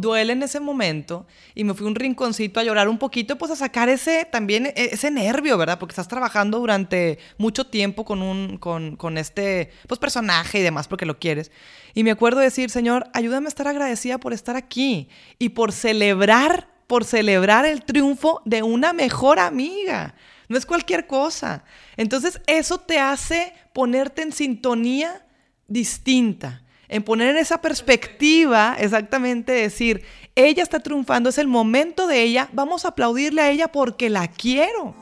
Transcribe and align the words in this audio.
duele 0.00 0.32
en 0.32 0.42
ese 0.42 0.60
momento 0.60 1.26
y 1.54 1.64
me 1.64 1.74
fui 1.74 1.86
a 1.86 1.88
un 1.88 1.94
rinconcito 1.94 2.60
a 2.60 2.62
llorar 2.62 2.88
un 2.88 2.98
poquito, 2.98 3.36
pues 3.36 3.50
a 3.50 3.56
sacar 3.56 3.88
ese 3.88 4.24
también 4.24 4.66
e, 4.66 4.72
ese 4.76 5.10
nervio, 5.10 5.58
¿verdad? 5.58 5.78
Porque 5.78 5.92
estás 5.92 6.08
trabajando 6.08 6.58
durante 6.58 7.18
mucho 7.36 7.66
tiempo 7.66 8.04
con 8.04 8.22
un 8.22 8.58
con, 8.58 8.96
con 8.96 9.18
este 9.18 9.70
pues 9.86 9.98
personaje 9.98 10.60
y 10.60 10.62
demás 10.62 10.88
porque 10.88 11.06
lo 11.06 11.18
quieres. 11.18 11.50
Y 11.94 12.04
me 12.04 12.10
acuerdo 12.10 12.40
decir, 12.40 12.70
"Señor, 12.70 13.08
ayúdame 13.12 13.46
a 13.46 13.48
estar 13.48 13.68
agradecida 13.68 14.18
por 14.18 14.32
estar 14.32 14.56
aquí 14.56 15.08
y 15.38 15.50
por 15.50 15.72
celebrar 15.72 16.68
por 16.86 17.04
celebrar 17.04 17.66
el 17.66 17.84
triunfo 17.84 18.40
de 18.46 18.62
una 18.62 18.94
mejor 18.94 19.38
amiga. 19.38 20.14
No 20.48 20.56
es 20.56 20.64
cualquier 20.64 21.06
cosa. 21.06 21.62
Entonces 21.98 22.40
eso 22.46 22.78
te 22.78 22.98
hace 22.98 23.52
ponerte 23.74 24.22
en 24.22 24.32
sintonía 24.32 25.26
distinta 25.68 26.62
en 26.88 27.02
poner 27.02 27.28
en 27.28 27.36
esa 27.36 27.60
perspectiva, 27.60 28.76
exactamente 28.78 29.52
decir, 29.52 30.02
ella 30.34 30.62
está 30.62 30.80
triunfando, 30.80 31.28
es 31.28 31.38
el 31.38 31.48
momento 31.48 32.06
de 32.06 32.22
ella, 32.22 32.48
vamos 32.52 32.84
a 32.84 32.88
aplaudirle 32.88 33.42
a 33.42 33.50
ella 33.50 33.68
porque 33.68 34.08
la 34.08 34.28
quiero. 34.28 34.94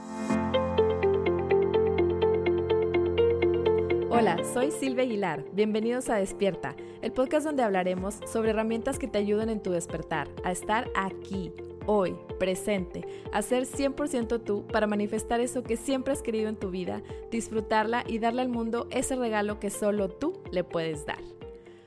Hola, 4.10 4.38
soy 4.54 4.70
Silvia 4.70 5.04
Aguilar. 5.04 5.44
Bienvenidos 5.52 6.08
a 6.08 6.16
Despierta, 6.16 6.74
el 7.02 7.12
podcast 7.12 7.44
donde 7.44 7.62
hablaremos 7.62 8.18
sobre 8.32 8.50
herramientas 8.50 8.98
que 8.98 9.08
te 9.08 9.18
ayuden 9.18 9.50
en 9.50 9.62
tu 9.62 9.70
despertar, 9.70 10.28
a 10.42 10.52
estar 10.52 10.88
aquí, 10.94 11.52
hoy, 11.84 12.16
presente, 12.38 13.06
a 13.30 13.42
ser 13.42 13.64
100% 13.64 14.42
tú 14.42 14.66
para 14.66 14.86
manifestar 14.86 15.40
eso 15.40 15.62
que 15.62 15.76
siempre 15.76 16.14
has 16.14 16.22
querido 16.22 16.48
en 16.48 16.56
tu 16.56 16.70
vida, 16.70 17.02
disfrutarla 17.30 18.04
y 18.06 18.18
darle 18.18 18.40
al 18.42 18.48
mundo 18.48 18.88
ese 18.90 19.16
regalo 19.16 19.60
que 19.60 19.68
solo 19.68 20.08
tú 20.08 20.40
le 20.50 20.64
puedes 20.64 21.04
dar. 21.04 21.35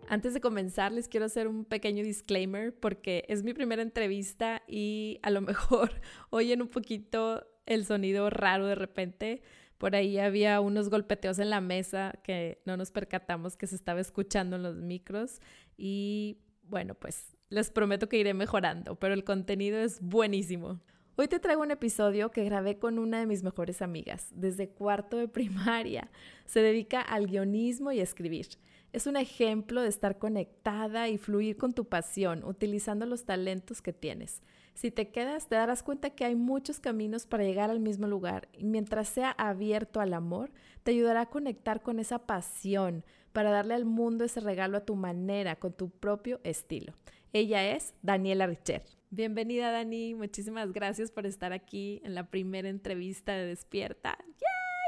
Antes 0.09 0.34
de 0.34 0.41
comenzar, 0.41 0.91
les 0.91 1.08
quiero 1.08 1.27
hacer 1.27 1.48
un 1.48 1.66
pequeño 1.66 2.04
disclaimer 2.04 2.73
porque 2.73 3.26
es 3.27 3.44
mi 3.44 3.54
primera 3.54 3.84
entrevista 3.84 4.63
y 4.67 5.20
a 5.22 5.30
lo 5.30 5.40
mejor 5.41 5.91
oyen 6.31 6.63
un 6.63 6.67
poquito 6.67 7.45
el 7.67 7.86
sonido 7.86 8.31
raro 8.31 8.66
de 8.66 8.73
repente. 8.73 9.44
Por 9.78 9.95
ahí 9.95 10.17
había 10.17 10.61
unos 10.61 10.89
golpeteos 10.89 11.38
en 11.38 11.52
la 11.52 11.61
mesa 11.61 12.20
que 12.23 12.59
no 12.66 12.75
nos 12.75 12.89
percatamos 12.89 13.56
que 13.56 13.67
se 13.67 13.75
estaba 13.75 14.02
escuchando 14.02 14.56
en 14.56 14.64
los 14.64 14.78
micros 14.78 15.42
y 15.78 16.39
bueno, 16.64 16.95
pues 16.95 17.38
les 17.50 17.70
prometo 17.70 18.09
que 18.09 18.17
iré 18.17 18.33
mejorando, 18.33 18.95
pero 18.95 19.14
el 19.14 19.23
contenido 19.23 19.78
es 19.78 20.02
buenísimo. 20.02 20.80
Hoy 21.17 21.28
te 21.28 21.38
traigo 21.38 21.61
un 21.61 21.70
episodio 21.70 22.31
que 22.31 22.45
grabé 22.45 22.80
con 22.80 22.98
una 22.98 23.20
de 23.20 23.28
mis 23.28 23.44
mejores 23.44 23.83
amigas 23.83 24.30
desde 24.31 24.70
cuarto 24.70 25.17
de 25.17 25.28
primaria. 25.28 26.09
Se 26.45 26.61
dedica 26.61 27.00
al 27.00 27.28
guionismo 27.28 27.92
y 27.92 28.00
a 28.00 28.03
escribir. 28.03 28.48
Es 28.92 29.06
un 29.06 29.18
ejemplo 29.18 29.84
de 29.84 29.90
estar 29.90 30.18
conectada 30.18 31.09
y 31.09 31.20
fluir 31.20 31.58
con 31.58 31.73
tu 31.73 31.86
pasión, 31.86 32.44
utilizando 32.44 33.06
los 33.06 33.23
talentos 33.23 33.84
que 33.84 33.94
tienes. 33.94 34.42
Si 34.73 34.90
te 34.90 35.09
quedas, 35.09 35.48
te 35.48 35.56
darás 35.56 35.84
cuenta 35.84 36.09
que 36.09 36.26
hay 36.26 36.36
muchos 36.36 36.80
caminos 36.80 37.28
para 37.28 37.44
llegar 37.44 37.70
al 37.70 37.80
mismo 37.80 38.08
lugar 38.08 38.48
y 38.52 38.64
mientras 38.64 39.08
sea 39.10 39.30
abierto 39.32 40.00
al 40.00 40.16
amor, 40.16 40.52
te 40.82 40.92
ayudará 40.92 41.22
a 41.22 41.30
conectar 41.30 41.84
con 41.84 42.00
esa 42.00 42.26
pasión 42.26 43.06
para 43.32 43.52
darle 43.52 43.76
al 43.76 43.86
mundo 43.86 44.23
ese 44.23 44.40
regalo 44.40 44.78
a 44.78 44.86
tu 44.86 44.95
manera, 44.95 45.58
con 45.58 45.73
tu 45.73 45.92
propio 45.92 46.40
estilo. 46.44 46.94
Ella 47.32 47.76
es 47.76 47.94
Daniela 48.02 48.48
Richer. 48.48 48.82
Bienvenida 49.12 49.72
Dani, 49.72 50.16
muchísimas 50.16 50.72
gracias 50.72 51.12
por 51.12 51.28
estar 51.28 51.54
aquí 51.54 52.02
en 52.04 52.16
la 52.16 52.32
primera 52.32 52.70
entrevista 52.70 53.34
de 53.34 53.45
Despierta. 53.45 54.17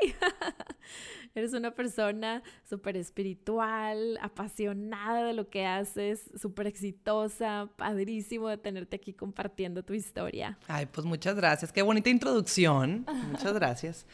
¡Yay! 0.01 0.15
Eres 1.33 1.53
una 1.53 1.71
persona 1.71 2.43
súper 2.69 2.97
espiritual, 2.97 4.17
apasionada 4.21 5.25
de 5.25 5.33
lo 5.33 5.49
que 5.49 5.65
haces, 5.65 6.29
súper 6.39 6.67
exitosa, 6.67 7.69
padrísimo 7.77 8.49
de 8.49 8.57
tenerte 8.57 8.97
aquí 8.97 9.13
compartiendo 9.13 9.83
tu 9.83 9.93
historia. 9.93 10.57
Ay, 10.67 10.87
pues 10.87 11.05
muchas 11.05 11.35
gracias. 11.35 11.71
Qué 11.71 11.81
bonita 11.81 12.09
introducción. 12.09 13.05
Muchas 13.31 13.53
gracias. 13.53 14.05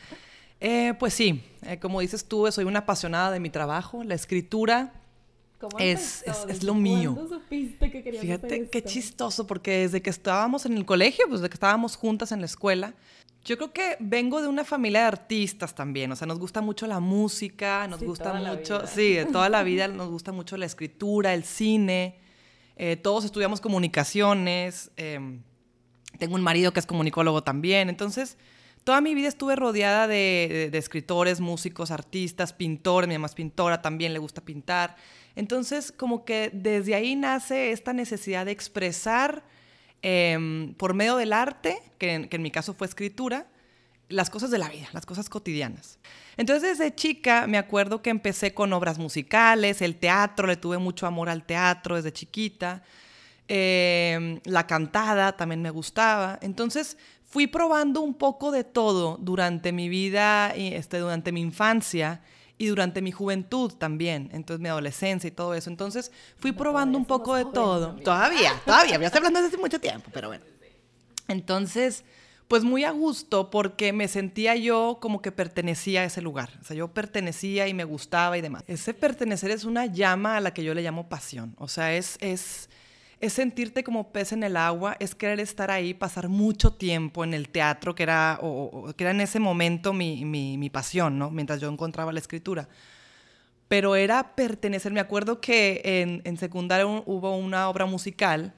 Eh, 0.60 0.94
pues 1.00 1.14
sí, 1.14 1.44
eh, 1.64 1.80
como 1.80 2.02
dices 2.02 2.26
tú, 2.26 2.52
soy 2.52 2.66
una 2.66 2.80
apasionada 2.80 3.32
de 3.32 3.40
mi 3.40 3.50
trabajo. 3.50 4.04
La 4.04 4.16
escritura 4.16 4.94
es, 5.80 6.24
es, 6.48 6.64
lo 6.64 6.74
mío. 6.76 7.16
¿Cuándo 7.16 7.40
supiste 7.40 7.92
que 7.92 8.14
Fíjate 8.14 8.70
qué 8.70 8.84
chistoso, 8.84 9.48
porque 9.48 9.80
desde 9.80 10.02
que 10.02 10.10
estábamos 10.10 10.66
en 10.66 10.78
el 10.78 10.86
colegio, 10.86 11.26
pues 11.28 11.42
desde 11.42 11.50
que 11.50 11.56
estábamos 11.56 11.96
juntas 11.96 12.32
en 12.32 12.40
la 12.40 12.46
escuela, 12.46 12.94
yo 13.48 13.56
creo 13.56 13.72
que 13.72 13.96
vengo 14.02 14.42
de 14.42 14.50
una 14.50 14.66
familia 14.66 15.00
de 15.02 15.06
artistas 15.06 15.74
también, 15.74 16.12
o 16.12 16.18
sea, 16.18 16.28
nos 16.28 16.38
gusta 16.38 16.60
mucho 16.60 16.86
la 16.86 17.00
música, 17.00 17.88
nos 17.88 18.04
gusta 18.04 18.34
mucho, 18.34 18.86
sí, 18.86 19.14
de 19.14 19.26
toda 19.26 19.48
la 19.48 19.64
vida 19.64 19.88
nos 19.88 20.10
gusta 20.10 20.34
mucho 20.34 20.58
la 20.58 20.66
escritura, 20.66 21.34
el 21.34 21.46
cine, 21.46 22.20
eh, 22.76 22.98
todos 22.98 23.24
estudiamos 23.24 23.62
comunicaciones, 23.62 24.92
em, 24.98 25.44
tengo 26.20 26.36
un 26.36 26.42
marido 26.42 26.74
que 26.74 26.82
es 26.82 26.86
comunicólogo 26.86 27.42
también, 27.42 27.88
entonces 27.88 28.38
toda 28.84 29.00
mi 29.00 29.16
vida 29.16 29.30
estuve 29.30 29.56
rodeada 29.56 30.08
de, 30.08 30.68
de, 30.70 30.78
escritores, 30.78 31.40
músicos, 31.40 31.90
artistas, 31.90 32.52
pintores, 32.52 33.08
mi 33.08 33.16
mamá 33.16 33.28
es 33.28 33.34
pintora, 33.34 33.82
también 33.82 34.12
le 34.12 34.20
gusta 34.20 34.42
pintar, 34.42 34.98
entonces 35.38 35.94
como 35.94 36.26
que 36.26 36.50
desde 36.52 36.96
ahí 36.96 37.16
nace 37.16 37.72
esta 37.72 37.94
necesidad 37.94 38.46
de 38.46 38.52
expresar 38.52 39.46
Em, 40.10 40.74
por 40.76 40.94
medio 40.94 41.18
del 41.18 41.34
arte, 41.34 41.82
que 41.98 42.30
en, 42.32 42.42
mi 42.42 42.50
caso 42.50 42.74
fue 42.74 42.88
escritura, 42.88 43.46
las 44.08 44.30
cosas 44.30 44.50
de 44.50 44.58
la 44.58 44.70
vida, 44.70 44.88
las 44.94 45.06
cosas 45.06 45.28
cotidianas. 45.28 46.00
Entonces 46.38 46.78
desde 46.78 46.96
chica 46.96 47.46
me 47.46 47.58
acuerdo 47.58 48.02
que 48.02 48.10
empecé 48.10 48.54
con 48.54 48.72
obras 48.72 49.00
musicales, 49.00 49.82
el 49.82 49.98
teatro, 49.98 50.48
le 50.48 50.56
tuve 50.56 50.78
mucho 50.78 51.08
amor 51.08 51.28
al 51.28 51.46
teatro 51.46 51.98
desde 51.98 52.14
chiquita, 52.14 52.84
em, 53.50 54.40
la 54.46 54.66
cantada 54.66 55.36
también 55.36 55.62
me 55.62 55.72
gustaba. 55.72 56.40
Entonces 56.42 56.98
fui 57.26 57.46
probando 57.46 58.00
un 58.00 58.14
poco 58.14 58.52
de 58.52 58.64
todo 58.64 59.18
durante 59.20 59.74
mi 59.74 59.90
vida, 59.90 60.54
este, 60.56 61.00
durante 61.00 61.34
mi 61.34 61.42
infancia 61.42 62.22
y 62.58 62.68
durante 62.68 63.02
mi 63.02 63.12
juventud 63.12 63.72
también, 63.74 64.30
entonces 64.34 64.62
mi 64.62 64.70
adolescencia 64.70 65.28
y 65.28 65.32
todo 65.32 65.54
eso. 65.54 65.70
Entonces 65.70 66.12
fui 66.38 66.52
probando 66.52 66.98
un 66.98 67.06
poco 67.06 67.36
de 67.36 67.46
todo. 67.46 67.96
Todavía, 68.04 68.54
todavía, 68.66 69.00
ya 69.00 69.06
estoy 69.08 69.20
hablando 69.20 69.40
desde 69.40 69.56
hace 69.56 69.62
mucho 69.62 69.80
tiempo, 69.80 70.10
pero 70.14 70.30
bueno. 70.30 70.44
Entonces, 71.28 72.04
pues 72.48 72.64
muy 72.64 72.84
a 72.84 72.92
gusto 72.92 73.50
porque 73.50 73.94
me 73.94 74.08
sentía 74.08 74.56
yo 74.56 74.98
como 75.02 75.22
que 75.22 75.32
pertenecía 75.32 76.02
a 76.02 76.06
ese 76.06 76.22
lugar. 76.22 76.50
O 76.62 76.64
sea, 76.64 76.76
yo 76.76 76.88
pertenecía 76.88 77.68
y 77.68 77.74
me 77.74 77.84
gustaba 77.84 78.38
y 78.38 78.42
demás. 78.42 78.64
Ese 78.68 78.94
pertenecer 78.94 79.52
es 79.52 79.66
una 79.66 79.86
llama 79.86 80.38
a 80.38 80.42
la 80.42 80.54
que 80.54 80.64
yo 80.64 80.74
le 80.74 80.82
llamo 80.82 81.10
pasión. 81.10 81.56
O 81.58 81.68
sea, 81.68 81.94
es, 81.94 82.18
es 82.22 82.70
es 83.20 83.34
sentirte 83.34 83.84
como 83.84 84.12
pez 84.12 84.32
en 84.32 84.44
el 84.44 84.58
agua, 84.58 84.96
es 85.00 85.16
querer 85.16 85.40
estar 85.40 85.72
ahí, 85.72 85.94
pasar 85.94 86.30
mucho 86.30 86.72
tiempo 86.74 87.24
en 87.24 87.34
el 87.34 87.50
teatro, 87.50 87.96
que 87.96 88.04
era, 88.04 88.40
o, 88.42 88.94
que 88.96 89.04
era 89.04 89.12
en 89.12 89.22
ese 89.22 89.40
momento 89.40 89.94
mi, 89.94 90.24
mi, 90.24 90.58
mi, 90.58 90.70
pasión, 90.70 91.18
¿no? 91.18 91.32
Mientras 91.32 91.60
yo 91.60 91.70
encontraba 91.70 92.12
la 92.12 92.20
escritura. 92.20 92.68
Pero 93.68 93.96
era 93.96 94.36
pertenecer, 94.36 94.92
me 94.94 95.00
acuerdo 95.00 95.42
que 95.42 95.82
en, 95.84 96.22
en 96.26 96.38
secundaria 96.38 96.86
hubo 96.86 97.36
una 97.36 97.70
obra 97.70 97.86
musical 97.86 98.54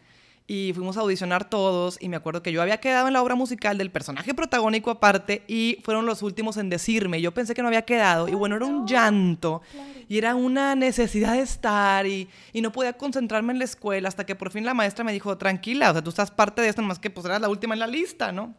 y 0.50 0.74
fuimos 0.74 0.98
a 0.98 1.02
audicionar 1.02 1.48
todos 1.48 2.00
y 2.02 2.10
me 2.10 2.16
acuerdo 2.18 2.42
que 2.42 2.52
yo 2.52 2.64
había 2.64 2.80
quedado 2.80 3.06
en 3.06 3.14
la 3.14 3.22
obra 3.22 3.36
musical 3.36 3.78
del 3.78 3.92
personaje 3.92 4.34
protagónico 4.34 4.90
aparte 4.90 5.44
y 5.48 5.78
fueron 5.84 6.08
los 6.08 6.24
últimos 6.24 6.58
en 6.58 6.72
decirme, 6.72 7.22
yo 7.22 7.32
pensé 7.36 7.54
que 7.54 7.62
no 7.62 7.68
había 7.68 7.84
quedado 7.84 8.28
y 8.28 8.34
bueno, 8.34 8.56
era 8.56 8.66
un 8.66 8.88
llanto 8.88 9.62
y 10.08 10.18
era 10.18 10.34
una 10.34 10.74
necesidad 10.74 11.34
de 11.34 11.42
estar 11.42 12.08
y, 12.08 12.28
y, 12.52 12.62
no 12.62 12.72
podía 12.72 12.94
concentrarme 12.94 13.54
en 13.54 13.60
la 13.60 13.66
escuela 13.66 14.08
hasta 14.08 14.26
que 14.26 14.34
por 14.34 14.50
fin 14.50 14.66
la 14.66 14.74
maestra 14.74 15.06
me 15.06 15.14
dijo, 15.14 15.38
tranquila, 15.38 15.92
o 15.92 15.94
sea, 15.94 16.02
tú 16.02 16.10
estás 16.10 16.32
parte 16.32 16.64
de 16.64 16.70
esto, 16.70 16.82
más 16.82 16.98
que 16.98 17.12
pues 17.12 17.28
eras 17.28 17.42
la 17.42 17.50
última 17.50 17.76
en 17.76 17.82
la 17.82 17.88
lista, 17.88 18.32
¿no? 18.32 18.56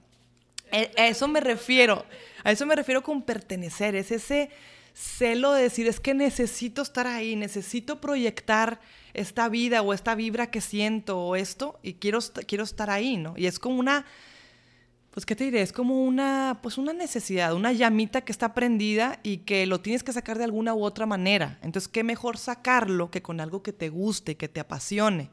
E, 0.70 0.92
a 0.96 1.08
eso 1.08 1.26
me 1.26 1.40
refiero, 1.40 2.06
a 2.44 2.52
eso 2.52 2.66
me 2.66 2.76
refiero 2.76 3.02
con 3.02 3.22
pertenecer, 3.22 3.96
es 3.96 4.12
ese 4.12 4.50
celo 4.94 5.54
de 5.54 5.64
decir, 5.64 5.88
es 5.88 5.98
que 5.98 6.14
necesito 6.14 6.82
estar 6.82 7.08
ahí, 7.08 7.34
necesito 7.34 8.00
proyectar 8.00 8.78
esta 9.14 9.48
vida 9.48 9.82
o 9.82 9.92
esta 9.92 10.14
vibra 10.14 10.50
que 10.50 10.60
siento 10.60 11.18
o 11.18 11.36
esto 11.36 11.78
y 11.82 11.94
quiero, 11.94 12.18
quiero 12.46 12.64
estar 12.64 12.90
ahí, 12.90 13.16
¿no? 13.16 13.34
Y 13.36 13.46
es 13.46 13.58
como 13.58 13.78
una, 13.78 14.04
pues, 15.10 15.26
¿qué 15.26 15.34
te 15.36 15.44
diré? 15.44 15.62
Es 15.62 15.72
como 15.72 16.04
una, 16.04 16.60
pues, 16.62 16.78
una 16.78 16.92
necesidad, 16.92 17.54
una 17.54 17.72
llamita 17.72 18.20
que 18.22 18.32
está 18.32 18.54
prendida 18.54 19.18
y 19.22 19.38
que 19.38 19.66
lo 19.66 19.80
tienes 19.80 20.02
que 20.02 20.12
sacar 20.12 20.38
de 20.38 20.44
alguna 20.44 20.74
u 20.74 20.82
otra 20.84 21.06
manera. 21.06 21.58
Entonces, 21.62 21.88
¿qué 21.88 22.04
mejor 22.04 22.38
sacarlo 22.38 23.10
que 23.10 23.22
con 23.22 23.40
algo 23.40 23.62
que 23.62 23.72
te 23.72 23.88
guste, 23.88 24.36
que 24.36 24.48
te 24.48 24.60
apasione? 24.60 25.30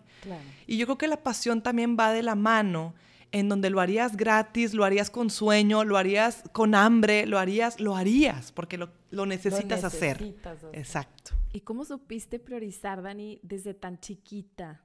Y 0.66 0.78
yo 0.78 0.86
creo 0.86 0.98
que 0.98 1.08
la 1.08 1.24
pasión 1.24 1.62
también 1.62 1.96
va 1.98 2.12
de 2.12 2.24
la 2.24 2.36
mano 2.36 2.96
en 3.32 3.50
donde 3.50 3.70
lo 3.70 3.80
harías 3.80 4.18
gratis, 4.18 4.74
lo 4.74 4.84
harías 4.84 5.10
con 5.10 5.30
sueño, 5.30 5.84
lo 5.84 5.98
harías 5.98 6.44
con 6.52 6.76
hambre, 6.76 7.26
lo 7.26 7.40
harías, 7.40 7.80
lo 7.80 7.96
harías, 7.96 8.52
porque 8.52 8.78
lo, 8.78 8.90
lo 9.10 9.26
necesitas, 9.26 9.84
hacer. 9.84 10.36
Exacto. 10.74 11.32
¿Y 11.54 11.62
cómo 11.62 11.86
supiste 11.86 12.40
priorizar, 12.40 13.02
Dani, 13.02 13.40
desde 13.44 13.74
tan 13.74 14.00
chiquita? 14.00 14.84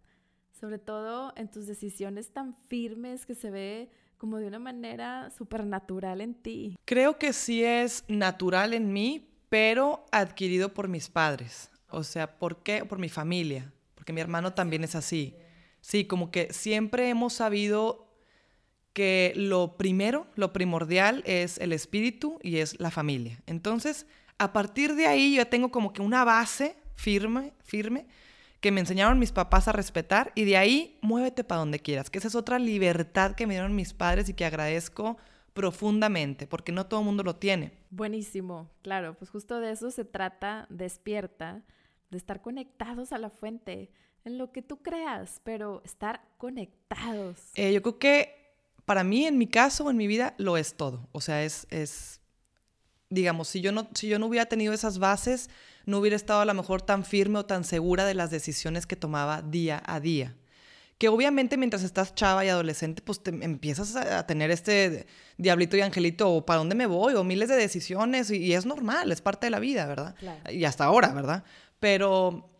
Sobre 0.52 0.78
todo 0.78 1.32
en 1.36 1.50
tus 1.50 1.66
decisiones 1.66 2.32
tan 2.32 2.54
firmes 2.68 3.26
que 3.26 3.34
se 3.34 3.50
ve 3.50 3.90
como 4.16 4.38
de 4.38 4.46
una 4.46 4.60
manera 4.60 5.30
súper 5.30 5.66
natural 5.66 6.20
en 6.20 6.34
ti. 6.34 6.78
Creo 6.84 7.18
que 7.18 7.32
sí 7.32 7.64
es 7.64 8.04
natural 8.06 8.72
en 8.72 8.92
mí, 8.92 9.28
pero 9.48 10.06
adquirido 10.12 10.72
por 10.72 10.86
mis 10.86 11.10
padres. 11.10 11.70
O 11.88 12.04
sea, 12.04 12.38
¿por 12.38 12.62
qué? 12.62 12.84
Por 12.84 12.98
mi 12.98 13.08
familia, 13.08 13.72
porque 13.96 14.12
mi 14.12 14.20
hermano 14.20 14.54
también 14.54 14.84
es 14.84 14.94
así. 14.94 15.36
Sí, 15.80 16.04
como 16.04 16.30
que 16.30 16.52
siempre 16.52 17.08
hemos 17.08 17.32
sabido 17.32 18.11
que 18.92 19.32
lo 19.36 19.76
primero, 19.76 20.26
lo 20.34 20.52
primordial 20.52 21.22
es 21.26 21.58
el 21.58 21.72
espíritu 21.72 22.38
y 22.42 22.58
es 22.58 22.78
la 22.80 22.90
familia. 22.90 23.42
Entonces, 23.46 24.06
a 24.38 24.52
partir 24.52 24.94
de 24.94 25.06
ahí 25.06 25.36
yo 25.36 25.46
tengo 25.46 25.70
como 25.70 25.92
que 25.92 26.02
una 26.02 26.24
base 26.24 26.76
firme, 26.94 27.52
firme, 27.62 28.06
que 28.60 28.70
me 28.70 28.80
enseñaron 28.80 29.18
mis 29.18 29.32
papás 29.32 29.66
a 29.66 29.72
respetar 29.72 30.32
y 30.34 30.44
de 30.44 30.56
ahí 30.56 30.98
muévete 31.02 31.42
para 31.42 31.60
donde 31.60 31.80
quieras, 31.80 32.10
que 32.10 32.18
esa 32.18 32.28
es 32.28 32.34
otra 32.34 32.58
libertad 32.58 33.34
que 33.34 33.46
me 33.46 33.54
dieron 33.54 33.74
mis 33.74 33.92
padres 33.92 34.28
y 34.28 34.34
que 34.34 34.44
agradezco 34.44 35.16
profundamente, 35.52 36.46
porque 36.46 36.72
no 36.72 36.86
todo 36.86 37.00
el 37.00 37.06
mundo 37.06 37.22
lo 37.24 37.36
tiene. 37.36 37.72
Buenísimo, 37.90 38.70
claro, 38.82 39.14
pues 39.14 39.30
justo 39.30 39.60
de 39.60 39.72
eso 39.72 39.90
se 39.90 40.04
trata, 40.04 40.66
despierta, 40.70 41.62
de 42.10 42.18
estar 42.18 42.40
conectados 42.40 43.12
a 43.12 43.18
la 43.18 43.30
fuente, 43.30 43.90
en 44.24 44.38
lo 44.38 44.52
que 44.52 44.62
tú 44.62 44.80
creas, 44.82 45.40
pero 45.42 45.82
estar 45.84 46.22
conectados. 46.38 47.50
Eh, 47.54 47.72
yo 47.72 47.82
creo 47.82 47.98
que 47.98 48.41
para 48.84 49.04
mí, 49.04 49.26
en 49.26 49.38
mi 49.38 49.46
caso, 49.46 49.90
en 49.90 49.96
mi 49.96 50.06
vida, 50.06 50.34
lo 50.38 50.56
es 50.56 50.74
todo. 50.74 51.08
O 51.12 51.20
sea, 51.20 51.44
es, 51.44 51.66
es 51.70 52.20
digamos, 53.10 53.48
si 53.48 53.60
yo, 53.60 53.72
no, 53.72 53.88
si 53.94 54.08
yo 54.08 54.18
no 54.18 54.26
hubiera 54.26 54.46
tenido 54.46 54.72
esas 54.72 54.98
bases, 54.98 55.50
no 55.86 55.98
hubiera 55.98 56.16
estado 56.16 56.40
a 56.40 56.44
lo 56.44 56.54
mejor 56.54 56.82
tan 56.82 57.04
firme 57.04 57.38
o 57.38 57.46
tan 57.46 57.64
segura 57.64 58.04
de 58.04 58.14
las 58.14 58.30
decisiones 58.30 58.86
que 58.86 58.96
tomaba 58.96 59.42
día 59.42 59.82
a 59.86 60.00
día. 60.00 60.36
Que 60.98 61.08
obviamente 61.08 61.56
mientras 61.56 61.82
estás 61.82 62.14
chava 62.14 62.44
y 62.44 62.48
adolescente, 62.48 63.02
pues 63.02 63.22
te 63.22 63.30
empiezas 63.30 63.96
a, 63.96 64.26
tener 64.26 64.50
este 64.50 65.06
diablito 65.36 65.76
y 65.76 65.80
angelito, 65.80 66.30
o 66.30 66.46
para 66.46 66.58
dónde 66.58 66.74
me 66.74 66.86
voy, 66.86 67.14
o 67.14 67.24
miles 67.24 67.48
de 67.48 67.56
decisiones, 67.56 68.30
y, 68.30 68.54
es 68.54 68.66
normal, 68.66 69.10
es 69.10 69.20
parte 69.20 69.46
de 69.46 69.50
la 69.50 69.58
vida, 69.58 69.86
¿verdad? 69.86 70.14
Y 70.50 70.64
hasta 70.64 70.84
ahora, 70.84 71.12
¿verdad? 71.12 71.44
Pero 71.80 72.51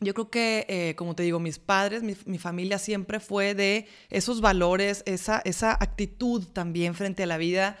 yo 0.00 0.14
creo 0.14 0.30
que, 0.30 0.66
eh, 0.68 0.94
como 0.96 1.14
te 1.14 1.24
digo, 1.24 1.40
mis 1.40 1.58
padres, 1.58 2.02
mi, 2.02 2.16
mi, 2.26 2.38
familia 2.38 2.78
siempre 2.78 3.18
fue 3.20 3.54
de 3.54 3.86
esos 4.10 4.40
valores, 4.40 5.02
esa, 5.06 5.42
esa 5.44 5.72
actitud 5.72 6.46
también 6.52 6.94
frente 6.94 7.24
a 7.24 7.26
la 7.26 7.36
vida 7.36 7.78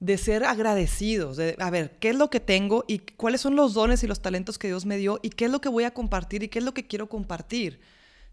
de 0.00 0.18
ser 0.18 0.44
agradecidos, 0.44 1.36
de 1.36 1.56
a 1.58 1.70
ver, 1.70 1.98
¿qué 1.98 2.10
es 2.10 2.16
lo 2.16 2.28
que 2.30 2.40
tengo 2.40 2.84
y 2.86 2.98
cuáles 2.98 3.40
son 3.40 3.56
los 3.56 3.74
dones 3.74 4.02
y 4.02 4.06
los 4.06 4.20
talentos 4.20 4.58
que 4.58 4.68
Dios 4.68 4.86
me 4.86 4.96
dio 4.96 5.20
y 5.22 5.30
qué 5.30 5.46
es 5.46 5.50
lo 5.50 5.60
que 5.60 5.68
voy 5.68 5.84
a 5.84 5.92
compartir 5.92 6.42
y 6.42 6.48
qué 6.48 6.58
es 6.58 6.64
lo 6.64 6.74
que 6.74 6.86
quiero 6.86 7.08
compartir? 7.08 7.80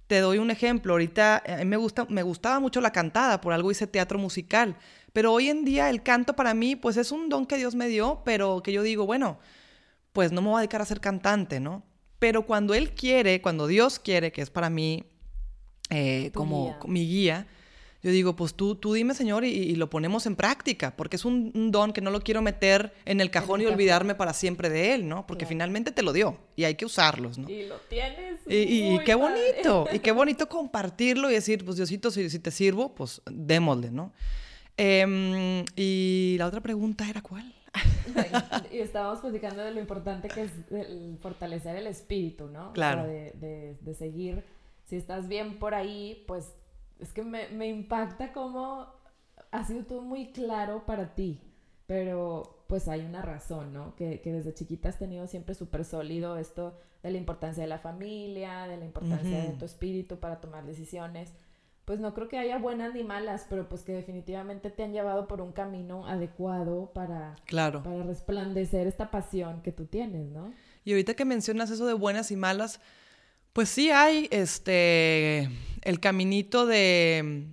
Te 0.08 0.19
doy 0.19 0.38
un 0.38 0.52
ejemplo, 0.52 0.94
ahorita 0.94 1.44
eh, 1.46 1.54
a 1.54 1.58
mí 1.58 1.66
me, 1.66 1.78
gusta, 1.78 2.06
me 2.10 2.24
gustaba 2.24 2.60
mucho 2.60 2.81
la 2.81 2.92
cantada, 2.92 3.40
por 3.42 3.54
algo 3.54 3.72
hice 3.72 3.88
teatro 3.88 4.19
musical, 4.19 4.78
pero 5.13 5.31
hoy 5.34 5.50
en 5.50 5.63
día 5.63 5.90
el 5.90 6.04
canto 6.04 6.36
para 6.36 6.54
mí 6.54 6.75
pues 6.75 6.98
es 6.98 7.12
un 7.12 7.30
don 7.30 7.46
que 7.46 7.58
Dios 7.58 7.75
me 7.75 7.88
dio, 7.88 8.22
pero 8.25 8.62
que 8.63 8.72
yo 8.74 8.84
digo, 8.84 9.06
bueno, 9.06 9.40
pues 10.13 10.31
no 10.31 10.42
me 10.42 10.50
voy 10.50 10.58
a 10.58 10.62
dedicar 10.62 10.81
a 10.81 10.86
ser 10.86 11.00
cantante, 11.00 11.60
¿no? 11.60 11.84
Pero 12.21 12.45
cuando 12.45 12.75
Él 12.75 12.91
quiere, 12.91 13.41
cuando 13.41 13.65
Dios 13.65 13.97
quiere, 13.97 14.31
que 14.31 14.44
es 14.44 14.51
para 14.51 14.69
mí 14.69 15.06
eh, 15.89 16.29
como 16.35 16.77
mi 16.85 17.07
guía, 17.07 17.47
yo 18.03 18.12
digo, 18.12 18.35
pues 18.35 18.53
tú, 18.53 18.75
tú 18.75 18.94
dime, 18.94 19.15
Señor, 19.15 19.44
y, 19.44 19.73
lo 19.73 19.89
ponemos 19.89 20.27
en 20.27 20.35
práctica, 20.35 20.95
porque 20.95 21.15
es 21.15 21.25
un, 21.25 21.71
don 21.71 21.94
que 21.94 22.01
no 22.01 22.12
lo 22.12 22.21
quiero 22.21 22.44
meter 22.44 22.94
en 23.06 23.21
el 23.21 23.31
cajón 23.31 23.62
y 23.62 23.65
olvidarme 23.65 24.13
para 24.13 24.33
siempre 24.33 24.69
de 24.69 24.94
él, 24.94 25.09
¿no? 25.09 25.25
Porque 25.25 25.47
finalmente 25.47 25.91
te 25.91 26.03
lo 26.03 26.13
dio 26.13 26.38
y 26.56 26.65
hay 26.65 26.75
que 26.75 26.85
usarlos, 26.85 27.39
¿no? 27.39 27.50
Y 27.50 27.65
lo 27.65 27.77
tienes. 27.89 28.41
Y, 28.47 29.00
qué 29.00 29.15
bonito, 29.15 29.88
y 29.91 29.97
qué 29.97 30.12
bonito 30.12 30.47
compartirlo 30.47 31.27
y 31.31 31.33
decir, 31.33 31.65
pues 31.65 31.77
Diosito, 31.77 32.12
si, 32.12 32.29
si 32.29 32.38
te 32.38 32.51
sirvo, 32.51 32.94
pues 32.94 33.24
démosle, 33.25 33.89
¿no? 33.89 34.13
Em, 34.77 35.65
y 35.75 36.35
la 36.38 36.45
otra 36.45 36.62
pregunta 36.62 37.09
era 37.09 37.24
cuál. 37.24 37.51
Y 38.71 38.79
estábamos 38.79 39.19
platicando 39.19 39.63
de 39.63 39.71
lo 39.71 39.79
importante 39.79 40.27
que 40.27 40.44
es 40.44 40.51
fortalecer 41.21 41.75
el 41.75 41.88
espíritu, 41.88 42.47
¿no? 42.47 42.73
Claro. 42.73 43.03
O 43.03 43.06
sea, 43.06 43.13
de, 43.13 43.31
de, 43.33 43.77
de 43.79 43.94
seguir, 43.94 44.44
si 44.85 44.95
estás 44.95 45.27
bien 45.27 45.59
por 45.59 45.73
ahí, 45.73 46.23
pues 46.27 46.53
es 47.00 47.13
que 47.13 47.23
me, 47.23 47.50
me 47.50 47.68
impacta 47.68 48.33
cómo 48.33 48.88
ha 49.51 49.63
sido 49.65 49.85
todo 49.85 50.01
muy 50.01 50.31
claro 50.31 50.85
para 50.85 51.15
ti, 51.15 51.41
pero 51.88 52.63
pues 52.68 52.88
hay 52.88 53.01
una 53.01 53.21
razón, 53.21 53.74
¿no? 53.74 53.95
Que, 53.95 54.21
que 54.21 54.31
desde 54.31 54.53
chiquita 54.53 54.89
has 54.89 54.97
tenido 54.97 55.27
siempre 55.27 55.56
súper 55.56 55.83
sólido 55.83 56.38
esto 56.38 56.77
de 57.03 57.12
la 57.12 57.17
importancia 57.17 57.63
de 57.63 57.69
la 57.69 57.79
familia, 57.79 58.67
de 58.67 58.77
la 58.77 58.85
importancia 58.85 59.44
de 59.44 59.51
tu 59.53 59.65
espíritu 59.65 60.19
para 60.19 60.39
tomar 60.39 60.65
decisiones. 60.65 61.33
Pues 61.91 61.99
no 61.99 62.13
creo 62.13 62.29
que 62.29 62.38
haya 62.38 62.57
buenas 62.57 62.93
ni 62.93 63.03
malas, 63.03 63.47
pero 63.49 63.67
pues 63.67 63.81
que 63.81 63.91
definitivamente 63.91 64.69
te 64.69 64.81
han 64.83 64.93
llevado 64.93 65.27
por 65.27 65.41
un 65.41 65.51
camino 65.51 66.07
adecuado 66.07 66.89
para, 66.93 67.35
claro. 67.45 67.83
para 67.83 68.01
resplandecer 68.03 68.88
esta 68.88 69.11
pasión 69.11 69.61
que 69.61 69.73
tú 69.73 69.88
tienes, 69.88 70.29
¿no? 70.29 70.53
Y 70.85 70.93
ahorita 70.93 71.15
que 71.15 71.25
mencionas 71.25 71.69
eso 71.69 71.85
de 71.85 71.93
buenas 71.93 72.31
y 72.31 72.38
malas, 72.38 72.79
pues 73.51 73.67
sí 73.67 73.91
hay 73.91 74.29
este 74.31 75.49
el 75.81 75.99
caminito 75.99 76.65
de 76.65 77.47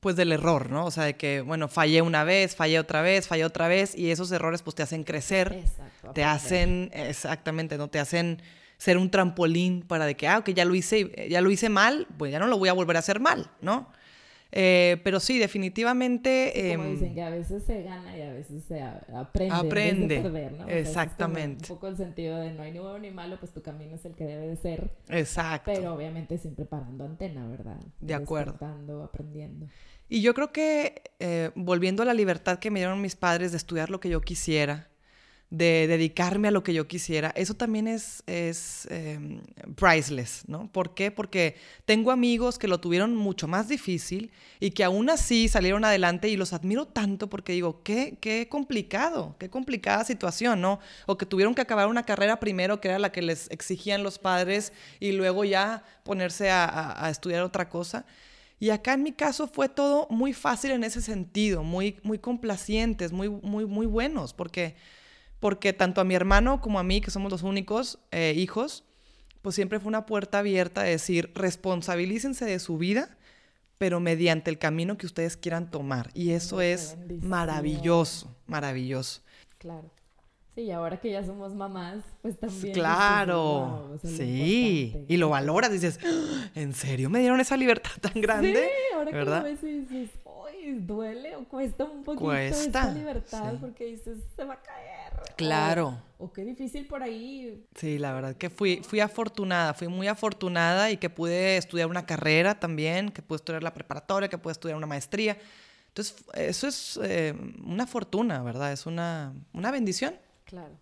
pues 0.00 0.16
del 0.16 0.32
error, 0.32 0.70
¿no? 0.70 0.86
O 0.86 0.90
sea, 0.90 1.04
de 1.04 1.18
que, 1.18 1.42
bueno, 1.42 1.68
fallé 1.68 2.00
una 2.00 2.24
vez, 2.24 2.56
fallé 2.56 2.78
otra 2.78 3.02
vez, 3.02 3.28
fallé 3.28 3.44
otra 3.44 3.68
vez, 3.68 3.94
y 3.94 4.10
esos 4.10 4.32
errores 4.32 4.62
pues 4.62 4.74
te 4.74 4.84
hacen 4.84 5.04
crecer, 5.04 5.52
Exacto, 5.52 6.12
te 6.14 6.24
hacen, 6.24 6.90
exactamente, 6.94 7.76
¿no? 7.76 7.88
Te 7.88 7.98
hacen 7.98 8.40
ser 8.78 8.98
un 8.98 9.10
trampolín 9.10 9.82
para 9.82 10.06
de 10.06 10.16
que, 10.16 10.28
ah, 10.28 10.38
ok, 10.38 10.50
ya 10.50 10.64
lo 10.64 10.74
hice, 10.74 11.28
ya 11.28 11.40
lo 11.40 11.50
hice 11.50 11.68
mal, 11.68 12.06
pues 12.18 12.32
ya 12.32 12.38
no 12.38 12.46
lo 12.46 12.58
voy 12.58 12.68
a 12.68 12.72
volver 12.72 12.96
a 12.96 13.00
hacer 13.00 13.20
mal, 13.20 13.50
¿no? 13.60 13.88
Eh, 14.52 15.00
pero 15.02 15.20
sí, 15.20 15.38
definitivamente... 15.38 16.52
como 16.74 16.84
em, 16.84 16.94
dicen, 16.94 17.14
que 17.14 17.22
a 17.22 17.30
veces 17.30 17.64
se 17.64 17.82
gana 17.82 18.16
y 18.16 18.22
a 18.22 18.32
veces 18.32 18.64
se 18.64 18.80
aprende. 18.80 19.54
Aprende. 19.54 20.20
perder, 20.22 20.52
¿no? 20.52 20.68
Exactamente. 20.68 21.64
un 21.64 21.76
poco 21.76 21.88
el 21.88 21.96
sentido 21.96 22.38
de 22.38 22.52
no 22.52 22.62
hay 22.62 22.72
ni 22.72 22.78
bueno 22.78 22.98
ni 22.98 23.10
malo, 23.10 23.38
pues 23.38 23.52
tu 23.52 23.62
camino 23.62 23.96
es 23.96 24.04
el 24.04 24.14
que 24.14 24.24
debe 24.24 24.46
de 24.46 24.56
ser. 24.56 24.90
Exacto. 25.08 25.72
Pero 25.74 25.92
obviamente 25.94 26.38
siempre 26.38 26.64
parando 26.64 27.04
antena, 27.04 27.46
¿verdad? 27.46 27.78
De 28.00 28.14
acuerdo. 28.14 28.56
aprendiendo. 29.02 29.66
Y 30.08 30.22
yo 30.22 30.34
creo 30.34 30.52
que 30.52 31.02
eh, 31.18 31.50
volviendo 31.54 32.02
a 32.02 32.06
la 32.06 32.14
libertad 32.14 32.58
que 32.58 32.70
me 32.70 32.78
dieron 32.78 33.00
mis 33.00 33.16
padres 33.16 33.50
de 33.50 33.56
estudiar 33.56 33.90
lo 33.90 34.00
que 34.00 34.08
yo 34.08 34.20
quisiera, 34.20 34.88
de 35.50 35.86
dedicarme 35.86 36.48
a 36.48 36.50
lo 36.50 36.64
que 36.64 36.74
yo 36.74 36.88
quisiera, 36.88 37.32
eso 37.36 37.54
también 37.54 37.86
es, 37.86 38.24
es 38.26 38.88
em, 38.90 39.40
priceless, 39.76 40.42
¿no? 40.48 40.70
¿Por 40.72 40.94
qué? 40.94 41.12
Porque 41.12 41.54
tengo 41.84 42.10
amigos 42.10 42.58
que 42.58 42.66
lo 42.66 42.80
tuvieron 42.80 43.14
mucho 43.14 43.46
más 43.46 43.68
difícil 43.68 44.32
y 44.58 44.72
que 44.72 44.82
aún 44.82 45.08
así 45.08 45.48
salieron 45.48 45.84
adelante 45.84 46.28
y 46.28 46.36
los 46.36 46.52
admiro 46.52 46.86
tanto 46.86 47.30
porque 47.30 47.52
digo, 47.52 47.82
qué, 47.84 48.18
qué 48.20 48.48
complicado, 48.48 49.36
qué 49.38 49.48
complicada 49.48 50.04
situación, 50.04 50.60
¿no? 50.60 50.80
O 51.06 51.16
que 51.16 51.26
tuvieron 51.26 51.54
que 51.54 51.62
acabar 51.62 51.86
una 51.86 52.04
carrera 52.04 52.40
primero 52.40 52.80
que 52.80 52.88
era 52.88 52.98
la 52.98 53.12
que 53.12 53.22
les 53.22 53.48
exigían 53.50 54.02
los 54.02 54.18
padres 54.18 54.72
y 54.98 55.12
luego 55.12 55.44
ya 55.44 55.84
ponerse 56.02 56.50
a, 56.50 57.04
a 57.04 57.08
estudiar 57.08 57.42
otra 57.44 57.68
cosa. 57.68 58.04
Y 58.58 58.70
acá 58.70 58.94
en 58.94 59.02
mi 59.02 59.12
caso 59.12 59.46
fue 59.46 59.68
todo 59.68 60.06
muy 60.08 60.32
fácil 60.32 60.70
en 60.72 60.82
ese 60.82 61.02
sentido, 61.02 61.62
muy, 61.62 62.00
muy 62.02 62.18
complacientes, 62.18 63.12
muy, 63.12 63.28
muy, 63.28 63.66
muy 63.66 63.86
buenos, 63.86 64.32
porque 64.32 64.74
porque 65.46 65.72
tanto 65.72 66.00
a 66.00 66.04
mi 66.04 66.16
hermano 66.16 66.60
como 66.60 66.80
a 66.80 66.82
mí, 66.82 67.00
que 67.00 67.12
somos 67.12 67.30
los 67.30 67.44
únicos 67.44 68.00
eh, 68.10 68.34
hijos, 68.36 68.82
pues 69.42 69.54
siempre 69.54 69.78
fue 69.78 69.86
una 69.86 70.04
puerta 70.04 70.40
abierta 70.40 70.82
de 70.82 70.90
decir, 70.90 71.30
responsabilícense 71.36 72.44
de 72.44 72.58
su 72.58 72.78
vida, 72.78 73.16
pero 73.78 74.00
mediante 74.00 74.50
el 74.50 74.58
camino 74.58 74.98
que 74.98 75.06
ustedes 75.06 75.36
quieran 75.36 75.70
tomar. 75.70 76.10
Y 76.14 76.32
eso 76.32 76.60
es 76.60 76.96
maravilloso, 77.20 78.34
maravilloso. 78.48 79.22
Claro. 79.58 79.88
Sí, 80.56 80.62
y 80.62 80.70
ahora 80.70 80.98
que 80.98 81.10
ya 81.10 81.22
somos 81.22 81.54
mamás, 81.54 82.02
pues 82.22 82.40
también. 82.40 82.72
Claro, 82.72 83.98
sí. 84.02 85.04
Y 85.06 85.18
lo 85.18 85.28
valoras, 85.28 85.70
dices, 85.70 86.00
¡Ah! 86.02 86.48
¿en 86.54 86.72
serio 86.72 87.10
me 87.10 87.20
dieron 87.20 87.38
esa 87.40 87.58
libertad 87.58 87.90
tan 88.00 88.14
grande? 88.22 88.54
Sí, 88.54 88.94
ahora 88.94 89.10
¿verdad? 89.10 89.44
que 89.44 89.50
lo 89.50 89.54
ves 89.54 89.62
y 89.62 89.80
dices, 89.80 90.10
uy, 90.24 90.78
duele 90.78 91.36
o 91.36 91.44
cuesta 91.44 91.84
un 91.84 92.02
poquito 92.02 92.24
cuesta, 92.24 92.80
esa 92.84 92.92
libertad 92.92 93.54
porque 93.60 93.84
dices, 93.84 94.16
se 94.34 94.44
va 94.44 94.54
a 94.54 94.62
caer. 94.62 95.12
Claro. 95.36 95.98
O, 96.16 96.32
qué 96.32 96.42
difícil 96.42 96.86
por 96.86 97.02
ahí. 97.02 97.66
Sí, 97.74 97.98
la 97.98 98.14
verdad 98.14 98.34
que 98.34 98.48
fui, 98.48 98.80
fui 98.82 99.00
afortunada, 99.00 99.74
fui 99.74 99.88
muy 99.88 100.08
afortunada 100.08 100.90
y 100.90 100.96
que 100.96 101.10
pude 101.10 101.58
estudiar 101.58 101.88
una 101.88 102.06
carrera 102.06 102.58
también, 102.58 103.10
que 103.10 103.20
pude 103.20 103.36
estudiar 103.36 103.62
la 103.62 103.74
preparatoria, 103.74 104.30
que 104.30 104.38
pude 104.38 104.52
estudiar 104.52 104.78
una 104.78 104.86
maestría. 104.86 105.36
Entonces, 105.88 106.16
eso 106.32 106.66
es 106.66 106.98
eh, 107.02 107.34
una 107.62 107.86
fortuna, 107.86 108.42
¿verdad? 108.42 108.72
Es 108.72 108.86
una, 108.86 109.34
una 109.52 109.70
bendición. 109.70 110.14
Claro. 110.46 110.78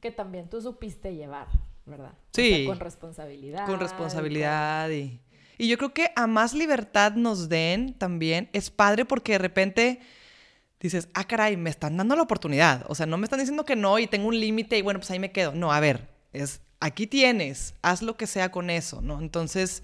Que 0.00 0.10
también 0.10 0.48
tú 0.50 0.60
supiste 0.60 1.14
llevar, 1.14 1.46
¿verdad? 1.86 2.14
Sí. 2.32 2.64
con 2.66 2.80
responsabilidad. 2.80 3.66
Con 3.66 3.78
responsabilidad 3.78 4.90
y, 4.90 5.20
y 5.58 5.68
yo 5.68 5.78
creo 5.78 5.94
que 5.94 6.10
a 6.16 6.26
más 6.26 6.54
libertad 6.54 7.12
nos 7.12 7.48
den 7.48 7.94
también, 7.94 8.48
es 8.52 8.70
padre 8.70 9.04
porque 9.04 9.32
de 9.32 9.38
repente 9.38 10.00
dices, 10.80 11.08
ah, 11.14 11.24
caray, 11.24 11.56
me 11.56 11.70
están 11.70 11.96
dando 11.96 12.16
la 12.16 12.22
oportunidad. 12.22 12.84
O 12.88 12.94
sea, 12.94 13.06
no 13.06 13.18
me 13.18 13.24
están 13.24 13.38
diciendo 13.38 13.64
que 13.64 13.76
no 13.76 13.98
y 13.98 14.06
tengo 14.06 14.26
un 14.28 14.40
límite 14.40 14.76
y 14.78 14.82
bueno, 14.82 14.98
pues 14.98 15.10
ahí 15.10 15.18
me 15.18 15.30
quedo. 15.30 15.54
No, 15.54 15.72
a 15.72 15.78
ver, 15.78 16.08
es, 16.32 16.60
aquí 16.80 17.06
tienes, 17.06 17.74
haz 17.82 18.02
lo 18.02 18.16
que 18.16 18.26
sea 18.26 18.50
con 18.50 18.70
eso, 18.70 19.00
¿no? 19.00 19.20
Entonces, 19.20 19.82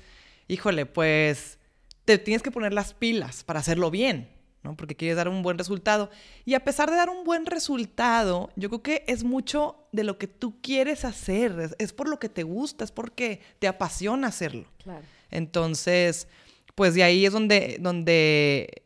híjole, 0.49 0.87
pues 0.87 1.59
te 2.05 2.19
tienes 2.19 2.43
que 2.43 2.51
poner 2.51 2.73
las 2.73 2.95
pilas 2.95 3.45
para 3.45 3.61
hacerlo 3.61 3.91
bien, 3.91 4.29
¿no? 4.69 4.77
Porque 4.77 4.95
quieres 4.95 5.17
dar 5.17 5.29
un 5.29 5.43
buen 5.43 5.57
resultado. 5.57 6.11
Y 6.45 6.53
a 6.53 6.61
pesar 6.61 6.91
de 6.91 6.97
dar 6.97 7.09
un 7.09 7.25
buen 7.25 7.47
resultado, 7.47 8.51
yo 8.55 8.69
creo 8.69 8.83
que 8.83 9.05
es 9.07 9.25
mucho 9.25 9.87
de 9.93 10.05
lo 10.05 10.19
que 10.19 10.27
tú 10.27 10.61
quieres 10.61 11.07
hacer, 11.07 11.75
es, 11.79 11.93
por 11.95 12.07
lo 12.07 12.19
que 12.19 12.29
te 12.29 12.43
gusta, 12.43 12.85
es 12.85 12.93
porque 12.93 13.41
te 13.59 13.67
apasiona 13.67 14.29
hacerlo. 14.29 14.67
Claro. 14.83 15.05
Entonces, 15.31 16.29
pues 16.75 16.95
de 16.95 17.03
ahí 17.03 17.25
es 17.25 17.33
donde, 17.33 17.79
donde 17.81 18.83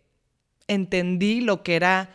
entendí 0.69 1.41
lo 1.41 1.65
que 1.65 1.75
era 1.75 2.11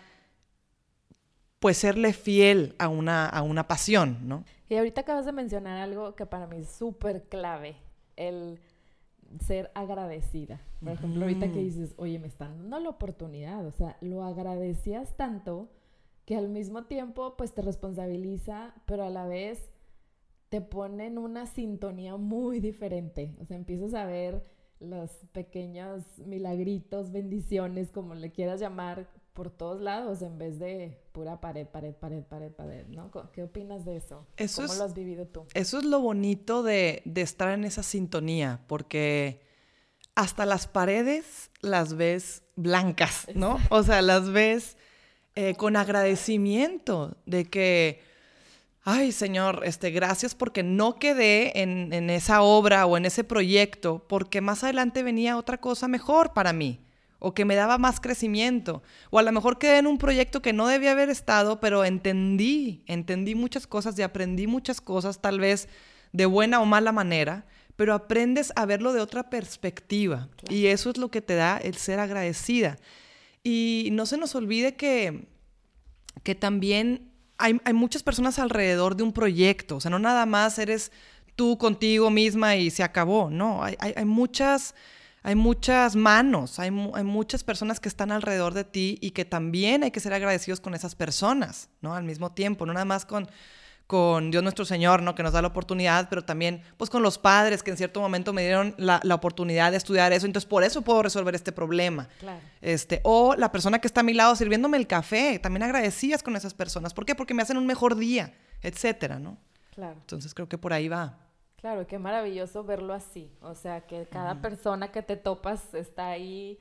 pues 1.60 1.78
serle 1.78 2.14
fiel 2.14 2.74
a 2.80 2.88
una, 2.88 3.28
a 3.28 3.42
una 3.42 3.68
pasión, 3.68 4.20
¿no? 4.28 4.46
Y 4.70 4.76
ahorita 4.76 5.02
acabas 5.02 5.26
de 5.26 5.34
mencionar 5.34 5.78
algo 5.78 6.16
que 6.16 6.26
para 6.26 6.48
mí 6.48 6.58
es 6.58 6.70
súper 6.70 7.24
clave, 7.24 7.76
el 8.16 8.60
ser 9.46 9.72
agradecida. 9.76 10.62
Por 10.80 10.94
ejemplo, 10.94 11.24
ahorita 11.24 11.52
que 11.52 11.60
dices, 11.60 11.94
oye, 11.98 12.20
me 12.20 12.28
están 12.28 12.58
dando 12.58 12.80
la 12.80 12.90
oportunidad, 12.90 13.66
o 13.66 13.72
sea, 13.72 13.98
lo 14.02 14.24
agradecías 14.24 15.16
tanto 15.18 15.70
que 16.26 16.36
al 16.36 16.50
mismo 16.50 16.86
tiempo 16.86 17.36
pues 17.38 17.54
te 17.54 17.62
responsabiliza, 17.62 18.76
pero 18.86 19.06
a 19.06 19.10
la 19.10 19.26
vez 19.26 19.72
te 20.50 20.62
pone 20.62 21.08
en 21.08 21.18
una 21.18 21.46
sintonía 21.46 22.18
muy 22.18 22.60
diferente. 22.60 23.36
O 23.40 23.46
sea, 23.46 23.58
empiezas 23.58 23.94
a 23.94 24.06
ver 24.06 24.44
los 24.80 25.10
pequeños 25.32 26.04
milagritos, 26.20 27.12
bendiciones, 27.12 27.92
como 27.92 28.14
le 28.16 28.32
quieras 28.32 28.60
llamar, 28.60 29.10
por 29.38 29.52
todos 29.52 29.80
lados 29.80 30.24
en 30.24 30.40
vez 30.40 30.58
de 30.58 30.98
pura 31.12 31.40
pared, 31.40 31.68
pared, 31.68 31.94
pared, 31.94 32.24
pared, 32.24 32.52
pared, 32.52 32.88
¿no? 32.88 33.12
¿Qué 33.32 33.44
opinas 33.44 33.86
de 33.86 33.98
eso? 33.98 34.26
¿Cómo 34.56 34.74
lo 34.74 34.84
has 34.84 34.96
vivido 34.96 35.28
tú? 35.28 35.46
Eso 35.54 35.78
es 35.78 35.86
lo 35.86 36.00
bonito 36.00 36.64
de, 36.64 37.04
de 37.06 37.22
estar 37.22 37.50
en 37.50 37.64
esa 37.64 37.84
sintonía, 37.84 38.62
porque 38.66 39.40
hasta 40.16 40.48
las 40.48 40.66
paredes 40.66 41.52
las 41.62 41.94
ves 41.94 42.42
blancas, 42.56 43.28
¿no? 43.36 43.60
O 43.70 43.84
sea, 43.84 44.02
las 44.02 44.32
ves 44.32 44.76
eh, 45.36 45.54
con 45.54 45.76
agradecimiento 45.76 47.16
de 47.28 47.46
que, 47.46 48.02
ay 48.82 49.12
Señor, 49.12 49.62
este, 49.66 49.92
gracias 49.92 50.34
porque 50.34 50.64
no 50.64 50.96
quedé 50.96 51.62
en, 51.62 51.94
en 51.94 52.10
esa 52.10 52.42
obra 52.42 52.88
o 52.88 52.98
en 52.98 53.06
ese 53.06 53.24
proyecto, 53.24 54.04
porque 54.10 54.42
más 54.42 54.64
adelante 54.64 55.04
venía 55.04 55.38
otra 55.38 55.60
cosa 55.60 55.88
mejor 55.88 56.34
para 56.34 56.54
mí 56.54 56.87
o 57.20 57.34
que 57.34 57.46
me 57.46 57.56
daba 57.56 57.78
más 57.78 58.00
crecimiento, 58.00 58.84
o 59.10 59.20
a 59.20 59.24
lo 59.24 59.32
mejor 59.32 59.58
quedé 59.58 59.80
en 59.80 59.88
un 59.88 59.98
proyecto 59.98 60.42
que 60.42 60.54
no 60.54 60.68
debía 60.68 60.92
haber 60.92 61.10
estado, 61.10 61.60
pero 61.60 61.84
entendí, 61.84 62.84
entendí 62.86 63.34
muchas 63.36 63.66
cosas 63.66 63.98
y 63.98 64.04
aprendí 64.04 64.48
muchas 64.48 64.82
cosas, 64.82 65.20
tal 65.20 65.40
vez 65.40 65.68
de 66.14 66.26
buena 66.26 66.62
o 66.62 66.66
mala 66.66 66.92
manera, 66.92 67.46
pero 67.76 67.94
aprendes 67.94 68.52
a 68.56 68.66
verlo 68.66 68.94
de 68.94 69.02
otra 69.02 69.30
perspectiva. 69.30 70.30
Y 70.50 70.68
eso 70.68 70.90
es 70.90 70.98
lo 70.98 71.10
que 71.10 71.22
te 71.22 71.36
da 71.36 71.58
el 71.58 71.76
ser 71.76 72.00
agradecida. 72.00 72.78
Y 73.44 73.90
no 73.92 74.06
se 74.06 74.18
nos 74.18 74.36
olvide 74.36 74.76
que, 74.76 75.28
que 76.24 76.36
también 76.36 77.12
hay, 77.38 77.60
hay 77.64 77.74
muchas 77.74 78.04
personas 78.04 78.40
alrededor 78.40 78.96
de 78.96 79.04
un 79.04 79.14
proyecto, 79.14 79.78
o 79.78 79.80
sea, 79.80 79.92
no 79.92 80.00
nada 80.00 80.26
más 80.26 80.58
eres 80.58 80.92
tú 81.36 81.58
contigo 81.58 82.10
misma 82.10 82.56
y 82.56 82.72
se 82.72 82.84
acabó, 82.84 83.30
no, 83.30 83.64
hay, 83.64 83.76
hay, 83.80 83.94
hay 83.96 84.06
muchas 84.06 84.74
hay 85.28 85.36
muchas 85.36 85.98
manos, 85.98 86.58
hay, 86.58 86.70
hay, 86.94 87.04
muchas 87.04 87.44
personas 87.44 87.82
que 87.82 87.90
están 87.90 88.14
alrededor 88.14 88.54
de 88.54 88.64
ti 88.64 88.98
y 89.02 89.12
que 89.12 89.26
también 89.26 89.84
hay 89.84 89.92
que 89.92 90.00
ser 90.00 90.14
agradecidos 90.14 90.62
con 90.62 90.74
esas 90.74 90.96
personas, 90.96 91.68
¿no? 91.82 91.94
Al 91.94 92.06
mismo 92.06 92.32
tiempo, 92.32 92.66
no 92.66 92.72
nada 92.72 92.86
más 92.86 93.06
con, 93.06 93.30
con 93.88 94.32
Dios 94.32 94.42
nuestro 94.42 94.64
Señor, 94.64 95.02
¿no? 95.02 95.16
Que 95.16 95.24
nos 95.24 95.34
da 95.34 95.42
la 95.42 95.50
oportunidad, 95.50 96.08
pero 96.08 96.24
también, 96.24 96.62
pues, 96.78 96.90
con 96.90 97.04
los 97.04 97.18
padres 97.18 97.62
que 97.62 97.72
en 97.72 97.76
cierto 97.76 98.00
momento 98.00 98.32
me 98.32 98.44
dieron 98.44 98.74
la, 98.78 99.02
la 99.04 99.16
oportunidad 99.16 99.72
de 99.72 99.78
estudiar 99.78 100.14
eso, 100.14 100.26
entonces 100.26 100.48
por 100.48 100.64
eso 100.64 100.82
puedo 100.82 101.04
resolver 101.04 101.36
este 101.36 101.52
problema. 101.52 102.08
Claro. 102.22 102.40
Este, 102.62 103.02
o 103.04 103.36
la 103.36 103.52
persona 103.52 103.80
que 103.80 103.88
está 103.88 104.00
a 104.00 104.04
mi 104.04 104.14
lado 104.14 104.34
sirviéndome 104.34 104.78
el 104.78 104.88
café, 104.88 105.40
también 105.40 105.64
agradecías 105.64 106.24
con 106.24 106.38
esas 106.38 106.54
personas. 106.54 106.94
¿Por 106.94 107.06
qué? 107.06 107.16
Porque 107.16 107.34
me 107.34 107.42
hacen 107.42 107.58
un 107.58 107.68
mejor 107.68 107.98
día, 107.98 108.34
etcétera, 108.62 109.20
¿no? 109.20 109.38
Claro. 109.76 109.98
Entonces 110.00 110.34
creo 110.34 110.48
que 110.48 110.58
por 110.58 110.72
ahí 110.72 110.88
va. 110.88 111.18
Claro, 111.60 111.88
qué 111.88 111.98
maravilloso 111.98 112.64
verlo 112.64 112.94
así. 112.94 113.32
O 113.42 113.56
sea, 113.56 113.82
que 113.82 114.06
cada 114.06 114.42
persona 114.42 114.92
que 114.92 115.02
te 115.02 115.18
topas 115.18 115.74
está 115.74 116.10
ahí. 116.10 116.60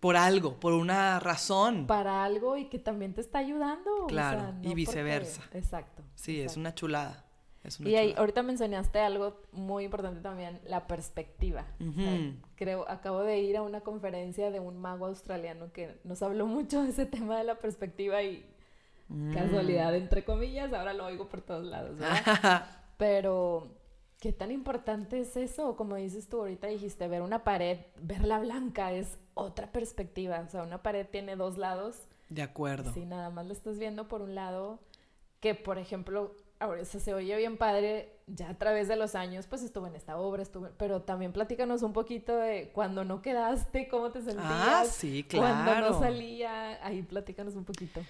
Por 0.00 0.16
algo, 0.16 0.58
por 0.58 0.72
una 0.72 1.20
razón. 1.20 1.86
Para 1.86 2.24
algo 2.24 2.56
y 2.56 2.66
que 2.66 2.78
también 2.78 3.12
te 3.12 3.20
está 3.20 3.38
ayudando. 3.38 4.06
Claro, 4.08 4.54
y 4.62 4.74
viceversa. 4.74 5.42
Exacto. 5.52 6.02
Sí, 6.14 6.40
es 6.40 6.56
una 6.56 6.74
chulada. 6.74 7.26
y 7.80 7.94
ahí, 7.96 8.14
ahorita 8.16 8.42
mencionaste 8.42 8.98
algo 8.98 9.42
muy 9.52 9.84
importante 9.84 10.22
también, 10.22 10.60
la 10.64 10.86
perspectiva. 10.86 11.66
creo, 12.56 12.88
acabo 12.88 13.20
de 13.20 13.40
ir 13.40 13.58
a 13.58 13.62
una 13.62 13.82
conferencia 13.82 14.50
de 14.50 14.58
un 14.58 14.80
mago 14.80 15.04
australiano 15.04 15.70
que 15.70 16.00
nos 16.02 16.22
habló 16.22 16.46
mucho 16.46 16.82
de 16.82 16.88
ese 16.88 17.04
tema 17.04 17.36
de 17.36 17.44
la 17.44 17.56
perspectiva 17.56 18.22
y 18.22 18.42
mm. 19.08 19.34
casualidad, 19.34 19.94
entre 19.94 20.24
comillas, 20.24 20.72
ahora 20.72 20.94
lo 20.94 21.04
oigo 21.04 21.28
por 21.28 21.42
todos 21.42 21.66
lados, 21.66 21.98
¿verdad? 21.98 22.66
Pero 22.96 23.81
¿Qué 24.22 24.32
tan 24.32 24.52
importante 24.52 25.18
es 25.18 25.36
eso? 25.36 25.74
Como 25.74 25.96
dices 25.96 26.28
tú 26.28 26.42
ahorita 26.42 26.68
dijiste, 26.68 27.08
ver 27.08 27.22
una 27.22 27.42
pared, 27.42 27.78
verla 28.00 28.38
blanca 28.38 28.92
es 28.92 29.18
otra 29.34 29.72
perspectiva. 29.72 30.38
O 30.46 30.48
sea, 30.48 30.62
una 30.62 30.80
pared 30.80 31.04
tiene 31.10 31.34
dos 31.34 31.58
lados. 31.58 31.96
De 32.28 32.42
acuerdo. 32.42 32.92
Si 32.92 33.04
nada 33.04 33.30
más 33.30 33.46
lo 33.46 33.52
estás 33.52 33.80
viendo 33.80 34.06
por 34.06 34.22
un 34.22 34.36
lado, 34.36 34.78
que 35.40 35.56
por 35.56 35.76
ejemplo, 35.76 36.36
ahora 36.60 36.84
se 36.84 37.12
oye 37.12 37.36
bien 37.36 37.56
padre, 37.56 38.20
ya 38.28 38.50
a 38.50 38.54
través 38.54 38.86
de 38.86 38.94
los 38.94 39.16
años, 39.16 39.48
pues 39.48 39.64
estuve 39.64 39.88
en 39.88 39.96
esta 39.96 40.16
obra, 40.16 40.44
estuve, 40.44 40.70
pero 40.78 41.02
también 41.02 41.32
platícanos 41.32 41.82
un 41.82 41.92
poquito 41.92 42.36
de 42.36 42.70
cuando 42.72 43.04
no 43.04 43.22
quedaste, 43.22 43.88
cómo 43.88 44.12
te 44.12 44.20
sentías. 44.20 44.46
Ah, 44.46 44.84
sí, 44.88 45.24
claro. 45.24 45.64
Cuando 45.64 45.90
no 45.90 45.98
salía, 45.98 46.86
ahí 46.86 47.02
platícanos 47.02 47.56
un 47.56 47.64
poquito. 47.64 48.00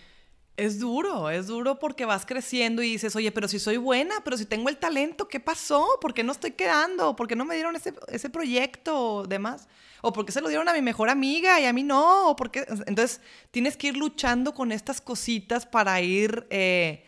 Es 0.56 0.78
duro, 0.78 1.30
es 1.30 1.46
duro 1.46 1.78
porque 1.78 2.04
vas 2.04 2.26
creciendo 2.26 2.82
y 2.82 2.92
dices, 2.92 3.16
oye, 3.16 3.32
pero 3.32 3.48
si 3.48 3.58
soy 3.58 3.78
buena, 3.78 4.16
pero 4.22 4.36
si 4.36 4.44
tengo 4.44 4.68
el 4.68 4.76
talento, 4.76 5.26
¿qué 5.26 5.40
pasó? 5.40 5.86
¿Por 6.00 6.12
qué 6.12 6.22
no 6.22 6.32
estoy 6.32 6.52
quedando? 6.52 7.16
¿Por 7.16 7.26
qué 7.26 7.34
no 7.36 7.46
me 7.46 7.54
dieron 7.54 7.74
ese, 7.74 7.94
ese 8.08 8.28
proyecto 8.28 8.98
o 8.98 9.26
demás? 9.26 9.66
¿O 10.02 10.12
por 10.12 10.26
qué 10.26 10.32
se 10.32 10.42
lo 10.42 10.48
dieron 10.48 10.68
a 10.68 10.74
mi 10.74 10.82
mejor 10.82 11.08
amiga 11.08 11.58
y 11.58 11.64
a 11.64 11.72
mí 11.72 11.82
no? 11.82 12.28
¿O 12.28 12.36
por 12.36 12.50
Entonces, 12.54 13.22
tienes 13.50 13.78
que 13.78 13.88
ir 13.88 13.96
luchando 13.96 14.52
con 14.52 14.72
estas 14.72 15.00
cositas 15.00 15.64
para 15.64 16.00
ir, 16.02 16.46
eh, 16.50 17.06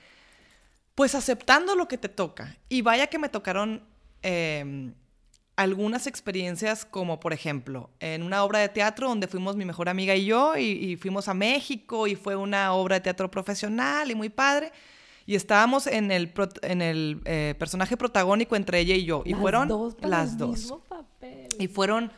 pues, 0.95 1.15
aceptando 1.15 1.75
lo 1.75 1.87
que 1.87 1.99
te 1.99 2.09
toca. 2.09 2.57
Y 2.69 2.83
vaya 2.83 3.09
que 3.09 3.19
me 3.19 3.29
tocaron... 3.29 3.83
Em, 4.23 4.95
algunas 5.57 6.07
experiencias 6.07 6.85
como 6.85 7.21
por 7.21 7.33
ejemplo 7.33 7.91
en 8.01 8.23
una 8.23 8.43
obra 8.43 8.59
de 8.59 8.69
teatro 8.69 9.09
donde 9.09 9.29
fuimos 9.29 9.57
mi 9.57 9.65
mejor 9.65 9.89
amiga 9.89 10.17
y 10.17 10.25
yo 10.25 10.57
y, 10.57 10.97
fuimos 10.97 11.29
a 11.29 11.35
México 11.35 12.07
y 12.07 12.17
fue 12.17 12.35
una 12.35 12.73
obra 12.73 12.97
de 12.97 13.03
teatro 13.03 13.31
profesional 13.31 14.11
y 14.11 14.15
muy 14.15 14.29
padre. 14.29 14.73
Y 15.27 15.37
estábamos 15.37 15.87
en 15.87 16.11
el, 16.11 16.33
en 16.63 16.83
el 16.83 17.23
eh, 17.25 17.55
personaje 17.59 17.97
protagónico 17.97 18.57
entre 18.57 18.81
ella 18.81 18.95
y 18.95 19.05
yo. 19.05 19.23
Y 19.25 19.33
fueron 19.33 19.95
las 20.03 20.37
dos. 20.37 20.75
y 21.59 21.67
fueron 21.69 22.13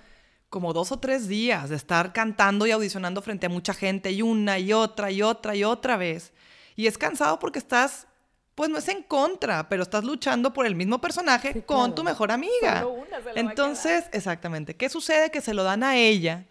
como 0.49 0.73
dos 0.73 0.91
o 0.91 0.99
tres 0.99 1.29
días 1.29 1.69
de 1.69 1.77
estar 1.77 2.13
cantando 2.13 2.67
y 2.67 2.73
audicionando 2.73 3.23
frente 3.23 3.47
a 3.47 3.49
mucha 3.49 3.75
gente 3.75 4.11
y 4.11 4.23
una 4.23 4.59
y 4.59 4.73
otra 4.73 5.13
y 5.13 5.23
otra 5.23 5.55
y 5.55 5.63
otra 5.63 5.97
vez. 5.97 6.33
Y 6.75 6.87
es 6.87 6.99
cansado 6.99 7.39
porque 7.39 7.61
estás 7.61 8.09
pues 8.57 8.71
no 8.71 8.79
es 8.79 8.89
en 8.89 9.03
contra, 9.03 9.69
pero 9.69 9.83
estás 9.83 10.03
luchando 10.03 10.53
por 10.53 10.67
el 10.67 10.75
mismo 10.75 10.99
personaje 10.99 11.63
con 11.63 11.95
tu 11.95 12.03
mejor 12.03 12.33
amiga. 12.33 12.85
Entonces, 13.35 14.07
exactamente, 14.13 14.75
¿qué 14.75 14.89
sucede? 14.89 15.31
Que 15.31 15.43
se 15.43 15.53
lo 15.53 15.63
dan 15.63 15.85
a 15.85 15.97
ella 15.97 16.47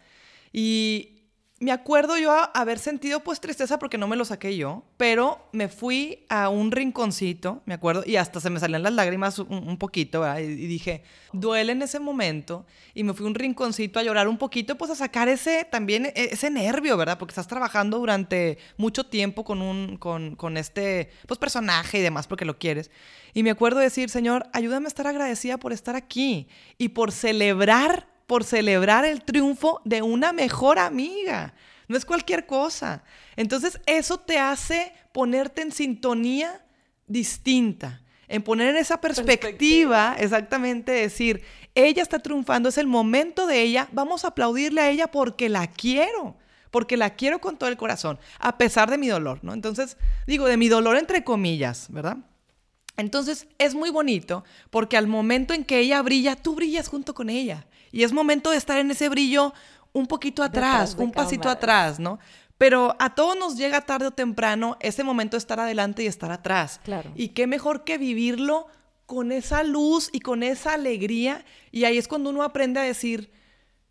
y 0.53 1.14
me 1.59 1.71
acuerdo 1.71 2.17
yo 2.17 2.35
haber 2.53 2.79
sentido 2.79 3.21
pues 3.21 3.39
tristeza 3.39 3.79
porque 3.79 3.97
no 3.97 4.09
me 4.09 4.17
lo 4.17 4.25
saqué 4.25 4.57
yo, 4.57 4.83
pero 4.97 5.47
me 5.53 5.69
fui 5.69 6.25
a 6.27 6.49
un 6.49 6.69
rinconcito, 6.69 7.61
me 7.65 7.73
acuerdo, 7.73 8.03
y 8.05 8.17
hasta 8.17 8.41
se 8.41 8.49
me 8.49 8.59
salían 8.59 8.83
las 8.83 8.91
lágrimas 8.91 9.39
un, 9.39 9.77
poquito, 9.77 10.19
¿verdad? 10.19 10.39
Y, 10.39 10.53
dije, 10.67 11.03
duele 11.31 11.71
en 11.71 11.81
ese 11.81 12.01
momento, 12.01 12.65
y 12.93 13.05
me 13.05 13.13
fui 13.13 13.25
a 13.25 13.29
un 13.29 13.35
rinconcito 13.35 13.99
a 13.99 14.03
llorar 14.03 14.27
un 14.27 14.37
poquito, 14.37 14.77
pues 14.77 14.91
a 14.91 14.95
sacar 14.95 15.29
ese 15.29 15.63
también, 15.63 16.07
e, 16.07 16.13
ese 16.15 16.49
nervio, 16.49 16.97
¿verdad? 16.97 17.17
Porque 17.17 17.31
estás 17.31 17.47
trabajando 17.47 17.99
durante 17.99 18.57
mucho 18.75 19.05
tiempo 19.05 19.45
con 19.45 19.61
un, 19.61 19.95
con, 19.95 20.35
con 20.35 20.57
este, 20.57 21.09
pues 21.25 21.37
personaje 21.37 21.99
y 21.99 22.01
demás, 22.01 22.27
porque 22.27 22.43
lo 22.43 22.59
quieres. 22.59 22.91
Y 23.33 23.43
me 23.43 23.51
acuerdo 23.51 23.79
decir, 23.79 24.09
Señor, 24.09 24.45
ayúdame 24.51 24.87
a 24.87 24.89
estar 24.89 25.07
agradecida 25.07 25.57
por 25.57 25.71
estar 25.71 25.95
aquí 25.95 26.49
y 26.77 26.89
por 26.89 27.13
celebrar 27.13 28.14
por 28.27 28.43
celebrar 28.43 29.05
el 29.05 29.23
triunfo 29.23 29.81
de 29.85 30.01
una 30.01 30.33
mejor 30.33 30.79
amiga. 30.79 31.53
No 31.87 31.97
es 31.97 32.05
cualquier 32.05 32.45
cosa. 32.45 33.03
Entonces 33.35 33.79
eso 33.85 34.19
te 34.19 34.39
hace 34.39 34.93
ponerte 35.11 35.61
en 35.61 35.71
sintonía 35.71 36.65
distinta, 37.07 38.01
en 38.27 38.41
poner 38.41 38.69
en 38.69 38.77
esa 38.77 38.99
perspectiva, 38.99 40.15
exactamente 40.19 40.91
decir, 40.91 41.43
ella 41.75 42.01
está 42.01 42.19
triunfando, 42.19 42.69
es 42.69 42.77
el 42.77 42.87
momento 42.87 43.45
de 43.45 43.61
ella, 43.61 43.87
vamos 43.91 44.25
a 44.25 44.29
aplaudirle 44.29 44.81
a 44.81 44.89
ella 44.89 45.07
porque 45.07 45.49
la 45.49 45.67
quiero, 45.67 46.35
porque 46.71 46.97
la 46.97 47.11
quiero 47.11 47.39
con 47.39 47.57
todo 47.57 47.69
el 47.69 47.77
corazón, 47.77 48.17
a 48.39 48.57
pesar 48.57 48.89
de 48.89 48.97
mi 48.97 49.07
dolor, 49.07 49.39
¿no? 49.43 49.53
Entonces, 49.53 49.97
digo, 50.25 50.47
de 50.47 50.57
mi 50.57 50.67
dolor 50.67 50.97
entre 50.97 51.23
comillas, 51.23 51.87
¿verdad? 51.89 52.17
Entonces 52.97 53.47
es 53.57 53.75
muy 53.75 53.89
bonito 53.89 54.43
porque 54.69 54.97
al 54.97 55.07
momento 55.07 55.53
en 55.53 55.65
que 55.65 55.79
ella 55.79 56.01
brilla, 56.01 56.35
tú 56.35 56.55
brillas 56.55 56.87
junto 56.87 57.13
con 57.13 57.29
ella. 57.29 57.67
Y 57.95 58.03
es 58.03 58.11
momento 58.11 58.51
de 58.51 58.57
estar 58.57 58.77
en 58.77 58.91
ese 58.91 59.07
brillo 59.07 59.53
un 59.93 60.05
poquito 60.05 60.43
atrás, 60.43 60.97
un 60.99 61.13
pasito 61.13 61.47
atrás, 61.47 61.97
¿no? 61.97 62.19
Pero 62.57 62.93
a 62.99 63.15
todos 63.15 63.37
nos 63.37 63.55
llega 63.55 63.79
tarde 63.79 64.07
o 64.07 64.11
temprano 64.11 64.75
ese 64.81 65.01
momento 65.05 65.37
de 65.37 65.39
estar 65.39 65.61
adelante 65.61 66.03
y 66.03 66.07
estar 66.07 66.29
atrás. 66.29 66.81
Claro. 66.83 67.13
Y 67.15 67.29
qué 67.29 67.47
mejor 67.47 67.85
que 67.85 67.97
vivirlo 67.97 68.67
con 69.05 69.31
esa 69.31 69.63
luz 69.63 70.09
y 70.11 70.19
con 70.19 70.43
esa 70.43 70.73
alegría. 70.73 71.45
Y 71.71 71.85
ahí 71.85 71.97
es 71.97 72.09
cuando 72.09 72.31
uno 72.31 72.43
aprende 72.43 72.81
a 72.81 72.83
decir, 72.83 73.31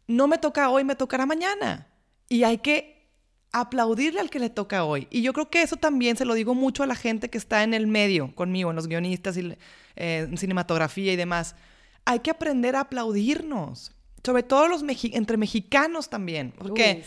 no 0.07 0.29
me 0.29 0.37
toca 0.37 0.69
hoy, 0.69 0.85
me 0.85 0.97
tocará 0.97 1.25
mañana. 1.25 1.89
Y 2.29 2.45
hay 2.45 2.59
que 2.59 3.09
aplaudirle 3.53 4.21
al 4.21 4.29
que 4.29 4.39
le 4.39 4.51
toca 4.51 4.85
hoy. 4.85 5.09
Y 5.09 5.23
yo 5.23 5.33
creo 5.33 5.49
que 5.49 5.63
eso 5.63 5.77
también 5.77 6.19
se 6.19 6.27
lo 6.27 6.35
digo 6.35 6.55
mucho 6.55 6.83
a 6.83 6.87
la 6.87 6.95
gente 6.95 7.31
que 7.31 7.39
está 7.39 7.63
en 7.63 7.73
el 7.73 7.87
medio 7.87 8.35
conmigo, 8.35 8.69
en 8.69 8.77
los 8.77 8.87
guionistas, 8.87 9.39
y, 9.39 9.57
eh, 9.97 10.27
en 10.29 10.37
cinematografía 10.37 11.11
y 11.11 11.17
demás. 11.17 11.57
Hay 12.05 12.19
que 12.19 12.31
aprender 12.31 12.77
a 12.77 12.81
aplaudirnos, 12.81 13.94
sobre 14.25 14.43
todo 14.43 14.69
los 14.69 14.83
entre 15.13 15.37
mexicanos 15.37 16.09
también, 16.09 16.53
porque 16.57 17.05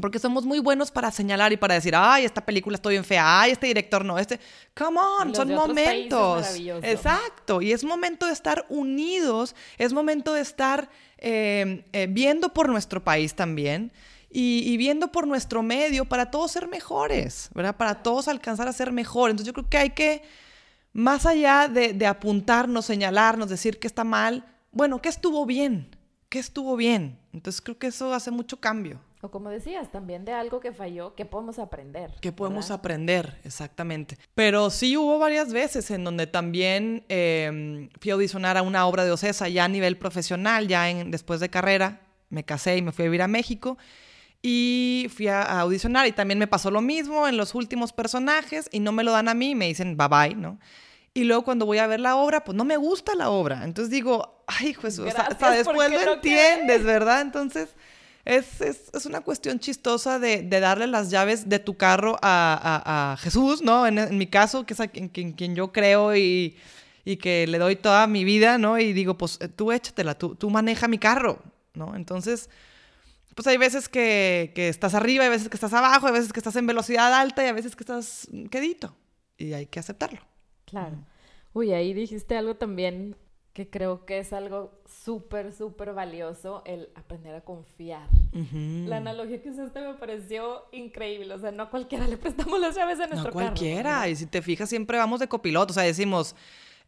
porque 0.00 0.18
somos 0.18 0.44
muy 0.44 0.58
buenos 0.58 0.90
para 0.90 1.10
señalar 1.10 1.52
y 1.52 1.56
para 1.56 1.74
decir, 1.74 1.94
ay, 1.96 2.24
esta 2.24 2.44
película 2.44 2.74
está 2.74 2.88
bien 2.88 3.04
fea, 3.04 3.40
ay, 3.42 3.52
este 3.52 3.68
director 3.68 4.04
no, 4.04 4.18
este... 4.18 4.40
Come 4.76 4.98
on, 4.98 5.34
son 5.34 5.54
momentos. 5.54 6.56
Exacto, 6.82 7.62
y 7.62 7.72
es 7.72 7.84
momento 7.84 8.26
de 8.26 8.32
estar 8.32 8.66
unidos, 8.68 9.54
es 9.78 9.92
momento 9.92 10.34
de 10.34 10.40
estar 10.40 10.90
eh, 11.18 11.84
eh, 11.92 12.08
viendo 12.10 12.52
por 12.52 12.68
nuestro 12.68 13.04
país 13.04 13.34
también 13.34 13.92
y, 14.30 14.76
viendo 14.78 15.12
por 15.12 15.28
nuestro 15.28 15.62
medio 15.62 16.04
para 16.06 16.28
todos 16.28 16.50
ser 16.50 16.66
mejores, 16.66 17.50
¿verdad? 17.54 17.76
Para 17.76 18.02
todos 18.02 18.26
alcanzar 18.26 18.66
a 18.66 18.72
ser 18.72 18.90
mejores. 18.90 19.34
Entonces 19.34 19.46
yo 19.46 19.52
creo 19.52 19.70
que 19.70 19.78
hay 19.78 19.90
que, 19.90 20.22
más 20.92 21.24
allá 21.24 21.68
de, 21.68 21.92
de 21.92 22.06
apuntarnos, 22.08 22.84
señalarnos, 22.84 23.48
decir 23.48 23.78
que 23.78 23.86
está 23.86 24.02
mal, 24.02 24.44
bueno, 24.72 25.00
¿qué 25.00 25.08
estuvo 25.08 25.46
bien? 25.46 25.93
¿Qué 26.34 26.40
estuvo 26.40 26.76
bien? 26.76 27.16
Entonces 27.32 27.62
creo 27.62 27.78
que 27.78 27.86
eso 27.86 28.12
hace 28.12 28.32
mucho 28.32 28.56
cambio. 28.56 28.98
O 29.20 29.30
como 29.30 29.50
decías, 29.50 29.92
también 29.92 30.24
de 30.24 30.32
algo 30.32 30.58
que 30.58 30.72
falló, 30.72 31.14
¿qué 31.14 31.24
podemos 31.24 31.60
aprender? 31.60 32.10
¿Qué 32.20 32.32
podemos 32.32 32.72
aprender? 32.72 33.38
Exactamente. 33.44 34.18
Pero 34.34 34.68
sí 34.70 34.96
hubo 34.96 35.20
varias 35.20 35.52
veces 35.52 35.92
en 35.92 36.02
donde 36.02 36.26
también 36.26 37.04
eh, 37.08 37.88
fui 38.00 38.10
a 38.10 38.14
audicionar 38.14 38.56
a 38.56 38.62
una 38.62 38.84
obra 38.84 39.04
de 39.04 39.12
Ocesa 39.12 39.48
ya 39.48 39.66
a 39.66 39.68
nivel 39.68 39.96
profesional, 39.96 40.66
ya 40.66 40.90
en, 40.90 41.12
después 41.12 41.38
de 41.38 41.50
carrera. 41.50 42.00
Me 42.30 42.42
casé 42.42 42.78
y 42.78 42.82
me 42.82 42.90
fui 42.90 43.04
a 43.04 43.06
vivir 43.06 43.22
a 43.22 43.28
México. 43.28 43.78
Y 44.42 45.06
fui 45.14 45.28
a, 45.28 45.60
audicionar 45.60 46.08
y 46.08 46.10
también 46.10 46.40
me 46.40 46.48
pasó 46.48 46.72
lo 46.72 46.80
mismo 46.80 47.28
en 47.28 47.36
los 47.36 47.54
últimos 47.54 47.92
personajes 47.92 48.68
y 48.72 48.80
no 48.80 48.90
me 48.90 49.04
lo 49.04 49.12
dan 49.12 49.28
a 49.28 49.34
mí 49.34 49.50
y 49.50 49.54
me 49.54 49.68
dicen 49.68 49.96
bye 49.96 50.08
bye, 50.08 50.34
¿no? 50.34 50.58
Y 51.14 51.24
luego 51.24 51.44
cuando 51.44 51.64
voy 51.64 51.78
a 51.78 51.86
ver 51.86 52.00
la 52.00 52.16
obra, 52.16 52.42
pues 52.42 52.56
no 52.56 52.64
me 52.64 52.76
gusta 52.76 53.14
la 53.14 53.30
obra. 53.30 53.62
Entonces 53.64 53.90
digo, 53.90 54.42
ay, 54.48 54.74
Jesús, 54.74 55.14
hasta 55.16 55.52
después 55.52 55.90
lo 55.90 56.14
entiendes, 56.14 56.82
¿verdad? 56.82 57.20
Entonces 57.20 57.68
es, 58.24 58.60
es, 58.60 58.90
es, 58.92 59.06
una 59.06 59.20
cuestión 59.20 59.58
chistosa 59.60 60.18
de, 60.18 60.42
de, 60.42 60.60
darle 60.60 60.86
las 60.86 61.10
llaves 61.10 61.48
de 61.48 61.58
tu 61.58 61.76
carro 61.76 62.16
a, 62.22 63.12
a, 63.12 63.16
Jesús, 63.18 63.60
¿no? 63.62 63.86
En, 63.86 63.98
en, 63.98 64.16
mi 64.16 64.26
caso, 64.26 64.64
que 64.64 64.72
es 64.72 64.80
a 64.80 64.88
quien, 64.88 65.08
quien, 65.08 65.54
yo 65.54 65.72
creo 65.72 66.16
y, 66.16 66.56
y, 67.04 67.16
que 67.18 67.46
le 67.46 67.58
doy 67.58 67.76
toda 67.76 68.06
mi 68.06 68.24
vida, 68.24 68.56
¿no? 68.56 68.78
Y 68.78 68.94
digo, 68.94 69.18
pues 69.18 69.38
eh, 69.40 69.48
tú 69.48 69.72
échatela, 69.72 70.16
tú, 70.16 70.34
tú 70.36 70.48
maneja 70.48 70.88
mi 70.88 70.98
carro, 70.98 71.42
¿no? 71.74 71.94
Entonces, 71.94 72.48
pues 73.34 73.46
hay 73.46 73.58
veces 73.58 73.90
que, 73.90 74.52
que, 74.54 74.68
estás 74.68 74.94
arriba, 74.94 75.24
hay 75.24 75.30
veces 75.30 75.50
que 75.50 75.56
estás 75.56 75.74
abajo, 75.74 76.06
hay 76.06 76.14
veces 76.14 76.32
que 76.32 76.40
estás 76.40 76.56
en 76.56 76.66
velocidad 76.66 77.12
alta 77.12 77.44
y 77.44 77.48
hay 77.48 77.52
veces 77.52 77.76
que 77.76 77.82
estás 77.82 78.26
quedito. 78.50 78.96
Y 79.36 79.52
hay 79.52 79.66
que 79.66 79.80
aceptarlo. 79.80 80.20
Claro. 80.64 80.96
Uy, 81.52 81.72
ahí 81.72 81.94
dijiste 81.94 82.36
algo 82.36 82.56
también 82.56 83.16
que 83.54 83.70
creo 83.70 84.04
que 84.04 84.18
es 84.18 84.32
algo 84.32 84.72
súper, 85.04 85.52
súper 85.52 85.94
valioso, 85.94 86.62
el 86.66 86.88
aprender 86.96 87.36
a 87.36 87.40
confiar. 87.40 88.08
La 88.32 88.96
analogía 88.96 89.40
que 89.40 89.50
usaste 89.50 89.80
me 89.80 89.94
pareció 89.94 90.64
increíble, 90.72 91.32
o 91.32 91.38
sea, 91.38 91.52
no 91.52 91.62
a 91.62 91.70
cualquiera 91.70 92.08
le 92.08 92.16
prestamos 92.18 92.58
las 92.58 92.74
llaves 92.74 92.98
a 92.98 93.06
nuestro 93.06 93.30
no 93.30 93.32
cualquiera, 93.32 94.08
y 94.08 94.16
si 94.16 94.26
te 94.26 94.42
fijas, 94.42 94.68
siempre 94.68 94.98
vamos 94.98 95.20
de 95.20 95.28
copiloto, 95.28 95.70
o 95.70 95.74
sea, 95.74 95.84
decimos... 95.84 96.34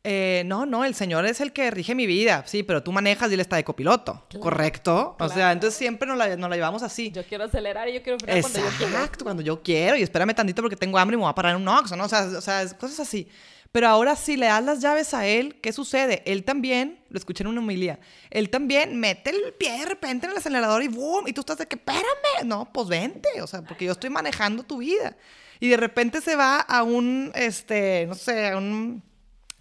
Eh, 0.09 0.45
no, 0.47 0.66
no, 0.66 0.85
el 0.85 0.95
Señor 0.95 1.26
es 1.26 1.40
el 1.40 1.52
que 1.52 1.68
rige 1.68 1.92
mi 1.97 2.06
vida, 2.06 2.45
sí, 2.47 2.62
pero 2.62 2.80
tú 2.80 2.92
manejas 2.92 3.28
y 3.30 3.35
él 3.35 3.40
está 3.40 3.56
de 3.56 3.64
copiloto, 3.64 4.25
¿correcto? 4.38 5.16
O 5.18 5.28
sea, 5.28 5.50
entonces 5.50 5.76
siempre 5.76 6.06
nos 6.06 6.16
la, 6.16 6.37
nos 6.37 6.49
la, 6.49 6.54
llevamos 6.54 6.85
así. 6.85 7.11
Yo 7.11 7.25
quiero 7.25 7.45
acelerar 7.45 7.88
y 7.88 7.95
yo 7.95 8.02
quiero 8.04 8.18
frenar 8.21 8.40
cuando 8.40 8.61
yo 8.61 8.76
quiero. 8.78 8.92
Exacto, 8.92 9.25
cuando 9.25 9.42
yo 9.42 9.62
quiero, 9.62 9.97
y 9.97 10.02
espérame 10.02 10.32
tantito 10.32 10.62
porque 10.62 10.76
tengo 10.76 10.97
hambre 10.97 11.15
y 11.15 11.17
me 11.17 11.23
voy 11.23 11.30
a 11.30 11.34
parar 11.34 11.56
en 11.56 11.62
un 11.62 11.67
Oxxo, 11.67 11.97
¿no? 11.97 12.04
O 12.04 12.08
sea, 12.08 12.25
o 12.25 12.41
sea, 12.41 12.69
cosas 12.78 13.00
así. 13.00 13.26
Pero 13.73 13.89
ahora 13.89 14.17
si 14.17 14.37
le 14.37 14.47
das 14.47 14.65
las 14.65 14.81
llaves 14.81 15.13
a 15.15 15.26
él, 15.26 15.61
¿qué 15.61 15.73
sucede? 15.73 16.23
Él 16.25 16.45
también, 16.45 17.00
lo 17.11 17.19
escuché 17.19 17.43
en 17.43 17.49
una 17.49 17.61
humilía, 17.61 17.99
él 18.31 18.50
también 18.50 18.99
mete 18.99 19.31
el 19.31 19.52
pie 19.55 19.79
de 19.79 19.87
repente 19.87 20.26
en 20.26 20.33
el 20.33 20.39
acelerador 20.39 20.83
y 20.83 20.89
boom, 20.89 21.29
y 21.29 21.33
tú 21.33 21.41
estás 21.41 21.59
de 21.59 21.67
que, 21.67 21.76
espérame, 21.76 22.47
no, 22.47 22.73
pues 22.73 22.89
vente, 22.89 23.29
o 23.43 23.47
sea, 23.47 23.63
porque 23.63 23.85
yo 23.85 23.93
estoy 23.93 24.11
manejando 24.11 24.63
tu 24.63 24.79
vida. 24.79 25.17
Y 25.61 25.69
de 25.69 25.76
repente 25.76 26.21
se 26.21 26.37
va 26.37 26.61
a 26.61 26.83
un, 26.83 27.33
este, 27.35 28.07
no 28.07 28.15
sé, 28.15 28.49
a 28.49 28.59
un 28.59 29.02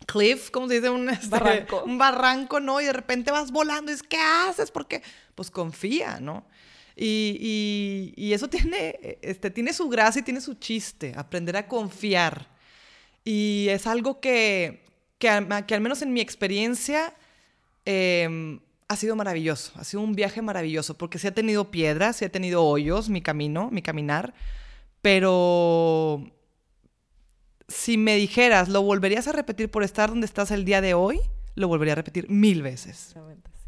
cliff, 0.06 0.50
¿cómo 0.52 0.68
se 0.68 0.76
dice? 0.76 0.90
Un 0.90 1.10
este, 1.10 1.28
barranco. 1.28 1.84
Un 1.84 1.98
barranco, 1.98 2.60
¿no? 2.60 2.82
Y 2.82 2.86
de 2.86 2.94
repente 2.94 3.32
vas 3.32 3.52
volando 3.52 3.92
y 3.92 3.96
es, 3.96 4.04
¿qué 4.04 4.18
haces? 4.18 4.72
Porque, 4.72 5.02
pues 5.36 5.50
confía, 5.50 6.20
¿no? 6.20 6.46
Y, 6.96 7.38
y, 7.40 8.14
y, 8.16 8.34
eso 8.34 8.48
tiene, 8.50 9.18
este, 9.22 9.50
tiene 9.52 9.74
su 9.74 9.90
gracia 9.90 10.22
y 10.22 10.24
tiene 10.24 10.40
su 10.40 10.54
chiste, 10.54 11.14
aprender 11.16 11.58
a 11.58 11.68
confiar. 11.68 12.55
Y 13.26 13.68
es 13.70 13.88
algo 13.88 14.22
que, 14.22 14.86
que, 15.18 15.28
al 15.30 15.82
menos 15.82 16.04
en 16.04 16.14
mi 16.14 16.22
experiencia 16.22 17.14
em, 17.84 18.60
ha 18.88 18.96
sido 18.96 19.16
maravilloso, 19.16 19.74
ha 19.76 19.84
sido 19.84 20.04
un 20.04 20.14
viaje 20.14 20.44
maravilloso, 20.44 20.96
porque 20.96 21.18
sí 21.18 21.28
ha 21.28 21.34
tenido 21.34 21.72
piedras, 21.72 22.18
sí 22.18 22.26
ha 22.26 22.32
tenido 22.32 22.64
hoyos 22.64 23.10
mi 23.10 23.22
camino, 23.22 23.70
mi 23.72 23.82
caminar, 23.82 24.36
pero 25.02 26.32
si 27.68 27.98
me 27.98 28.16
dijeras, 28.16 28.70
¿lo 28.70 28.84
volverías 28.84 29.28
a 29.28 29.32
repetir 29.32 29.72
por 29.72 29.84
estar 29.84 30.10
donde 30.10 30.26
estás 30.26 30.52
el 30.52 30.64
día 30.64 30.82
de 30.82 30.94
hoy? 30.94 31.20
Lo 31.56 31.68
volvería 31.68 31.94
a 31.94 31.96
repetir 31.96 32.30
mil 32.30 32.62
veces. 32.62 33.16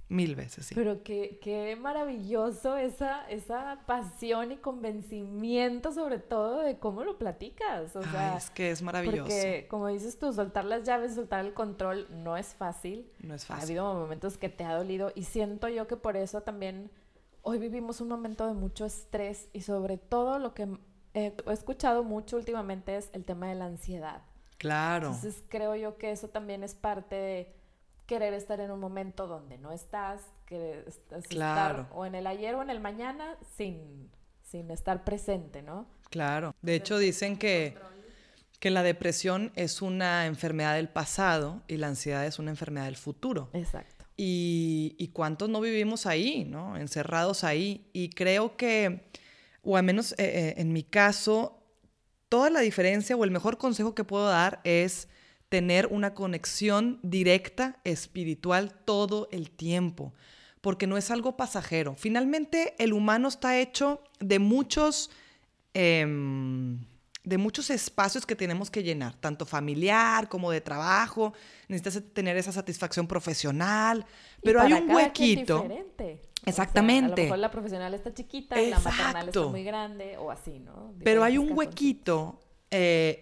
Mil 0.09 0.35
veces, 0.35 0.67
sí. 0.67 0.75
Pero 0.75 1.03
qué, 1.03 1.37
qué 1.41 1.75
maravilloso 1.75 2.77
esa, 2.77 3.29
esa 3.29 3.83
pasión 3.85 4.53
y 4.53 4.57
convencimiento, 4.57 5.91
sobre 5.91 6.19
todo, 6.19 6.61
de 6.61 6.79
cómo 6.79 7.03
lo 7.03 7.17
platicas. 7.17 7.93
O 7.93 8.03
sea, 8.03 8.37
es 8.37 8.49
que 8.49 8.71
es 8.71 8.81
maravilloso. 8.81 9.23
Porque, 9.23 9.67
como 9.69 9.87
dices 9.87 10.17
tú, 10.17 10.31
soltar 10.31 10.63
las 10.63 10.83
llaves, 10.83 11.15
soltar 11.15 11.45
el 11.45 11.53
control, 11.53 12.07
no 12.23 12.37
es 12.37 12.55
fácil. 12.55 13.11
No 13.19 13.33
es 13.33 13.45
fácil. 13.45 13.61
Ha 13.61 13.65
habido 13.65 13.93
momentos 13.95 14.37
que 14.37 14.47
te 14.47 14.63
ha 14.63 14.75
dolido 14.75 15.11
y 15.13 15.23
siento 15.23 15.67
yo 15.67 15.87
que 15.87 15.97
por 15.97 16.15
eso 16.15 16.41
también 16.41 16.89
hoy 17.41 17.59
vivimos 17.59 17.99
un 17.99 18.07
momento 18.07 18.47
de 18.47 18.53
mucho 18.53 18.85
estrés 18.85 19.49
y 19.51 19.61
sobre 19.61 19.97
todo 19.97 20.39
lo 20.39 20.53
que 20.53 20.69
he 21.13 21.33
escuchado 21.47 22.03
mucho 22.03 22.37
últimamente 22.37 22.95
es 22.95 23.09
el 23.11 23.25
tema 23.25 23.49
de 23.49 23.55
la 23.55 23.65
ansiedad. 23.65 24.21
Claro. 24.57 25.07
Entonces 25.07 25.43
creo 25.49 25.75
yo 25.75 25.97
que 25.97 26.11
eso 26.11 26.29
también 26.29 26.63
es 26.63 26.75
parte 26.75 27.15
de 27.15 27.55
querer 28.07 28.33
estar 28.33 28.59
en 28.59 28.71
un 28.71 28.79
momento 28.79 29.27
donde 29.27 29.57
no 29.57 29.71
estás, 29.71 30.21
querer 30.45 30.87
estar 30.87 31.89
o 31.91 32.05
en 32.05 32.15
el 32.15 32.25
ayer 32.25 32.55
o 32.55 32.61
en 32.61 32.69
el 32.69 32.79
mañana 32.79 33.37
sin, 33.57 34.09
sin 34.41 34.71
estar 34.71 35.03
presente, 35.03 35.61
¿no? 35.61 35.87
Claro. 36.09 36.55
De 36.61 36.75
hecho, 36.75 36.97
dicen 36.97 37.37
que, 37.37 37.77
que 38.59 38.71
la 38.71 38.81
depresión 38.81 39.51
es 39.55 39.81
una 39.81 40.25
enfermedad 40.25 40.75
del 40.75 40.89
pasado 40.89 41.61
y 41.67 41.77
la 41.77 41.87
ansiedad 41.87 42.25
es 42.25 42.39
una 42.39 42.49
enfermedad 42.49 42.85
del 42.85 42.95
futuro. 42.95 43.49
Exacto. 43.53 44.05
Y, 44.15 44.95
y 44.97 45.09
cuántos 45.09 45.49
no 45.49 45.59
vivimos 45.59 46.05
ahí, 46.05 46.45
¿no? 46.45 46.77
Encerrados 46.77 47.43
ahí. 47.43 47.89
Y 47.93 48.09
creo 48.09 48.55
que, 48.55 49.11
o 49.61 49.75
al 49.75 49.83
menos 49.83 50.13
eh, 50.13 50.15
eh, 50.19 50.53
en 50.57 50.71
mi 50.71 50.81
caso, 50.81 51.61
toda 52.29 52.49
la 52.49 52.61
diferencia 52.61 53.15
o 53.17 53.23
el 53.25 53.31
mejor 53.31 53.57
consejo 53.57 53.93
que 53.93 54.05
puedo 54.05 54.27
dar 54.27 54.61
es 54.63 55.09
tener 55.49 55.87
una 55.87 56.13
conexión 56.13 56.99
directa 57.03 57.79
espiritual 57.83 58.73
todo 58.85 59.29
el 59.31 59.49
tiempo, 59.49 60.13
porque 60.61 60.87
no 60.87 60.97
es 60.97 61.11
algo 61.11 61.37
pasajero. 61.37 61.95
Finalmente, 61.95 62.75
el 62.79 62.93
humano 62.93 63.27
está 63.27 63.57
hecho 63.57 64.03
de 64.19 64.39
muchos, 64.39 65.09
em, 65.73 66.79
de 67.23 67.37
muchos 67.37 67.69
espacios 67.69 68.25
que 68.25 68.35
tenemos 68.35 68.69
que 68.69 68.83
llenar, 68.83 69.15
tanto 69.15 69.45
familiar 69.45 70.27
como 70.29 70.51
de 70.51 70.61
trabajo. 70.61 71.33
Necesitas 71.67 72.03
tener 72.13 72.37
esa 72.37 72.51
satisfacción 72.51 73.07
profesional, 73.07 74.05
pero 74.43 74.61
hay 74.61 74.73
un 74.73 74.89
huequito. 74.89 75.67
Exactamente. 76.45 77.13
a 77.13 77.15
lo 77.15 77.23
mejor 77.23 77.39
la 77.39 77.51
profesional 77.51 77.93
está 77.93 78.13
chiquita, 78.13 78.55
la 78.61 78.79
maternal 78.79 79.27
está 79.27 79.47
muy 79.47 79.63
grande 79.63 80.17
o 80.17 80.31
así, 80.31 80.59
¿no? 80.59 80.93
pero 81.03 81.23
hay 81.23 81.37
un 81.37 81.51
huequito 81.51 82.39
eh, 82.71 83.19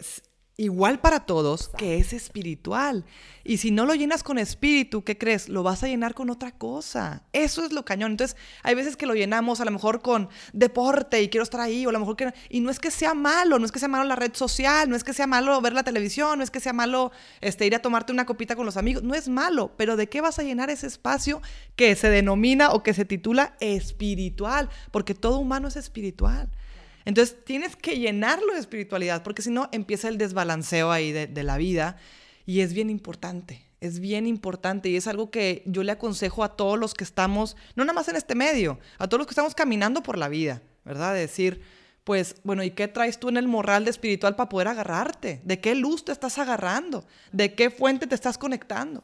igual 0.57 0.99
para 0.99 1.21
todos, 1.21 1.69
que 1.69 1.97
es 1.97 2.13
espiritual. 2.13 3.05
Y 3.43 3.57
si 3.57 3.71
no 3.71 3.85
lo 3.85 3.93
llenas 3.93 4.23
con 4.23 4.37
espíritu, 4.37 5.03
¿qué 5.03 5.17
crees? 5.17 5.49
Lo 5.49 5.63
vas 5.63 5.83
a 5.83 5.87
llenar 5.87 6.13
con 6.13 6.29
otra 6.29 6.51
cosa. 6.51 7.23
Eso 7.33 7.63
es 7.63 7.73
lo 7.73 7.85
cañón. 7.85 8.11
Entonces, 8.11 8.37
hay 8.63 8.73
veces 8.73 8.97
que 8.97 9.05
lo 9.05 9.13
llenamos 9.13 9.59
a 9.59 9.65
lo 9.65 9.71
mejor 9.71 10.01
con 10.01 10.29
deporte 10.53 11.21
y 11.21 11.29
quiero 11.29 11.43
estar 11.43 11.61
ahí, 11.61 11.85
o 11.85 11.89
a 11.89 11.91
lo 11.91 11.99
mejor 11.99 12.15
que... 12.15 12.33
Y 12.49 12.61
no 12.61 12.71
es 12.71 12.79
que 12.79 12.89
sea 12.89 13.13
malo, 13.13 13.59
no 13.59 13.65
es 13.65 13.71
que 13.71 13.79
sea 13.79 13.87
malo 13.87 14.05
la 14.05 14.15
red 14.15 14.33
social, 14.33 14.89
no 14.89 14.95
es 14.95 15.03
que 15.03 15.13
sea 15.13 15.27
malo 15.27 15.59
ver 15.61 15.73
la 15.73 15.83
televisión, 15.83 16.39
no 16.39 16.43
es 16.43 16.51
que 16.51 16.59
sea 16.59 16.73
malo 16.73 17.11
este, 17.41 17.65
ir 17.65 17.75
a 17.75 17.79
tomarte 17.79 18.13
una 18.13 18.25
copita 18.25 18.55
con 18.55 18.65
los 18.65 18.77
amigos, 18.77 19.03
no 19.03 19.13
es 19.13 19.29
malo, 19.29 19.73
pero 19.77 19.95
¿de 19.97 20.07
qué 20.09 20.21
vas 20.21 20.39
a 20.39 20.43
llenar 20.43 20.69
ese 20.69 20.87
espacio 20.87 21.41
que 21.75 21.95
se 21.95 22.09
denomina 22.09 22.71
o 22.71 22.81
que 22.81 22.93
se 22.93 23.05
titula 23.05 23.55
espiritual? 23.59 24.69
Porque 24.91 25.13
todo 25.13 25.39
humano 25.39 25.67
es 25.67 25.75
espiritual. 25.75 26.49
Entonces 27.05 27.37
tienes 27.45 27.75
que 27.75 27.99
llenarlo 27.99 28.53
de 28.53 28.59
espiritualidad, 28.59 29.23
porque 29.23 29.43
si 29.43 29.51
no 29.51 29.69
empieza 29.71 30.07
el 30.07 30.17
desbalanceo 30.17 30.91
ahí 30.91 31.11
de, 31.11 31.43
la 31.43 31.57
vida. 31.57 31.97
Y 32.47 32.61
es 32.61 32.73
bien 32.73 32.89
importante, 32.89 33.65
es 33.79 33.99
bien 33.99 34.27
importante 34.27 34.89
y 34.89 34.97
es 34.97 35.07
algo 35.07 35.31
que 35.31 35.63
yo 35.65 35.83
le 35.83 35.91
aconsejo 35.91 36.43
a 36.43 36.55
todos 36.55 36.77
los 36.77 36.93
que 36.93 37.03
estamos, 37.03 37.55
no 37.75 37.83
nada 37.85 37.93
más 37.93 38.07
en 38.07 38.15
este 38.15 38.35
medio, 38.35 38.79
a 38.99 39.07
todos 39.07 39.19
los 39.19 39.27
que 39.27 39.31
estamos 39.31 39.55
caminando 39.55 40.03
por 40.03 40.17
la 40.17 40.29
vida, 40.29 40.61
¿verdad? 40.83 41.13
De 41.15 41.21
decir, 41.21 41.61
pues, 42.03 42.35
bueno, 42.43 42.63
¿y 42.63 42.69
qué 42.69 42.87
traes 42.87 43.19
tú 43.19 43.29
en 43.29 43.37
el 43.37 43.47
moral 43.47 43.83
de 43.83 43.89
espiritual 43.89 44.35
para 44.35 44.47
poder 44.47 44.67
agarrarte? 44.67 45.41
¿De 45.43 45.59
qué 45.59 45.73
luz 45.73 46.05
te 46.05 46.11
estás 46.11 46.37
agarrando? 46.37 47.03
¿De 47.31 47.55
qué 47.55 47.71
fuente 47.71 48.05
te 48.05 48.13
estás 48.13 48.37
conectando? 48.37 49.03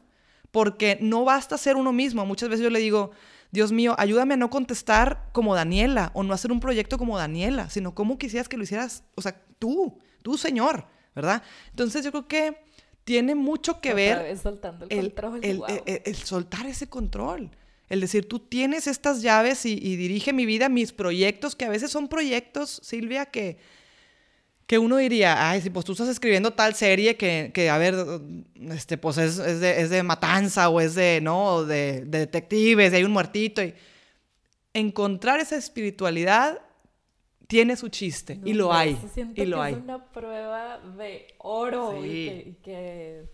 Porque 0.52 0.98
no 1.00 1.24
basta 1.24 1.58
ser 1.58 1.74
uno 1.74 1.92
mismo. 1.92 2.24
Muchas 2.24 2.48
veces 2.48 2.62
yo 2.62 2.70
le 2.70 2.78
digo, 2.78 3.10
Dios 3.52 3.70
mío, 3.70 3.94
ayúdame 3.98 4.34
a 4.34 4.38
no 4.38 4.48
contestar 4.48 5.28
como 5.32 5.54
Daniela 5.54 6.10
o 6.14 6.22
no 6.22 6.32
hacer 6.32 6.50
un 6.50 6.58
proyecto 6.58 6.96
como 6.96 7.18
Daniela, 7.18 7.68
sino 7.68 7.94
como 7.94 8.18
quisieras 8.18 8.48
que 8.48 8.56
lo 8.56 8.64
hicieras, 8.64 9.04
o 9.14 9.20
sea, 9.20 9.38
tú, 9.58 9.98
tú, 10.22 10.38
Señor, 10.38 10.86
¿verdad? 11.14 11.42
Entonces 11.68 12.02
yo 12.02 12.10
creo 12.10 12.26
que 12.26 12.56
tiene 13.04 13.34
mucho 13.34 13.80
que 13.82 13.92
ver 13.92 14.24
el, 14.24 14.40
control, 15.12 15.38
el, 15.84 16.16
soltar 16.16 16.66
ese 16.66 16.88
control. 16.88 17.50
El 17.90 18.00
decir, 18.00 18.26
tú 18.26 18.38
tienes 18.38 18.86
estas 18.86 19.20
llaves 19.20 19.66
y, 19.66 19.76
dirige 19.96 20.32
mi 20.32 20.46
vida, 20.46 20.70
mis 20.70 20.92
proyectos, 20.92 21.54
que 21.54 21.66
a 21.66 21.68
veces 21.68 21.90
son 21.90 22.08
proyectos, 22.08 22.80
Silvia, 22.82 23.26
que, 23.26 23.58
que 24.72 24.78
uno 24.78 24.96
diría, 24.96 25.50
ay, 25.50 25.60
si 25.60 25.68
pues 25.68 25.84
tú 25.84 25.92
estás 25.92 26.08
escribiendo 26.08 26.50
tal 26.50 26.74
serie 26.74 27.14
que, 27.18 27.50
que 27.52 27.68
a 27.68 27.76
ver, 27.76 27.94
este, 28.70 28.96
pues 28.96 29.18
es, 29.18 29.38
es, 29.38 29.60
de, 29.60 29.82
es, 29.82 29.90
de, 29.90 30.02
matanza 30.02 30.70
o 30.70 30.80
es 30.80 30.94
de, 30.94 31.20
¿no? 31.20 31.64
De, 31.64 32.06
de 32.06 32.20
detectives, 32.20 32.90
y 32.90 32.96
hay 32.96 33.04
un 33.04 33.12
muertito. 33.12 33.62
Y 33.62 33.74
encontrar 34.72 35.40
esa 35.40 35.56
espiritualidad 35.56 36.58
tiene 37.48 37.76
su 37.76 37.90
chiste 37.90 38.40
y 38.46 38.54
lo 38.54 38.72
hay. 38.72 38.98
Y 39.34 39.44
lo 39.44 39.60
hay. 39.60 39.74
Es 39.74 39.80
una 39.80 40.06
prueba 40.06 40.78
de 40.96 41.26
oro 41.36 42.02
y, 42.02 42.56
que, 42.64 43.26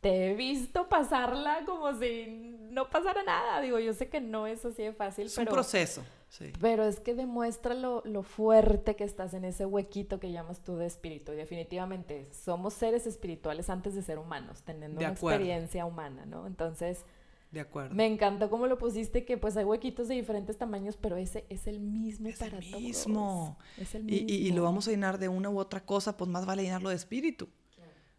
te 0.00 0.30
he 0.30 0.34
visto 0.34 0.88
pasarla 0.88 1.64
como 1.66 1.98
si 1.98 2.56
no 2.70 2.88
pasara 2.88 3.22
nada. 3.22 3.60
Digo, 3.60 3.78
yo 3.78 3.92
sé 3.92 4.08
que 4.08 4.20
no 4.20 4.46
es 4.46 4.64
así 4.64 4.82
de 4.82 4.92
fácil, 4.92 5.26
es 5.26 5.34
pero... 5.34 5.50
un 5.50 5.54
proceso. 5.54 6.02
Sí. 6.28 6.52
Pero 6.60 6.84
es 6.84 7.00
que 7.00 7.14
demuestra 7.14 7.74
lo, 7.74 8.02
lo, 8.04 8.22
fuerte 8.22 8.96
que 8.96 9.04
estás 9.04 9.32
en 9.32 9.46
ese 9.46 9.64
huequito 9.64 10.20
que 10.20 10.30
llamas 10.30 10.60
tú 10.60 10.76
de 10.76 10.86
espíritu. 10.86 11.32
Y 11.32 11.36
definitivamente 11.36 12.28
somos 12.32 12.74
seres 12.74 13.06
espirituales 13.06 13.70
antes 13.70 13.94
de 13.94 14.02
ser 14.02 14.18
humanos, 14.18 14.62
teniendo 14.62 15.00
una 15.00 15.08
experiencia 15.08 15.86
humana, 15.86 16.26
¿no? 16.26 16.46
Entonces, 16.46 17.06
de 17.50 17.60
acuerdo. 17.60 17.94
Me 17.94 18.06
encantó 18.06 18.50
cómo 18.50 18.66
lo 18.66 18.76
pusiste, 18.76 19.24
que 19.24 19.38
pues 19.38 19.56
hay 19.56 19.64
huequitos 19.64 20.08
de 20.08 20.16
diferentes 20.16 20.58
tamaños, 20.58 20.98
pero 20.98 21.16
ese 21.16 21.46
es 21.48 21.66
el 21.66 21.80
mismo 21.80 22.28
es 22.28 22.38
para 22.38 22.58
el 22.58 22.70
mismo. 22.76 23.58
Es 23.78 23.94
el 23.94 24.04
mismo. 24.04 24.26
Y, 24.28 24.34
y, 24.34 24.50
lo 24.52 24.62
vamos 24.64 24.86
a 24.86 24.90
llenar 24.90 25.18
de 25.18 25.28
una 25.28 25.48
u 25.48 25.58
otra 25.58 25.84
cosa, 25.84 26.18
pues 26.18 26.30
más 26.30 26.44
vale 26.44 26.62
llenarlo 26.62 26.90
de 26.90 26.96
espíritu. 26.96 27.48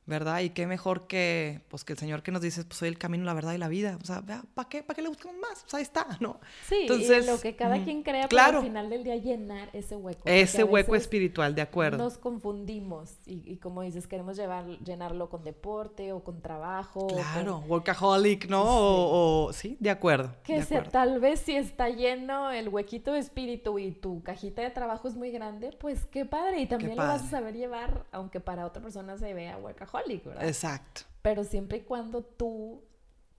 ¿Verdad? 0.10 0.41
Y 0.41 0.50
qué 0.50 0.65
mejor 0.65 1.08
que, 1.08 1.62
pues, 1.69 1.86
que 1.86 1.93
el 1.93 2.00
Señor 2.00 2.24
que 2.24 2.32
nos 2.32 2.41
dice, 2.41 2.65
pues, 2.65 2.78
soy 2.80 2.89
el 2.89 2.98
camino, 2.98 3.24
la 3.26 3.36
verdad 3.36 3.54
y 3.54 3.60
la 3.60 3.67
vida. 3.67 3.98
O 4.02 4.06
sea, 4.06 4.22
¿para 4.22 4.67
qué, 4.67 4.82
¿para 4.82 4.95
qué 4.95 5.04
le 5.04 5.10
buscamos 5.10 5.38
más? 5.39 5.62
Pues 5.62 5.74
ahí 5.76 5.84
está, 5.84 6.17
¿no? 6.19 6.39
Sí, 6.67 6.80
Entonces, 6.82 7.26
y 7.26 7.28
lo 7.28 7.39
que 7.39 7.56
cada 7.56 7.82
quien 7.84 8.02
crea, 8.02 8.28
claro, 8.28 8.58
al 8.58 8.65
final 8.65 8.89
del 8.89 9.04
día 9.04 9.15
llenar 9.15 9.69
ese 9.72 9.95
hueco. 9.95 10.24
Ese 10.26 10.63
hueco 10.63 10.95
espiritual, 10.95 11.54
de 11.54 11.62
acuerdo. 11.62 12.00
Nos 12.00 12.17
confundimos 12.17 13.12
y, 13.26 13.58
como 13.58 13.84
dices, 13.84 14.08
queremos 14.08 14.36
llevar, 14.36 14.65
llenarlo 14.80 15.30
con 15.30 15.43
deporte 15.43 16.12
o 16.12 16.24
con 16.24 16.41
trabajo. 16.41 17.08
Claro, 17.08 17.63
workaholic, 17.67 18.50
¿no? 18.50 18.63
O, 18.65 19.54
sí, 19.54 19.78
de 19.80 19.91
acuerdo. 19.91 20.34
Que 20.43 20.63
sea, 20.63 20.84
tal 20.84 21.19
vez 21.19 21.41
si 21.41 21.56
está 21.56 21.89
lleno 21.89 22.52
el 22.52 22.69
huequito 22.69 23.13
de 23.13 23.19
espíritu 23.19 23.78
y 23.78 23.91
tu 23.91 24.24
cajita 24.24 24.63
de 24.63 24.72
trabajo 24.72 25.08
es 25.08 25.15
muy 25.15 25.30
grande, 25.30 25.69
pues 25.80 26.06
qué 26.06 26.26
padre. 26.26 26.62
Y 26.62 26.65
también 26.65 26.98
lo 26.98 27.04
vas 27.04 27.24
a 27.24 27.28
saber 27.28 27.56
llevar, 27.56 28.06
aunque 28.12 28.39
para 28.39 28.65
otra 28.65 28.82
persona 28.82 29.15
se 29.15 29.36
vea 29.36 29.58
workaholic 29.58 29.98
Exacto. 30.41 31.01
Pero 31.21 31.43
siempre 31.43 31.79
y 31.79 31.81
cuando 31.81 32.23
tú 32.23 32.83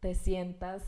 te 0.01 0.14
sientas 0.14 0.83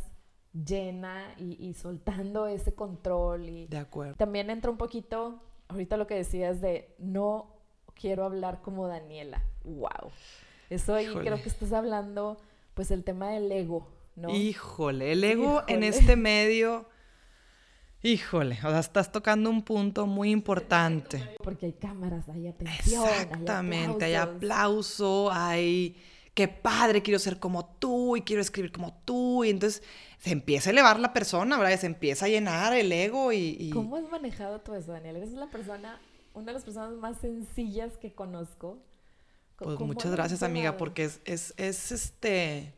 llena 0.52 1.34
y, 1.38 1.72
soltando 1.74 2.46
ese 2.46 2.74
control 2.74 3.48
y... 3.48 3.66
De 3.68 3.78
acuerdo. 3.78 4.14
También 4.16 4.50
entra 4.50 4.70
un 4.70 4.76
poquito, 4.76 5.42
ahorita 5.68 5.96
lo 5.96 6.06
que 6.06 6.14
decías 6.14 6.60
de 6.60 6.94
no 6.98 7.56
quiero 7.94 8.24
hablar 8.24 8.60
como 8.60 8.86
Daniela. 8.86 9.42
¡Wow! 9.64 10.10
Eso 10.68 10.94
ahí 10.94 11.06
creo 11.14 11.42
que 11.42 11.48
estás 11.48 11.72
hablando, 11.72 12.38
pues 12.74 12.90
el 12.90 13.04
tema 13.04 13.30
del 13.30 13.50
ego, 13.50 13.88
¿no? 14.16 14.30
Híjole, 14.30 15.12
el 15.12 15.24
ego 15.24 15.62
en 15.68 15.82
este 15.82 16.16
medio 16.16 16.86
Híjole, 18.04 18.58
o 18.64 18.70
sea, 18.70 18.80
estás 18.80 19.12
tocando 19.12 19.48
un 19.48 19.62
punto 19.62 20.06
muy 20.06 20.30
importante. 20.32 21.36
Porque 21.42 21.66
hay 21.66 21.72
cámaras, 21.72 22.28
hay 22.28 22.48
atención. 22.48 23.04
Exactamente, 23.06 24.04
hay, 24.06 24.14
aplauso, 24.14 25.30
hay 25.30 25.96
qué 26.34 26.48
padre, 26.48 27.02
quiero 27.02 27.20
ser 27.20 27.38
como 27.38 27.64
tú 27.64 28.16
y 28.16 28.22
quiero 28.22 28.42
escribir 28.42 28.72
como 28.72 28.92
tú. 29.04 29.44
Y 29.44 29.50
entonces 29.50 29.84
se 30.18 30.32
empieza 30.32 30.70
a 30.70 30.72
elevar 30.72 30.98
la 30.98 31.12
persona, 31.12 31.56
¿verdad? 31.56 31.78
Se 31.78 31.86
empieza 31.86 32.26
a 32.26 32.28
llenar 32.28 32.72
el 32.72 32.90
ego 32.90 33.32
y, 33.32 33.70
¿Cómo 33.70 33.94
has 33.94 34.10
manejado 34.10 34.60
todo 34.60 34.74
eso, 34.74 34.90
Daniel? 34.90 35.16
Eres 35.16 35.32
la 35.32 35.48
persona, 35.48 36.00
una 36.34 36.46
de 36.46 36.52
las 36.54 36.64
personas 36.64 36.94
más 36.94 37.18
sencillas 37.18 37.98
que 37.98 38.12
conozco. 38.12 38.82
Pues 39.56 39.78
muchas 39.78 40.10
gracias, 40.10 40.42
amiga, 40.42 40.76
porque 40.76 41.04
es, 41.04 41.20
es, 41.24 41.54
es 41.56 41.92
este 41.92 42.74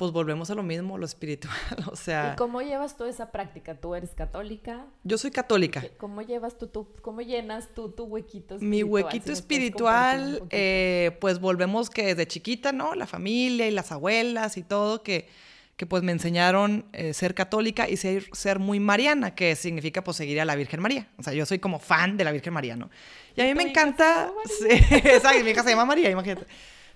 pues 0.00 0.12
volvemos 0.12 0.48
a 0.48 0.54
lo 0.54 0.62
mismo, 0.62 0.96
lo 0.96 1.04
espiritual, 1.04 1.54
o 1.92 1.94
sea... 1.94 2.32
¿Y 2.32 2.36
cómo 2.36 2.62
llevas 2.62 2.96
toda 2.96 3.10
esa 3.10 3.30
práctica? 3.30 3.74
¿Tú 3.74 3.94
eres 3.94 4.14
católica? 4.14 4.86
Yo 5.04 5.18
soy 5.18 5.30
católica. 5.30 5.84
¿Cómo 5.98 6.22
llevas 6.22 6.56
tú, 6.56 6.68
tú 6.68 6.88
cómo 7.02 7.20
llenas 7.20 7.68
tú 7.74 7.90
tu 7.90 8.04
huequito 8.04 8.54
espiritual? 8.54 8.70
Mi 8.70 8.82
huequito 8.82 9.30
espiritual, 9.30 10.42
eh, 10.48 11.18
pues 11.20 11.38
volvemos 11.38 11.90
que 11.90 12.06
desde 12.06 12.26
chiquita, 12.26 12.72
¿no? 12.72 12.94
La 12.94 13.06
familia 13.06 13.68
y 13.68 13.72
las 13.72 13.92
abuelas 13.92 14.56
y 14.56 14.62
todo, 14.62 15.02
que, 15.02 15.28
que 15.76 15.84
pues 15.84 16.02
me 16.02 16.12
enseñaron 16.12 16.86
eh, 16.94 17.12
ser 17.12 17.34
católica 17.34 17.86
y 17.86 17.98
ser, 17.98 18.24
ser 18.32 18.58
muy 18.58 18.80
mariana, 18.80 19.34
que 19.34 19.54
significa 19.54 20.02
pues 20.02 20.16
seguir 20.16 20.40
a 20.40 20.46
la 20.46 20.56
Virgen 20.56 20.80
María. 20.80 21.08
O 21.18 21.22
sea, 21.22 21.34
yo 21.34 21.44
soy 21.44 21.58
como 21.58 21.78
fan 21.78 22.16
de 22.16 22.24
la 22.24 22.32
Virgen 22.32 22.54
María, 22.54 22.74
¿no? 22.74 22.88
Y 23.36 23.42
a 23.42 23.44
mí 23.44 23.52
me 23.54 23.64
encanta... 23.64 24.32
Sí, 24.46 24.66
exacto, 24.70 25.44
mi 25.44 25.50
hija 25.50 25.62
se 25.62 25.68
llama 25.68 25.84
María, 25.84 26.08
imagínate. 26.08 26.46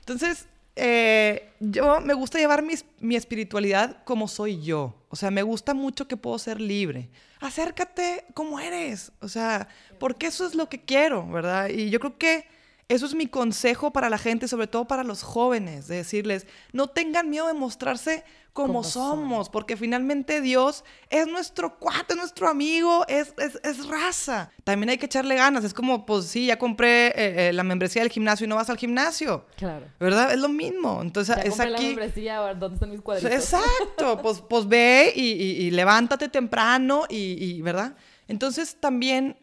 Entonces, 0.01 0.49
eh, 0.76 1.50
yo 1.60 2.00
me 2.00 2.14
gusta 2.14 2.38
llevar 2.38 2.64
mi 3.00 3.16
espiritualidad 3.16 4.02
como 4.04 4.28
soy 4.28 4.62
yo. 4.62 4.94
O 5.08 5.16
sea, 5.16 5.30
me 5.30 5.42
gusta 5.42 5.74
mucho 5.74 6.08
que 6.08 6.16
puedo 6.16 6.38
ser 6.38 6.60
libre. 6.60 7.08
Acércate 7.40 8.24
como 8.34 8.58
eres. 8.58 9.12
O 9.20 9.28
sea, 9.28 9.68
porque 10.00 10.26
eso 10.26 10.46
es 10.46 10.54
lo 10.54 10.68
que 10.68 10.80
quiero, 10.84 11.26
¿verdad? 11.28 11.68
Y 11.68 11.90
yo 11.90 12.00
creo 12.00 12.18
que 12.18 12.46
eso 12.88 13.07
es 13.07 13.14
mi 13.14 13.27
consejo 13.27 13.92
para 13.92 14.11
la 14.11 14.18
gente, 14.18 14.49
sobre 14.49 14.66
todo 14.66 14.87
para 14.87 15.05
los 15.05 15.23
jóvenes, 15.23 15.88
de 15.88 15.97
decirles, 15.97 16.47
no 16.73 16.88
tengan 16.88 17.31
miedo 17.31 17.47
de 17.47 17.55
mostrarse 17.55 18.25
como, 18.53 18.85
somos, 18.85 19.49
porque 19.49 19.77
finalmente 19.77 20.40
Dios 20.40 20.85
es 21.11 21.27
nuestro 21.27 21.77
cuate, 21.77 22.14
nuestro 22.14 22.49
amigo, 22.49 23.05
es, 23.09 23.35
es, 23.64 23.88
raza. 23.88 24.53
También 24.62 24.90
hay 24.90 24.99
que 24.99 25.07
echarle 25.07 25.35
ganas, 25.35 25.64
es 25.64 25.75
como, 25.75 26.07
pues 26.07 26.27
sí, 26.27 26.47
ya 26.47 26.57
compré 26.57 27.09
eh, 27.09 27.49
eh, 27.49 27.53
la 27.53 27.64
membresía 27.64 28.03
del 28.03 28.12
gimnasio 28.12 28.44
y 28.44 28.49
no 28.49 28.55
vas 28.55 28.70
al 28.70 28.77
gimnasio. 28.77 29.44
Claro. 29.57 29.87
¿Verdad? 29.99 30.33
Es 30.33 30.38
lo 30.38 30.49
mismo. 30.49 31.03
Entonces, 31.03 31.37
es 31.42 31.59
aquí... 31.59 31.73
la 31.73 31.81
membresía, 31.81 32.55
¿dónde 32.55 32.75
están 32.77 32.90
mis 32.90 33.01
cuadritos? 33.01 33.33
Exacto, 33.33 34.18
pues, 34.23 34.40
pues 34.49 34.68
ve 34.68 35.12
y, 35.16 35.73
levántate 35.73 36.29
temprano 36.29 37.07
y, 37.09 37.61
¿verdad? 37.62 37.97
Entonces 38.29 38.77
también 38.81 39.37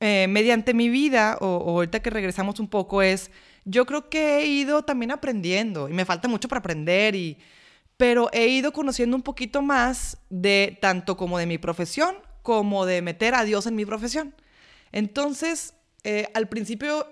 eh, 0.00 0.26
mediante 0.28 0.74
mi 0.74 0.88
vida, 0.88 1.38
o, 1.40 1.46
o, 1.46 1.70
ahorita 1.70 2.00
que 2.00 2.10
regresamos 2.10 2.60
un 2.60 2.68
poco, 2.68 3.02
es, 3.02 3.30
yo 3.64 3.86
creo 3.86 4.08
que 4.08 4.38
he 4.38 4.46
ido 4.46 4.82
también 4.82 5.10
aprendiendo 5.10 5.88
y 5.88 5.92
me 5.92 6.04
falta 6.04 6.28
mucho 6.28 6.48
para 6.48 6.60
aprender 6.60 7.14
y 7.14 7.38
pero 7.96 8.28
he 8.32 8.48
ido 8.48 8.72
conociendo 8.72 9.16
un 9.16 9.22
poquito 9.22 9.62
más 9.62 10.18
de 10.28 10.78
tanto 10.82 11.16
como 11.16 11.38
de 11.38 11.46
mi 11.46 11.56
profesión 11.56 12.16
como 12.42 12.84
de 12.84 13.00
meter 13.02 13.34
a 13.34 13.42
Dios 13.42 13.66
en 13.66 13.74
mi 13.74 13.84
profesión. 13.84 14.34
Entonces, 14.92 15.74
eh, 16.04 16.28
al 16.34 16.48
principio 16.48 17.08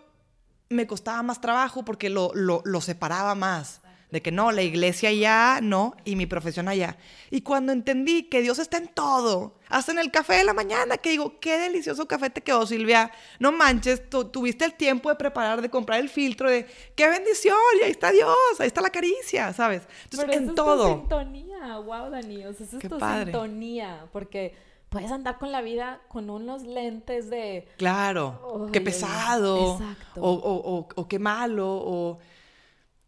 me 0.68 0.87
costaba 0.87 1.23
más 1.23 1.40
trabajo 1.40 1.85
porque 1.85 2.09
lo, 2.11 2.31
lo 2.35 2.81
separaba 2.81 3.35
más 3.35 3.81
de 4.14 4.22
que 4.22 4.31
no, 4.31 4.53
la 4.53 4.62
iglesia 4.62 5.11
ya, 5.11 5.59
no, 5.61 5.96
y 6.05 6.14
mi 6.14 6.27
profesión 6.27 6.68
allá. 6.68 6.96
Y 7.33 7.40
cuando 7.40 7.72
entendí 7.72 8.22
que 8.22 8.42
Dios 8.42 8.61
está 8.61 8.77
en 8.77 8.87
todo, 8.87 9.57
hasta 9.68 9.90
en 9.90 9.98
el 9.98 10.12
café 10.12 10.35
de 10.35 10.44
la 10.44 10.55
mañana, 10.55 10.98
que 10.98 11.11
digo, 11.11 11.40
qué 11.40 11.59
delicioso 11.59 12.07
café 12.07 12.31
te 12.31 12.40
quedó, 12.40 12.64
Silvia. 12.64 13.11
No 13.40 13.50
manches, 13.50 14.09
tuviste 14.09 14.66
el 14.66 14.74
tiempo 14.74 15.09
de 15.09 15.16
preparar, 15.16 15.61
de 15.61 15.68
comprar 15.68 15.98
el 15.98 16.09
filtro, 16.09 16.48
de 16.48 16.64
qué 16.94 17.09
bendición, 17.09 17.57
y 17.81 17.87
ahí 17.87 17.90
está 17.90 18.12
Dios, 18.12 18.37
ahí 18.61 18.68
está 18.68 18.81
la 18.83 18.90
caricia, 18.90 19.53
¿sabes? 19.53 19.83
Entonces, 20.05 20.29
Pero 20.31 20.33
en 20.33 20.55
todo. 20.55 20.87
Es 20.87 20.94
tu 20.94 21.00
sintonía, 21.00 21.79
wow, 21.79 22.11
Dani, 22.11 22.46
o 22.46 22.53
sea, 22.53 22.66
es 22.66 22.88
tu 22.88 23.00
sintonía, 23.00 24.07
porque 24.12 24.55
puedes 24.90 25.11
andar 25.11 25.38
con 25.38 25.50
la 25.50 25.61
vida 25.61 26.03
con 26.07 26.31
unos 26.31 26.62
lentes 26.62 27.31
de... 27.31 27.66
Claro, 27.79 28.68
qué 28.72 28.81
pesado, 28.81 29.72
exacto. 29.72 30.20
O, 30.22 30.31
o, 30.31 30.87
o, 30.94 31.09
qué 31.09 31.18
malo, 31.18 31.66
o... 31.68 32.20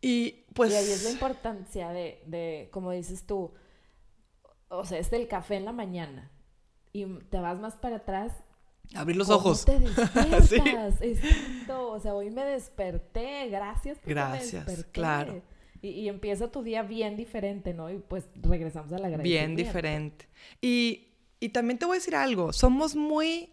Y 0.03 0.46
pues... 0.57 0.73
Y 0.73 0.75
ahí 0.75 0.91
es 0.91 1.05
la 1.05 1.11
importancia 1.11 1.91
de, 1.91 2.23
de, 2.27 2.69
como 2.73 2.91
dices 2.91 3.27
tú, 3.27 3.53
o 4.69 4.85
sea, 4.85 4.99
es 4.99 5.13
el 5.13 5.29
café 5.29 5.57
en 5.57 5.65
la 5.65 5.73
mañana 5.73 6.31
y 6.93 7.05
te 7.31 7.39
vas 7.39 7.61
más 7.61 7.75
para 7.75 7.97
atrás. 7.97 8.33
Abrir 8.95 9.17
los 9.17 9.31
ojos. 9.31 9.65
Te 9.65 9.79
despiertas, 9.81 10.99
sí. 10.99 11.19
o 11.69 12.01
sea, 12.01 12.15
hoy 12.15 12.31
me 12.31 12.45
desperté, 12.45 13.49
gracias 13.49 13.99
Gracias, 14.05 14.85
claro. 14.93 15.43
Y, 15.83 16.09
empieza 16.09 16.51
tu 16.51 16.63
día 16.63 16.83
bien 16.83 17.17
diferente, 17.17 17.73
¿no? 17.73 17.91
Y 17.91 17.99
pues 17.99 18.25
regresamos 18.35 18.91
a 18.93 18.99
la 18.99 19.07
agradecimiento. 19.07 19.47
Bien 19.47 19.57
diferente. 19.57 20.29
Y, 20.61 21.09
y 21.39 21.51
también 21.51 21.79
te 21.79 21.87
voy 21.87 21.97
a 21.97 21.99
decir 21.99 22.17
algo, 22.17 22.53
somos 22.53 22.97
muy, 22.97 23.53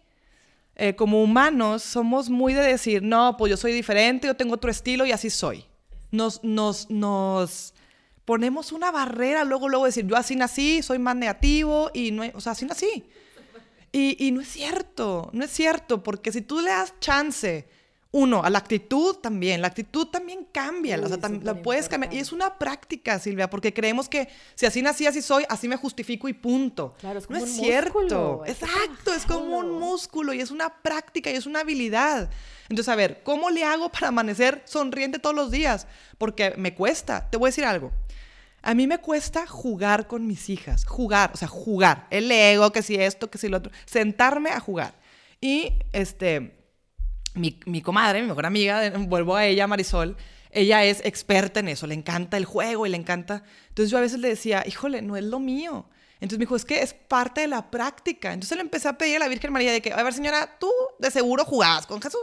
eh, 0.74 0.96
como 0.96 1.22
humanos, 1.22 1.82
somos 1.82 2.30
muy 2.30 2.54
de 2.54 2.62
decir, 2.62 3.02
no, 3.02 3.36
pues 3.36 3.50
yo 3.50 3.56
soy 3.56 3.72
diferente, 3.72 4.26
yo 4.26 4.34
tengo 4.34 4.54
otro 4.54 4.70
estilo 4.70 5.06
y 5.06 5.12
así 5.12 5.30
soy. 5.30 5.64
Nos, 6.14 6.44
nos, 6.44 6.88
nos 6.90 7.74
ponemos 8.24 8.70
una 8.70 8.90
barrera, 8.92 9.44
luego, 9.44 9.68
luego 9.68 9.84
decir, 9.86 10.06
yo 10.06 10.16
así 10.16 10.36
nací, 10.36 10.82
soy 10.82 10.98
más 10.98 11.16
negativo 11.16 11.90
y 11.92 12.12
no, 12.12 12.22
o 12.34 12.40
sea, 12.40 12.52
así 12.52 12.64
nací. 12.64 13.04
Y, 13.90 14.16
y 14.24 14.30
no 14.30 14.40
es 14.40 14.48
cierto, 14.48 15.30
no 15.32 15.44
es 15.44 15.50
cierto, 15.50 16.02
porque 16.02 16.30
si 16.30 16.40
tú 16.40 16.60
le 16.60 16.70
das 16.70 16.94
chance 17.00 17.68
uno, 18.14 18.44
a 18.44 18.50
la 18.50 18.58
actitud 18.58 19.16
también. 19.16 19.60
La 19.60 19.66
actitud 19.66 20.06
también 20.06 20.46
cambia, 20.52 21.00
o 21.02 21.08
sea, 21.08 21.18
la 21.42 21.60
puedes 21.60 21.88
cambiar. 21.88 22.14
Y 22.14 22.18
es 22.18 22.30
una 22.30 22.60
práctica, 22.60 23.18
Silvia, 23.18 23.50
porque 23.50 23.74
creemos 23.74 24.08
que 24.08 24.28
si 24.54 24.66
así 24.66 24.82
nací, 24.82 25.04
así 25.04 25.20
soy, 25.20 25.44
así 25.48 25.66
me 25.66 25.76
justifico 25.76 26.28
y 26.28 26.32
punto. 26.32 26.94
Claro, 27.00 27.18
es 27.18 27.26
como 27.26 27.40
no 27.40 27.44
es 27.44 27.52
cierto. 27.52 28.44
Exacto, 28.46 29.12
es 29.12 29.26
como 29.26 29.58
un 29.58 29.80
músculo 29.80 30.32
y 30.32 30.40
es 30.40 30.52
una 30.52 30.80
práctica 30.80 31.28
y 31.28 31.34
es 31.34 31.44
una 31.44 31.60
habilidad. 31.60 32.30
Entonces, 32.68 32.88
a 32.88 32.94
ver, 32.94 33.20
¿cómo 33.24 33.50
le 33.50 33.64
hago 33.64 33.90
para 33.90 34.08
amanecer 34.08 34.62
sonriente 34.64 35.18
todos 35.18 35.34
los 35.34 35.50
días? 35.50 35.88
Porque 36.16 36.54
me 36.56 36.72
cuesta. 36.72 37.28
Te 37.30 37.36
voy 37.36 37.48
a 37.48 37.50
decir 37.50 37.64
algo. 37.64 37.90
A 38.62 38.74
mí 38.74 38.86
me 38.86 38.98
cuesta 38.98 39.44
jugar 39.44 40.06
con 40.06 40.24
mis 40.28 40.48
hijas, 40.50 40.86
jugar, 40.86 41.32
o 41.34 41.36
sea, 41.36 41.48
jugar. 41.48 42.06
El 42.10 42.30
ego, 42.30 42.70
que 42.70 42.82
si 42.82 42.94
esto, 42.94 43.28
que 43.28 43.38
si 43.38 43.48
lo 43.48 43.56
otro. 43.56 43.72
Sentarme 43.86 44.50
a 44.50 44.60
jugar. 44.60 44.94
Y 45.40 45.72
este 45.92 46.63
mi, 47.34 47.82
comadre, 47.82 48.22
mi 48.22 48.28
mejor 48.28 48.46
amiga, 48.46 48.92
vuelvo 48.98 49.36
a 49.36 49.44
ella, 49.44 49.66
Marisol, 49.66 50.16
ella 50.50 50.84
es 50.84 51.04
experta 51.04 51.60
en 51.60 51.68
eso, 51.68 51.86
le 51.86 51.94
encanta 51.94 52.36
el 52.36 52.44
juego 52.44 52.86
y 52.86 52.90
le 52.90 52.96
encanta. 52.96 53.42
Entonces 53.68 53.90
yo 53.90 53.98
a 53.98 54.00
veces 54.00 54.20
le 54.20 54.28
decía, 54.28 54.64
híjole, 54.66 55.02
no 55.02 55.16
es 55.16 55.24
lo 55.24 55.40
mío. 55.40 55.86
Entonces 56.20 56.38
me 56.38 56.44
dijo, 56.44 56.56
es 56.56 56.64
que 56.64 56.80
es 56.80 56.94
parte 56.94 57.42
de 57.42 57.48
la 57.48 57.70
práctica. 57.70 58.32
Entonces 58.32 58.56
le 58.56 58.62
empecé 58.62 58.88
a 58.88 58.96
pedir 58.96 59.16
a 59.16 59.18
la 59.18 59.28
Virgen 59.28 59.52
María 59.52 59.72
de 59.72 59.82
que, 59.82 59.92
a 59.92 60.02
ver 60.02 60.14
señora, 60.14 60.58
tú 60.58 60.70
de 60.98 61.10
seguro 61.10 61.44
jugabas 61.44 61.86
con 61.86 62.00
Jesús 62.00 62.20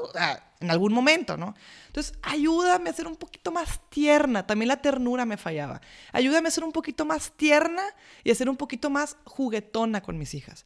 en 0.59 0.71
algún 0.71 0.93
momento, 0.93 1.35
¿no? 1.37 1.53
Entonces 1.87 2.17
ayúdame 2.21 2.89
a 2.89 2.93
ser 2.93 3.05
un 3.05 3.17
poquito 3.17 3.51
más 3.51 3.81
tierna. 3.89 4.47
También 4.47 4.69
la 4.69 4.81
ternura 4.81 5.25
me 5.25 5.37
fallaba. 5.37 5.81
Ayúdame 6.13 6.47
a 6.47 6.51
ser 6.51 6.63
un 6.63 6.71
poquito 6.71 7.03
más 7.05 7.33
tierna 7.33 7.83
y 8.23 8.31
a 8.31 8.35
ser 8.35 8.49
un 8.49 8.57
poquito 8.57 8.89
más 8.89 9.17
juguetona 9.25 10.01
con 10.01 10.17
mis 10.17 10.33
hijas. 10.33 10.65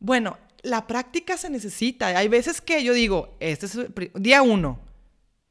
Bueno, 0.00 0.38
la 0.62 0.86
práctica 0.86 1.36
se 1.36 1.50
necesita. 1.50 2.08
Hay 2.08 2.28
veces 2.28 2.60
que 2.60 2.82
yo 2.82 2.92
digo, 2.92 3.36
este 3.38 3.66
es 3.66 3.78
día 4.14 4.42
uno, 4.42 4.80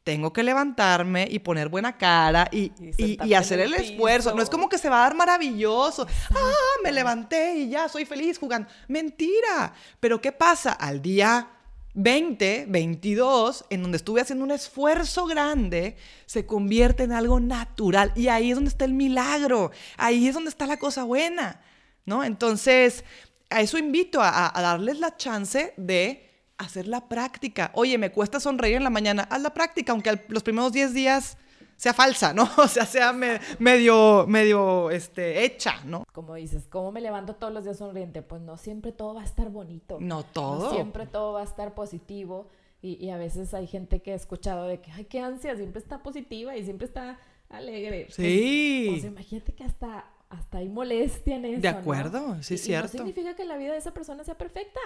tengo 0.04 0.34
que 0.34 0.42
levantarme 0.42 1.28
y 1.30 1.40
poner 1.40 1.70
buena 1.70 1.98
cara 1.98 2.50
y, 2.52 2.72
y, 2.98 3.34
hacer 3.34 3.60
el, 3.60 3.74
esfuerzo. 3.76 4.34
No 4.34 4.42
es 4.42 4.50
como 4.50 4.68
que 4.68 4.80
se 4.80 4.90
va 4.90 4.98
a 4.98 5.04
dar 5.04 5.16
maravilloso. 5.16 6.08
Ah, 6.32 6.52
me 6.84 6.92
levanté 6.92 7.58
y 7.58 7.70
ya 7.70 7.88
soy 7.88 8.06
feliz 8.06 8.40
jugando. 8.40 8.68
Mentira. 8.88 9.74
Pero 10.00 10.20
¿qué 10.20 10.32
pasa? 10.32 10.72
Al 10.72 11.02
día 11.02 11.48
20, 11.94 12.66
22, 12.70 13.66
en 13.70 13.84
donde 13.84 13.98
estuve 13.98 14.22
haciendo 14.22 14.46
un 14.46 14.52
esfuerzo 14.52 15.26
grande, 15.26 15.96
se 16.26 16.46
convierte 16.46 17.04
en 17.04 17.12
algo 17.12 17.40
natural. 17.40 18.12
Y 18.16 18.30
ahí 18.30 18.50
es 18.50 18.56
donde 18.56 18.70
está 18.70 18.86
el 18.86 18.94
milagro. 18.94 19.72
Ahí 19.98 20.28
es 20.28 20.34
donde 20.34 20.50
está 20.50 20.66
la 20.66 20.78
cosa 20.78 21.04
buena. 21.04 21.62
¿No? 22.06 22.24
Entonces, 22.24 23.04
a 23.50 23.62
eso 23.62 23.78
invito, 23.78 24.20
a, 24.22 24.52
darles 24.56 25.00
la 25.00 25.18
chance 25.18 25.74
de 25.78 26.26
hacer 26.58 26.88
la 26.88 27.08
práctica. 27.08 27.72
Oye, 27.74 27.98
me 27.98 28.12
cuesta 28.12 28.40
sonreír 28.40 28.76
en 28.76 28.84
la 28.84 28.90
mañana, 28.90 29.28
haz 29.30 29.42
la 29.42 29.54
práctica, 29.54 29.92
aunque 29.92 30.22
los 30.28 30.44
primeros 30.44 30.74
10 30.74 30.94
días 30.94 31.38
sea 31.78 31.94
falsa, 31.94 32.34
¿no? 32.34 32.44
O 32.58 32.68
sea, 32.68 32.86
sea 32.86 33.14
medio, 33.14 34.26
medio, 34.28 34.92
este, 34.92 35.46
hecha, 35.46 35.82
¿no? 35.86 36.04
Como 36.12 36.36
dices, 36.36 36.68
¿cómo 36.70 36.92
me 36.92 37.02
levanto 37.02 37.36
todos 37.36 37.54
los 37.54 37.64
días 37.64 37.78
sonriente? 37.78 38.22
Pues 38.22 38.42
no 38.42 38.58
siempre 38.58 38.92
todo 38.92 39.16
va 39.16 39.22
a 39.22 39.26
estar 39.26 39.50
bonito. 39.50 39.98
No 40.00 40.24
todo. 40.24 40.66
No 40.66 40.72
siempre 40.72 41.08
todo 41.08 41.34
va 41.34 41.42
a 41.42 41.46
estar 41.46 41.74
positivo. 41.74 42.48
Y, 42.82 43.10
a 43.10 43.18
veces 43.18 43.54
hay 43.54 43.68
gente 43.68 44.02
que 44.02 44.12
he 44.12 44.14
escuchado 44.14 44.66
de 44.66 44.80
que, 44.80 44.90
ay, 44.94 45.04
qué 45.04 45.20
ansia, 45.20 45.54
siempre 45.58 45.82
está 45.82 46.02
positiva 46.02 46.56
y 46.56 46.64
siempre 46.64 46.88
está 46.88 47.20
alegre. 47.50 48.08
Sí. 48.10 48.86
Pues, 48.88 49.00
o 49.00 49.02
sea, 49.02 49.12
imagínate 49.12 49.52
que 49.54 49.64
hasta 49.66 50.06
hasta 50.30 50.60
hay 50.60 50.70
molestia 50.70 51.36
en 51.36 51.46
eso. 51.46 51.62
De 51.62 51.68
acuerdo, 51.68 52.42
sí, 52.42 52.56
es 52.56 52.62
cierto. 52.62 52.98
no 52.98 53.06
significa 53.06 53.36
que 53.36 53.46
la 53.46 53.58
vida 53.58 53.72
de 53.74 53.80
esa 53.80 53.94
persona 53.94 54.24
sea 54.24 54.38
perfecta, 54.38 54.80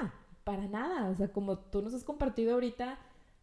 para 0.44 0.68
nada. 0.68 1.10
O 1.10 1.16
sea, 1.16 1.28
como 1.28 1.60
tú 1.60 1.82
nos 1.82 1.94
has 1.94 2.04
compartido 2.04 2.54
ahorita, 2.54 2.98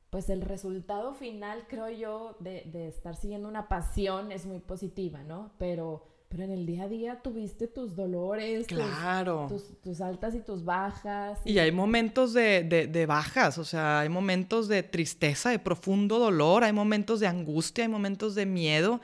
pues 0.08 0.30
el 0.30 0.40
resultado 0.40 1.14
final, 1.14 1.66
creo 1.68 1.90
yo, 1.90 2.36
de, 2.40 2.64
de 2.72 2.88
estar 2.88 3.16
siguiendo 3.16 3.48
una 3.48 3.68
pasión 3.68 4.32
es 4.32 4.46
muy 4.46 4.60
positiva, 4.60 5.22
¿no? 5.22 5.52
Pero, 5.58 6.06
pero 6.30 6.44
en 6.44 6.50
el 6.50 6.64
día 6.64 6.84
a 6.84 6.88
día 6.88 7.20
tuviste 7.22 7.68
tus 7.68 7.94
dolores, 7.94 8.66
claro. 8.66 9.46
tus, 9.48 9.78
tus, 9.82 10.00
altas 10.00 10.34
y 10.34 10.40
tus 10.40 10.64
bajas. 10.64 11.38
Y, 11.44 11.58
hay 11.58 11.70
momentos 11.70 12.32
de, 12.32 12.64
de, 12.64 12.86
de, 12.86 13.06
bajas, 13.06 13.58
o 13.58 13.64
sea, 13.64 14.00
hay 14.00 14.08
momentos 14.08 14.68
de 14.68 14.82
tristeza, 14.82 15.50
de 15.50 15.58
profundo 15.58 16.18
dolor, 16.18 16.64
hay 16.64 16.72
momentos 16.72 17.20
de 17.20 17.26
angustia, 17.26 17.84
hay 17.84 17.90
momentos 17.90 18.34
de 18.34 18.46
miedo 18.46 19.02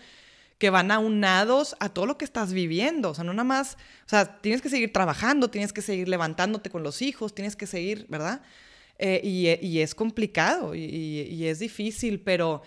que 0.59 0.71
van 0.71 0.91
aunados 0.91 1.77
a 1.81 1.89
todo 1.89 2.07
lo 2.07 2.17
que 2.17 2.25
estás 2.25 2.53
viviendo. 2.53 3.11
O 3.11 3.15
sea, 3.15 3.25
no 3.25 3.33
nada 3.33 3.45
más, 3.45 3.77
o 4.07 4.09
sea, 4.09 4.41
tienes 4.41 4.63
que 4.63 4.69
seguir 4.69 4.93
trabajando, 4.93 5.51
tienes 5.51 5.73
que 5.73 5.83
seguir 5.83 6.09
levantándote 6.09 6.71
con 6.71 6.83
los 6.83 7.03
hijos, 7.03 7.35
tienes 7.35 7.57
que 7.57 7.67
seguir, 7.67 8.07
¿verdad? 8.09 8.43
Eh, 8.99 9.21
y, 9.23 9.81
es 9.81 9.95
complicado 9.95 10.75
y, 10.75 11.47
es 11.47 11.59
difícil, 11.59 12.21
pero 12.21 12.63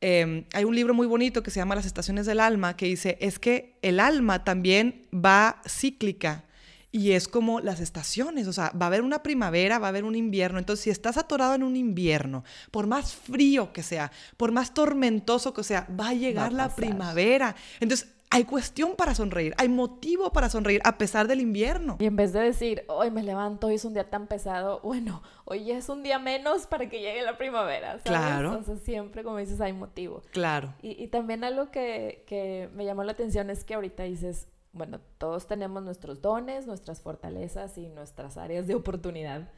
em, 0.00 0.44
hay 0.52 0.64
un 0.64 0.76
libro 0.76 0.94
muy 0.94 1.08
bonito 1.08 1.42
que 1.42 1.50
se 1.50 1.58
llama 1.58 1.74
Las 1.74 1.86
estaciones 1.86 2.26
del 2.26 2.38
alma, 2.38 2.76
que 2.76 2.86
dice, 2.86 3.18
es 3.20 3.40
que 3.40 3.74
el 3.82 3.98
alma 3.98 4.44
también 4.44 5.06
va 5.12 5.60
cíclica 5.66 6.44
y 6.92 7.12
es 7.12 7.26
como 7.26 7.60
las 7.60 7.80
estaciones, 7.80 8.46
o 8.46 8.52
sea, 8.52 8.70
va 8.80 8.86
a 8.86 8.88
haber 8.88 9.00
una 9.00 9.22
primavera, 9.22 9.78
va 9.78 9.86
a 9.86 9.88
haber 9.88 10.04
un 10.04 10.14
invierno. 10.14 10.58
Entonces, 10.58 10.84
si 10.84 10.90
estás 10.90 11.16
atorado 11.16 11.54
en 11.54 11.62
un 11.62 11.74
invierno, 11.74 12.44
por 12.70 12.86
más 12.86 13.14
frío 13.14 13.72
que 13.72 13.82
sea, 13.82 14.12
por 14.36 14.52
más 14.52 14.74
tormentoso 14.74 15.54
que 15.54 15.64
sea, 15.64 15.88
va 15.98 16.10
a 16.10 16.14
llegar 16.14 16.52
la 16.52 16.68
primavera. 16.68 17.56
Entonces, 17.80 18.08
hay 18.28 18.44
cuestión 18.44 18.94
para 18.96 19.14
sonreír, 19.14 19.54
hay 19.58 19.68
motivo 19.68 20.32
para 20.32 20.48
sonreír 20.48 20.80
a 20.84 20.96
pesar 20.96 21.28
del 21.28 21.40
invierno. 21.40 21.96
Y 21.98 22.06
en 22.06 22.16
vez 22.16 22.32
de 22.32 22.40
decir, 22.40 22.84
hoy 22.88 23.10
me 23.10 23.22
levanto, 23.22 23.66
hoy 23.66 23.74
es 23.74 23.84
un 23.84 23.92
día 23.92 24.08
tan 24.08 24.26
pesado, 24.26 24.80
bueno, 24.82 25.22
hoy 25.44 25.70
es 25.70 25.88
un 25.90 26.02
día 26.02 26.18
menos 26.18 26.66
para 26.66 26.88
que 26.88 27.00
llegue 27.00 27.22
la 27.22 27.36
primavera. 27.36 27.88
¿sabes? 27.88 28.02
Claro. 28.04 28.54
Entonces 28.56 28.82
siempre, 28.84 29.22
como 29.22 29.36
dices, 29.36 29.60
hay 29.60 29.74
motivo. 29.74 30.22
Claro. 30.30 30.74
Y, 30.82 31.02
y 31.02 31.08
también 31.08 31.44
algo 31.44 31.70
que, 31.70 32.24
que 32.26 32.70
me 32.74 32.86
llamó 32.86 33.04
la 33.04 33.12
atención 33.12 33.50
es 33.50 33.64
que 33.64 33.74
ahorita 33.74 34.02
dices, 34.04 34.48
bueno, 34.72 35.00
todos 35.18 35.46
tenemos 35.46 35.82
nuestros 35.82 36.22
dones, 36.22 36.66
nuestras 36.66 37.00
fortalezas 37.00 37.76
y 37.78 37.88
nuestras 37.88 38.36
áreas 38.36 38.66
de 38.66 38.74
oportunidad. 38.74 39.50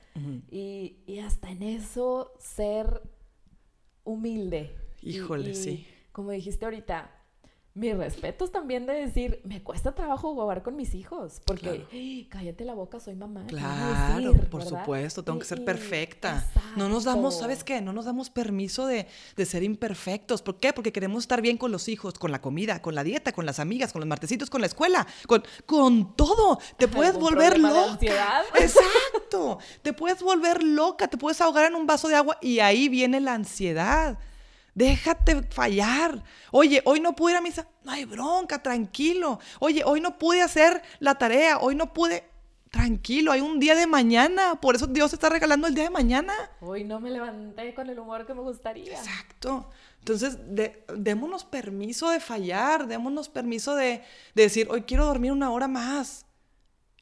y, 0.51 0.99
y, 1.07 1.19
hasta 1.21 1.51
en 1.51 1.63
eso 1.63 2.33
ser 2.39 3.03
humilde. 4.05 4.77
Híjole, 5.03 5.55
sí. 5.55 5.87
Como 6.13 6.31
dijiste 6.31 6.65
ahorita, 6.65 7.11
mis 7.75 7.97
respetos 7.97 8.53
también 8.53 8.87
de 8.87 8.93
decir, 8.93 9.41
me 9.43 9.61
cuesta 9.61 9.97
trabajo 9.97 10.33
jugar 10.33 10.63
con 10.63 10.77
mis 10.77 10.95
hijos, 10.95 11.41
porque 11.45 12.29
cállate 12.31 12.65
la 12.65 12.73
boca, 12.73 13.01
soy 13.01 13.17
mamá. 13.17 13.45
Claro, 13.49 14.33
por 14.49 14.63
supuesto, 14.63 15.25
tengo 15.25 15.41
que 15.41 15.45
ser 15.45 15.65
perfecta. 15.65 16.47
No 16.77 16.89
nos 16.89 17.03
damos, 17.03 17.37
¿sabes 17.37 17.65
qué? 17.65 17.81
No 17.81 17.93
nos 17.93 18.05
damos 18.05 18.31
permiso 18.31 18.87
de, 18.87 19.09
ser 19.45 19.65
imperfectos. 19.65 20.41
¿Por 20.41 20.61
qué? 20.61 20.73
Porque 20.73 20.93
queremos 20.93 21.25
estar 21.25 21.43
bien 21.43 21.57
con 21.57 21.73
los 21.73 21.89
hijos, 21.89 22.15
con 22.15 22.31
la 22.31 22.41
comida, 22.41 22.81
con 22.81 22.95
la 22.95 23.03
dieta, 23.03 23.33
con 23.33 23.45
las 23.45 23.59
amigas, 23.59 23.93
con 23.93 24.01
los 24.01 24.09
martecitos, 24.09 24.51
con 24.51 24.61
la 24.61 24.69
escuela, 24.69 25.05
con, 25.27 25.43
con 25.67 26.15
todo. 26.15 26.61
Te 26.77 26.87
puedes 26.89 27.15
volver 27.19 27.59
loca. 27.59 28.45
Exacto. 28.55 29.59
Te 29.83 29.93
puedes 29.93 30.23
volver 30.23 30.63
loca, 30.63 31.09
te 31.09 31.17
puedes 31.17 31.41
ahogar 31.41 31.67
en 31.67 31.75
un 31.75 31.89
vaso 31.89 32.07
de 32.07 32.15
agua 32.15 32.39
y 32.41 32.61
ahí 32.61 32.89
viene 32.89 33.21
la 33.21 33.35
ansiedad. 33.35 34.17
Déjate 34.75 35.43
fallar. 35.45 36.23
Oye, 36.51 36.83
hoy 36.85 37.01
no 37.01 37.15
pude 37.15 37.33
ir 37.33 37.39
a 37.39 37.41
misa. 37.41 37.67
No 37.85 37.93
hay 37.93 38.05
bronca, 38.05 38.63
tranquilo. 38.63 39.39
Oye, 39.61 39.83
hoy 39.85 40.01
no 40.01 40.19
pude 40.19 40.43
hacer 40.43 40.83
la 40.99 41.15
tarea. 41.15 41.59
Hoy 41.59 41.75
no 41.75 41.93
pude. 41.93 42.25
Tranquilo, 42.71 43.31
hay 43.31 43.41
un 43.41 43.61
día 43.61 43.77
de 43.77 43.87
mañana. 43.87 44.61
Por 44.61 44.75
eso 44.75 44.89
Dios 44.89 45.13
está 45.13 45.29
regalando 45.29 45.69
el 45.69 45.77
día 45.77 45.85
de 45.85 45.91
mañana. 45.91 46.35
Hoy 46.61 46.83
no 46.83 46.99
me 46.99 47.09
levanté 47.09 47.73
con 47.73 47.89
el 47.89 47.97
humor 48.01 48.27
que 48.27 48.35
me 48.35 48.41
gustaría. 48.41 48.99
Exacto. 48.99 49.71
Entonces, 50.01 50.39
démonos 50.97 51.45
permiso 51.45 52.11
de 52.11 52.19
fallar. 52.19 52.89
Démonos 52.89 53.29
permiso 53.29 53.77
de, 53.77 54.03
decir, 54.35 54.67
hoy 54.71 54.83
quiero 54.83 55.07
dormir 55.07 55.31
una 55.31 55.53
hora 55.53 55.69
más. 55.69 56.27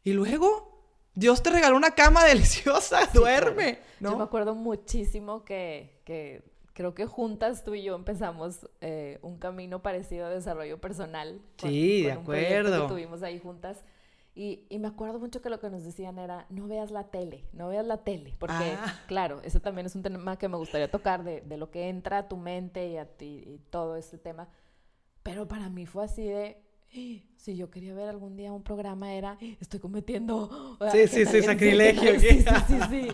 Y 0.05 0.13
luego, 0.13 0.85
Dios 1.15 1.43
te 1.43 1.49
regaló 1.49 1.75
una 1.79 1.93
cama 1.93 2.23
deliciosa. 2.27 3.07
duerme. 3.15 3.79
Yo 3.99 4.15
me 4.19 4.25
acuerdo 4.25 4.55
muchísimo 4.55 5.43
que, 5.43 6.03
que 6.05 6.52
creo 6.73 6.95
que 6.95 7.07
juntas 7.07 7.65
tú 7.65 7.75
y 7.75 7.83
yo 7.83 7.95
empezamos 7.95 8.69
eh, 8.81 9.19
un 9.23 9.39
camino 9.39 9.83
parecido 9.83 10.27
a 10.27 10.31
desarrollo 10.31 10.81
personal. 10.81 11.41
sí, 11.59 12.03
de 12.03 12.13
acuerdo. 12.13 12.83
que 12.83 12.89
tuvimos 12.89 13.23
ahí 13.23 13.39
juntas. 13.39 13.85
Y, 14.35 14.65
y, 14.71 14.79
me 14.79 14.89
acuerdo 14.89 15.19
mucho 15.19 15.43
que 15.43 15.51
lo 15.51 15.61
que 15.61 15.69
nos 15.69 15.85
decían 15.85 16.19
era, 16.19 16.47
no 16.49 16.67
veas 16.67 16.91
la 16.91 17.11
tele, 17.11 17.45
no 17.53 17.69
veas 17.69 17.85
la 17.85 17.99
tele, 17.99 18.35
porque 18.39 18.77
ah. 18.79 18.99
claro, 19.07 19.43
ese 19.43 19.61
también 19.61 19.85
es 19.85 19.95
un 19.95 20.03
tema 20.03 20.39
que 20.39 20.49
me 20.49 20.57
gustaría 20.57 20.91
tocar, 20.91 21.23
de, 21.23 21.43
de, 21.43 21.59
lo 21.59 21.71
que 21.71 21.91
entra 21.91 22.17
a 22.17 22.29
tu 22.29 22.39
mente 22.39 22.89
y 22.89 22.97
a 22.97 23.05
ti 23.05 23.45
y 23.47 23.59
todo 23.69 23.97
este 23.97 24.17
tema. 24.17 24.49
Pero 25.23 25.49
para 25.49 25.69
mí 25.69 25.85
fue 25.85 26.05
así 26.05 26.25
de, 26.25 26.63
si 27.37 27.57
yo 27.57 27.71
quería 27.71 27.95
ver 27.95 28.09
algún 28.09 28.37
día 28.37 28.53
un 28.53 28.63
programa 28.63 29.13
era, 29.15 29.39
estoy 29.61 29.81
cometiendo... 29.81 30.79
Sí, 30.93 31.07
sí, 31.09 31.27
sí, 31.27 31.43
sacrilegio. 31.43 32.13
Sí, 32.21 32.43
sí, 32.43 32.45
sí, 32.67 32.79
sí. 32.91 33.09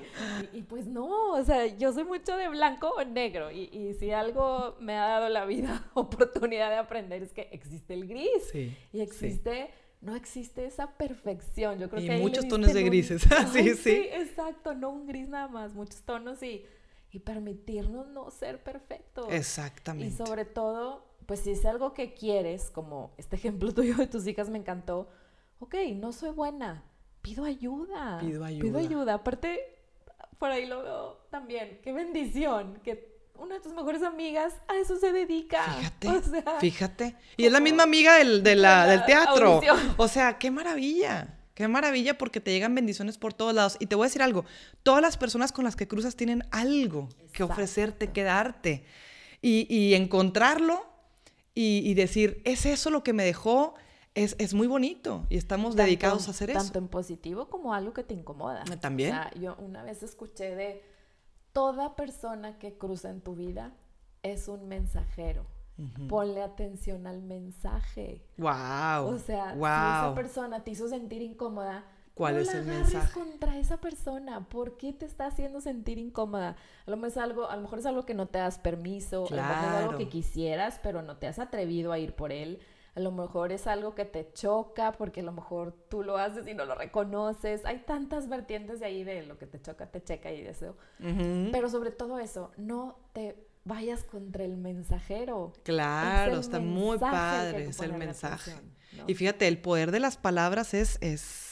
Y, 0.52 0.62
pues 0.62 0.86
no, 0.86 1.32
o 1.32 1.44
sea, 1.44 1.66
yo 1.66 1.92
soy 1.92 2.04
mucho 2.04 2.36
de 2.36 2.48
blanco 2.48 2.90
o 2.96 3.04
negro. 3.04 3.50
Y, 3.50 3.64
y, 3.72 3.94
si 3.94 4.10
algo 4.10 4.76
me 4.80 4.94
ha 4.94 5.06
dado 5.06 5.28
la 5.28 5.44
vida 5.44 5.90
oportunidad 5.94 6.70
de 6.70 6.76
aprender 6.76 7.22
es 7.22 7.32
que 7.32 7.48
existe 7.52 7.94
el 7.94 8.06
gris. 8.06 8.50
Sí, 8.52 8.76
y 8.92 9.00
existe... 9.00 9.70
No 10.00 10.14
existe 10.14 10.64
esa 10.64 10.96
perfección. 10.96 11.80
Yo 11.80 11.90
creo 11.90 12.00
y 12.00 12.06
que 12.06 12.18
muchos 12.18 12.46
tonos 12.46 12.72
de 12.72 12.84
grises. 12.84 13.20
sí, 13.52 13.74
sí. 13.74 14.08
exacto, 14.12 14.72
no 14.72 14.90
un 14.90 15.08
gris 15.08 15.28
nada 15.28 15.48
más, 15.48 15.74
muchos 15.74 16.02
tonos 16.02 16.40
y, 16.40 16.64
y 17.10 17.18
permitirnos 17.18 18.06
no 18.06 18.30
ser 18.30 18.62
perfectos. 18.62 19.26
Exactamente. 19.28 20.14
Y 20.14 20.16
sobre 20.16 20.44
todo 20.44 21.07
pues 21.28 21.40
si 21.40 21.50
es 21.50 21.66
algo 21.66 21.92
que 21.92 22.14
quieres, 22.14 22.70
como 22.70 23.12
este 23.18 23.36
ejemplo 23.36 23.72
tuyo 23.72 23.94
de 23.96 24.06
tus 24.06 24.26
hijas 24.26 24.48
me 24.48 24.58
encantó, 24.58 25.10
ok, 25.60 25.74
no 25.94 26.10
soy 26.12 26.30
buena, 26.30 26.82
pido 27.20 27.44
ayuda. 27.44 28.18
Pido 28.18 28.42
ayuda. 28.42 28.62
Pido 28.62 28.78
ayuda. 28.78 29.14
Aparte, 29.14 29.60
por 30.38 30.50
ahí 30.50 30.64
lo 30.64 30.82
veo 30.82 31.26
también, 31.30 31.80
qué 31.82 31.92
bendición 31.92 32.80
que 32.82 33.18
una 33.34 33.56
de 33.56 33.60
tus 33.60 33.74
mejores 33.74 34.02
amigas 34.02 34.54
a 34.68 34.76
eso 34.76 34.96
se 34.96 35.12
dedica. 35.12 35.62
Fíjate, 36.00 36.42
fíjate. 36.60 37.16
Y 37.36 37.44
es 37.44 37.52
la 37.52 37.60
misma 37.60 37.82
amiga 37.82 38.16
del, 38.16 38.42
del 38.42 39.04
teatro. 39.04 39.60
O 39.98 40.08
sea, 40.08 40.38
qué 40.38 40.50
maravilla. 40.50 41.34
Qué 41.54 41.68
maravilla 41.68 42.16
porque 42.16 42.40
te 42.40 42.52
llegan 42.52 42.74
bendiciones 42.74 43.18
por 43.18 43.34
todos 43.34 43.52
lados. 43.52 43.76
Y 43.80 43.86
te 43.86 43.96
voy 43.96 44.04
a 44.04 44.08
decir 44.08 44.22
algo, 44.22 44.44
todas 44.82 45.02
las 45.02 45.18
personas 45.18 45.52
con 45.52 45.64
las 45.64 45.76
que 45.76 45.86
cruzas 45.86 46.16
tienen 46.16 46.44
algo 46.50 47.08
que 47.32 47.42
ofrecerte, 47.42 48.12
que 48.12 48.22
darte. 48.22 48.84
Y, 49.42 49.66
y 49.72 49.94
encontrarlo 49.94 50.97
y, 51.60 51.94
decir, 51.94 52.40
es 52.44 52.66
eso 52.66 52.88
lo 52.90 53.02
que 53.02 53.12
me 53.12 53.24
dejó, 53.24 53.74
es, 54.14 54.36
es 54.38 54.54
muy 54.54 54.68
bonito 54.68 55.26
y 55.28 55.36
estamos 55.36 55.74
dedicados 55.74 56.28
a 56.28 56.30
hacer 56.30 56.50
eso. 56.50 56.60
Tanto 56.60 56.78
en 56.78 56.86
positivo 56.86 57.48
como 57.48 57.74
algo 57.74 57.92
que 57.92 58.04
te 58.04 58.14
incomoda. 58.14 58.62
Ah, 58.70 58.76
también. 58.76 59.10
O 59.10 59.14
sea, 59.14 59.34
yo 59.34 59.56
una 59.58 59.82
vez 59.82 60.04
escuché 60.04 60.54
de 60.54 60.84
toda 61.52 61.96
persona 61.96 62.60
que 62.60 62.78
cruza 62.78 63.10
en 63.10 63.20
tu 63.20 63.34
vida 63.34 63.74
es 64.22 64.46
un 64.46 64.68
mensajero. 64.68 65.46
Ponle 66.08 66.42
atención 66.42 67.06
al 67.06 67.22
mensaje. 67.22 68.24
Wow. 68.36 69.14
O 69.14 69.18
sea, 69.18 69.52
si 69.52 69.58
esa 69.58 70.12
persona 70.14 70.64
te 70.64 70.72
hizo 70.72 70.88
sentir 70.88 71.22
incómoda, 71.22 71.84
¿Cuál 72.18 72.34
no 72.34 72.40
es 72.40 72.52
el 72.52 72.64
mensaje? 72.64 73.12
contra 73.12 73.56
esa 73.58 73.76
persona. 73.76 74.48
¿Por 74.48 74.76
qué 74.76 74.92
te 74.92 75.06
está 75.06 75.26
haciendo 75.26 75.60
sentir 75.60 75.98
incómoda? 75.98 76.56
A 76.84 76.90
lo 76.90 76.96
mejor 76.96 77.08
es 77.08 77.16
algo, 77.16 77.48
a 77.48 77.54
lo 77.54 77.62
mejor 77.62 77.78
es 77.78 77.86
algo 77.86 78.04
que 78.04 78.14
no 78.14 78.26
te 78.26 78.38
das 78.38 78.58
permiso, 78.58 79.26
a 79.30 79.30
lo 79.30 79.42
mejor 79.42 79.56
es 79.56 79.84
algo 79.84 79.98
que 79.98 80.08
quisieras, 80.08 80.80
pero 80.82 81.00
no 81.02 81.16
te 81.16 81.28
has 81.28 81.38
atrevido 81.38 81.92
a 81.92 81.98
ir 82.00 82.14
por 82.14 82.32
él. 82.32 82.58
A 82.96 83.00
lo 83.00 83.12
mejor 83.12 83.52
es 83.52 83.68
algo 83.68 83.94
que 83.94 84.04
te 84.04 84.32
choca 84.32 84.90
porque 84.90 85.20
a 85.20 85.22
lo 85.22 85.30
mejor 85.30 85.72
tú 85.88 86.02
lo 86.02 86.18
haces 86.18 86.48
y 86.48 86.54
no 86.54 86.64
lo 86.64 86.74
reconoces. 86.74 87.64
Hay 87.64 87.84
tantas 87.86 88.28
vertientes 88.28 88.80
de 88.80 88.86
ahí 88.86 89.04
de 89.04 89.22
lo 89.22 89.38
que 89.38 89.46
te 89.46 89.62
choca, 89.62 89.86
te 89.86 90.02
checa 90.02 90.32
y 90.32 90.42
deseo. 90.42 90.76
Pero 90.98 91.68
sobre 91.68 91.92
todo 91.92 92.18
eso, 92.18 92.50
no 92.56 92.98
te 93.12 93.36
vayas 93.62 94.02
contra 94.02 94.42
el 94.42 94.56
mensajero. 94.56 95.52
Claro, 95.62 96.40
está 96.40 96.58
muy 96.58 96.98
padre, 96.98 97.66
es 97.66 97.80
el 97.80 97.92
mensaje. 97.92 98.54
Y 99.06 99.14
fíjate, 99.14 99.46
el 99.46 99.60
poder 99.60 99.92
de 99.92 100.00
las 100.00 100.16
palabras 100.16 100.74
es, 100.74 100.98
es 101.00 101.47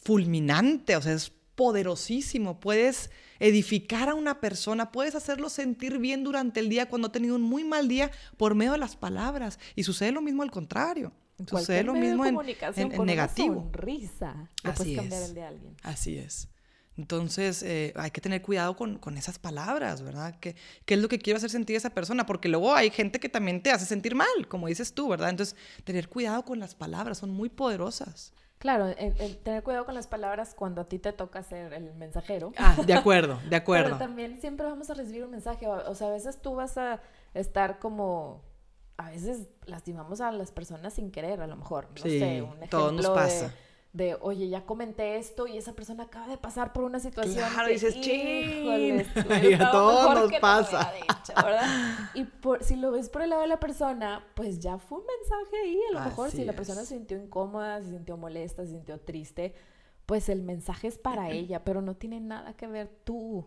fulminante, 0.00 0.96
o 0.96 1.02
sea, 1.02 1.12
es 1.12 1.32
poderosísimo. 1.54 2.58
Puedes 2.58 3.10
edificar 3.38 4.08
a 4.08 4.14
una 4.14 4.40
persona, 4.40 4.92
puedes 4.92 5.14
hacerlo 5.14 5.48
sentir 5.48 5.98
bien 5.98 6.24
durante 6.24 6.60
el 6.60 6.68
día 6.68 6.88
cuando 6.88 7.08
ha 7.08 7.12
tenido 7.12 7.36
un 7.36 7.42
muy 7.42 7.64
mal 7.64 7.88
día 7.88 8.10
por 8.36 8.54
medio 8.54 8.72
de 8.72 8.78
las 8.78 8.96
palabras. 8.96 9.58
Y 9.76 9.84
sucede 9.84 10.12
lo 10.12 10.22
mismo 10.22 10.42
al 10.42 10.50
contrario. 10.50 11.12
Sucede 11.46 11.84
lo 11.84 11.94
mismo 11.94 12.26
en, 12.26 12.38
en, 12.76 13.04
negativo. 13.04 13.70
sonrisa, 13.72 14.50
Así 14.62 14.94
cambiar 14.94 15.22
el 15.22 15.34
de 15.34 15.42
alguien. 15.42 15.76
Así 15.82 16.18
es. 16.18 16.48
Entonces, 16.96 17.62
eh, 17.62 17.94
hay 17.96 18.10
que 18.10 18.20
tener 18.20 18.42
cuidado 18.42 18.76
con, 18.76 18.98
con 18.98 19.16
esas 19.16 19.38
palabras, 19.38 20.02
¿verdad? 20.02 20.36
¿Qué, 20.38 20.54
¿Qué, 20.84 20.94
es 20.94 21.00
lo 21.00 21.08
que 21.08 21.18
quiero 21.18 21.38
hacer 21.38 21.48
sentir 21.48 21.76
a 21.76 21.78
esa 21.78 21.90
persona? 21.90 22.26
Porque 22.26 22.48
luego 22.48 22.74
hay 22.74 22.90
gente 22.90 23.20
que 23.20 23.30
también 23.30 23.62
te 23.62 23.70
hace 23.70 23.86
sentir 23.86 24.14
mal, 24.14 24.48
como 24.48 24.66
dices 24.66 24.92
tú, 24.92 25.08
¿verdad? 25.08 25.30
Entonces, 25.30 25.56
tener 25.84 26.08
cuidado 26.08 26.44
con 26.44 26.58
las 26.58 26.74
palabras, 26.74 27.16
son 27.16 27.30
muy 27.30 27.48
poderosas. 27.48 28.34
Claro, 28.60 28.94
tener 29.42 29.62
cuidado 29.62 29.86
con 29.86 29.94
las 29.94 30.06
palabras 30.06 30.54
cuando 30.54 30.82
a 30.82 30.84
ti 30.84 30.98
te 30.98 31.14
toca 31.14 31.42
ser 31.42 31.72
el 31.72 31.94
mensajero. 31.94 32.52
Ah, 32.58 32.76
de 32.86 32.92
acuerdo, 32.92 33.40
de 33.48 33.56
acuerdo. 33.56 33.86
Pero 33.86 33.98
también 33.98 34.38
siempre 34.38 34.66
vamos 34.66 34.90
a 34.90 34.94
recibir 34.94 35.24
un 35.24 35.30
mensaje. 35.30 35.66
O, 35.66 35.94
sea, 35.94 36.08
a 36.08 36.10
veces 36.10 36.42
tú 36.42 36.56
vas 36.56 36.76
a 36.76 37.00
estar 37.32 37.78
como. 37.78 38.42
A 38.98 39.08
veces 39.08 39.48
lastimamos 39.64 40.20
a 40.20 40.30
las 40.30 40.52
personas 40.52 40.92
sin 40.92 41.10
querer, 41.10 41.40
a 41.40 41.46
lo 41.46 41.56
mejor. 41.56 41.88
No 41.88 42.02
sé, 42.02 42.42
un 42.42 42.58
ejemplo. 42.58 42.68
Todo 42.68 42.92
nos 42.92 43.08
pasa 43.08 43.46
de, 43.46 43.52
oye, 44.20 44.48
ya 44.48 44.64
comenté 44.64 45.16
esto 45.16 45.46
y 45.46 45.56
esa 45.56 45.72
persona 45.72 46.04
acaba 46.04 46.28
de 46.28 46.38
pasar 46.38 46.72
por 46.72 46.84
una 46.84 47.00
situación. 47.00 47.48
Claro, 47.50 47.66
que, 47.66 47.72
dices, 47.72 47.96
híjole, 47.96 49.06
y 49.50 49.54
a 49.54 49.70
todos 49.70 50.30
nos 50.30 50.40
pasa. 50.40 50.92
y 52.14 52.24
por, 52.24 52.62
si 52.62 52.76
lo 52.76 52.92
ves 52.92 53.08
por 53.08 53.22
el 53.22 53.30
lado 53.30 53.42
de 53.42 53.48
la 53.48 53.60
persona, 53.60 54.24
pues 54.34 54.60
ya 54.60 54.78
fue 54.78 54.98
un 54.98 55.04
mensaje 55.06 55.56
ahí. 55.64 55.80
A 55.90 55.98
lo 55.98 56.04
mejor 56.04 56.30
si 56.30 56.44
la 56.44 56.52
persona 56.52 56.82
se 56.82 56.94
sintió 56.94 57.16
incómoda, 57.16 57.80
se 57.82 57.90
sintió 57.90 58.16
molesta, 58.16 58.64
se 58.64 58.70
sintió 58.70 59.00
triste, 59.00 59.54
pues 60.06 60.28
el 60.28 60.42
mensaje 60.42 60.86
es 60.86 60.96
para 60.96 61.30
ella, 61.32 61.64
pero 61.64 61.82
no 61.82 61.96
tiene 61.96 62.20
nada 62.20 62.54
que 62.56 62.68
ver 62.68 62.88
tú. 63.02 63.44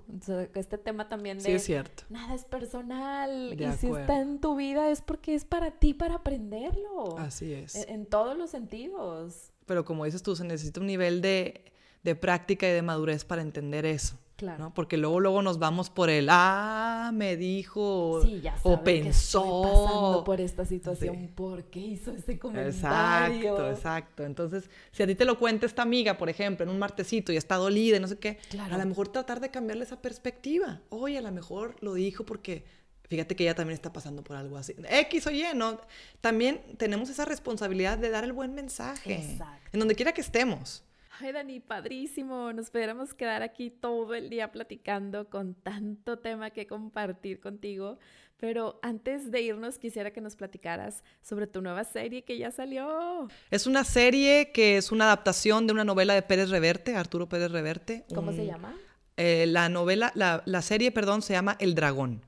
este 0.56 0.78
tema 0.78 1.08
también 1.08 1.38
de... 1.38 1.46
Sí, 1.46 1.52
es 1.54 1.64
cierto. 1.64 2.04
Nada 2.10 2.36
es 2.36 2.44
personal. 2.44 3.54
y 3.54 3.72
si 3.78 3.88
está 3.88 4.20
en 4.20 4.42
tu 4.42 4.58
vida 4.58 4.90
es 4.90 5.02
porque 5.02 5.36
es 5.36 5.46
para 5.46 5.72
ti, 5.72 5.94
para 5.94 6.16
aprenderlo. 6.16 7.18
Así 7.18 7.54
es. 7.54 7.76
en 7.88 8.06
todos 8.06 8.38
los 8.38 8.50
sentidos 8.50 9.53
pero 9.66 9.86
como 9.86 10.06
dices 10.06 10.24
tú, 10.24 10.36
se 10.36 10.44
necesita 10.44 10.80
un 10.80 10.88
nivel 10.88 11.22
de, 11.22 11.66
de 12.04 12.16
práctica 12.16 12.68
y 12.68 12.72
de 12.72 12.82
madurez 12.82 13.26
para 13.26 13.42
entender 13.42 13.86
eso. 13.86 14.18
Claro. 14.36 14.64
¿no? 14.64 14.74
Porque 14.74 14.98
luego, 14.98 15.20
luego 15.20 15.42
nos 15.42 15.60
vamos 15.60 15.90
por 15.90 16.10
el, 16.10 16.28
ah, 16.30 17.12
me 17.14 17.38
dijo, 17.38 18.22
sí, 18.24 18.42
ya 18.42 18.56
o 18.64 18.84
pensó. 18.84 19.44
Que 19.44 19.48
estoy 19.48 19.84
pasando 19.86 20.24
por 20.24 20.42
esta 20.42 20.66
situación, 20.66 21.32
¿por 21.36 21.66
qué 21.66 21.80
hizo 21.80 22.12
ese 22.12 22.40
comentario? 22.40 22.72
Exacto, 22.72 23.70
exacto. 23.70 24.24
Entonces, 24.24 24.70
si 24.92 25.04
a 25.04 25.08
ti 25.08 25.14
te 25.14 25.26
lo 25.26 25.38
cuenta 25.38 25.68
esta 25.68 25.84
amiga, 25.84 26.18
por 26.18 26.30
ejemplo, 26.30 26.64
en 26.64 26.72
un 26.72 26.80
martesito 26.80 27.32
y 27.32 27.38
está 27.38 27.56
dolida 27.56 27.98
y 27.98 28.00
no 28.00 28.08
sé 28.08 28.18
qué, 28.18 28.40
a 28.60 28.78
lo 28.78 28.86
mejor 28.86 29.10
tratar 29.10 29.40
de 29.40 29.50
cambiarle 29.50 29.84
esa 29.84 30.02
perspectiva. 30.02 30.82
Oye, 30.90 31.20
a 31.20 31.22
lo 31.22 31.32
mejor 31.32 31.76
lo 31.82 31.94
dijo 31.94 32.26
porque 32.26 32.66
Fíjate 33.14 33.36
que 33.36 33.44
ella 33.44 33.54
también 33.54 33.76
está 33.76 33.94
pasando 33.94 34.24
por 34.24 34.36
algo 34.36 34.58
así. 34.58 34.76
X 34.90 35.28
o 35.28 35.30
Y, 35.30 35.44
¿no? 35.54 35.80
También 36.20 36.60
tenemos 36.78 37.12
esa 37.12 37.26
responsabilidad 37.26 38.00
de 38.00 38.10
dar 38.10 38.24
el 38.24 38.34
buen 38.34 38.56
mensaje. 38.56 39.14
Exacto. 39.14 39.70
En 39.72 39.80
donde 39.80 39.94
quiera 39.94 40.14
que 40.14 40.22
estemos. 40.22 40.84
Ay, 41.20 41.32
Dani, 41.32 41.60
padrísimo. 41.60 42.52
Nos 42.54 42.72
podríamos 42.72 43.14
quedar 43.14 43.44
aquí 43.44 43.70
todo 43.70 44.16
el 44.16 44.32
día 44.32 44.52
platicando 44.52 45.30
con 45.30 45.54
tanto 45.54 46.18
tema 46.18 46.50
que 46.50 46.66
compartir 46.66 47.40
contigo. 47.40 48.00
Pero 48.38 48.80
antes 48.82 49.30
de 49.30 49.44
irnos, 49.44 49.78
quisiera 49.78 50.10
que 50.10 50.20
nos 50.20 50.36
platicaras 50.36 51.04
sobre 51.22 51.46
tu 51.46 51.62
nueva 51.62 51.84
serie 51.84 52.24
que 52.24 52.40
ya 52.40 52.50
salió. 52.50 53.28
Es 53.52 53.68
una 53.68 53.84
serie 53.84 54.52
que 54.52 54.78
es 54.78 54.92
una 54.92 55.06
adaptación 55.06 55.68
de 55.68 55.74
una 55.74 55.84
novela 55.84 56.16
de 56.16 56.24
Pérez 56.24 56.50
Reverte, 56.50 56.96
Arturo 56.96 57.30
Pérez 57.30 57.52
Reverte. 57.52 58.06
¿Cómo 58.16 58.32
se 58.32 58.48
llama? 58.48 58.76
Eh, 59.18 59.46
la 59.48 59.70
novela, 59.70 60.12
la, 60.16 60.42
la 60.48 60.64
serie, 60.64 60.92
perdón, 60.92 61.22
se 61.22 61.34
llama 61.34 61.56
El 61.60 61.76
Dragón. 61.76 62.26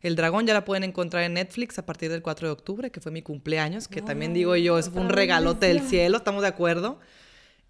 El 0.00 0.14
Dragón 0.16 0.46
ya 0.46 0.54
la 0.54 0.64
pueden 0.64 0.84
encontrar 0.84 1.24
en 1.24 1.34
Netflix 1.34 1.78
a 1.78 1.86
partir 1.86 2.10
del 2.10 2.22
4 2.22 2.46
de 2.48 2.52
octubre, 2.52 2.90
que 2.90 3.00
fue 3.00 3.10
mi 3.10 3.22
cumpleaños, 3.22 3.88
que 3.88 4.00
también 4.00 4.32
digo 4.32 4.54
yo, 4.56 4.78
es 4.78 4.88
un 4.88 5.08
regalote 5.08 5.66
del 5.66 5.80
cielo, 5.82 6.18
estamos 6.18 6.42
de 6.42 6.48
acuerdo. 6.48 7.00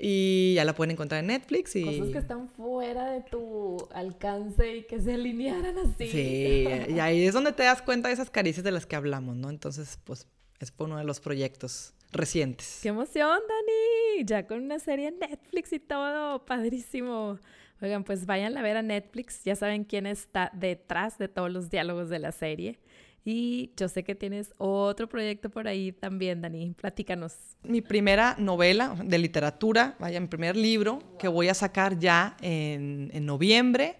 Y 0.01 0.55
ya 0.55 0.65
la 0.65 0.75
pueden 0.75 0.93
encontrar 0.93 1.21
en 1.21 1.27
Netflix. 1.27 1.75
Y... 1.75 1.85
Cosas 1.85 2.13
que 2.13 2.19
están 2.19 2.49
fuera 2.49 3.11
de 3.11 3.23
tu 3.23 3.79
alcance 3.93 4.77
y 4.77 4.83
que 4.85 5.01
se 5.01 5.15
alinearan 5.15 5.77
así. 5.79 6.09
Sí, 6.09 6.69
y 6.89 7.01
ahí 7.01 7.25
es 7.25 7.35
donde 7.35 7.53
te 7.53 7.65
das 7.65 7.83
cuenta 7.83 8.07
de 8.09 8.15
esas 8.15 8.31
caricias 8.31 8.63
de 8.63 8.71
las 8.71 8.87
que 8.87 8.95
hablamos, 8.95 9.35
¿no? 9.35 9.51
Entonces, 9.51 9.99
pues 10.05 10.29
es 10.61 10.71
por 10.71 10.87
uno 10.87 10.99
de 10.99 11.05
los 11.05 11.19
proyectos 11.19 11.95
recientes. 12.13 12.79
¡Qué 12.83 12.89
emoción, 12.89 13.41
Dani! 13.49 14.25
Ya 14.25 14.47
con 14.47 14.63
una 14.63 14.79
serie 14.79 15.09
en 15.09 15.19
Netflix 15.19 15.73
y 15.73 15.81
todo, 15.81 16.45
padrísimo. 16.45 17.39
Oigan, 17.81 18.05
pues 18.05 18.27
vayan 18.27 18.57
a 18.57 18.63
ver 18.63 18.77
a 18.77 18.83
Netflix, 18.83 19.45
ya 19.45 19.55
saben 19.55 19.85
quién 19.85 20.07
está 20.07 20.51
detrás 20.53 21.17
de 21.19 21.29
todos 21.29 21.51
los 21.51 21.71
diálogos 21.71 22.09
de 22.09 22.19
la 22.19 22.33
serie. 22.33 22.79
Y 23.25 23.73
yo 23.77 23.89
sé 23.89 24.05
que 24.05 24.15
tienes 24.15 24.55
otro 24.57 25.09
proyecto 25.09 25.51
por 25.51 25.69
ahí 25.69 25.93
también, 25.93 26.41
Dani. 26.41 26.73
Platícanos. 26.73 27.35
Mi 27.63 27.83
primera 27.83 28.37
novela 28.39 28.97
de 29.05 29.19
literatura, 29.19 29.97
vaya, 29.99 30.19
mi 30.19 30.29
primer 30.29 30.57
libro, 30.57 31.01
que 31.19 31.29
voy 31.29 31.49
a 31.49 31.55
sacar 31.55 31.99
ya 31.99 32.37
en, 32.41 33.11
noviembre. 33.27 33.97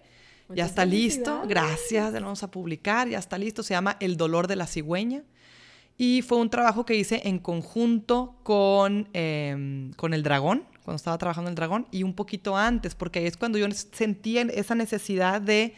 ya 0.49 0.65
está 0.65 0.83
listo. 0.83 1.43
Gracias, 1.47 2.11
lo 2.13 2.21
vamos 2.21 2.41
a 2.41 2.49
publicar. 2.49 3.07
Ya 3.07 3.19
está 3.19 3.37
listo. 3.37 3.61
Se 3.61 3.75
llama 3.75 3.97
El 3.99 4.17
dolor 4.17 4.47
de 4.47 4.55
la 4.55 4.65
cigüeña. 4.65 5.23
Y 5.95 6.21
fue 6.23 6.39
un 6.39 6.49
trabajo 6.49 6.85
que 6.85 6.95
hice 6.95 7.21
en 7.25 7.39
conjunto 7.39 8.37
con, 8.41 9.09
em, 9.13 9.91
con 9.93 10.13
El 10.13 10.23
Dragón, 10.23 10.63
cuando 10.89 10.97
estaba 10.97 11.19
trabajando 11.19 11.49
en 11.49 11.51
El 11.51 11.55
Dragón, 11.55 11.87
y 11.91 12.01
un 12.01 12.15
poquito 12.15 12.57
antes, 12.57 12.95
porque 12.95 13.19
ahí 13.19 13.27
es 13.27 13.37
cuando 13.37 13.59
yo 13.59 13.67
sentía 13.91 14.41
esa 14.41 14.73
necesidad 14.73 15.39
de, 15.39 15.75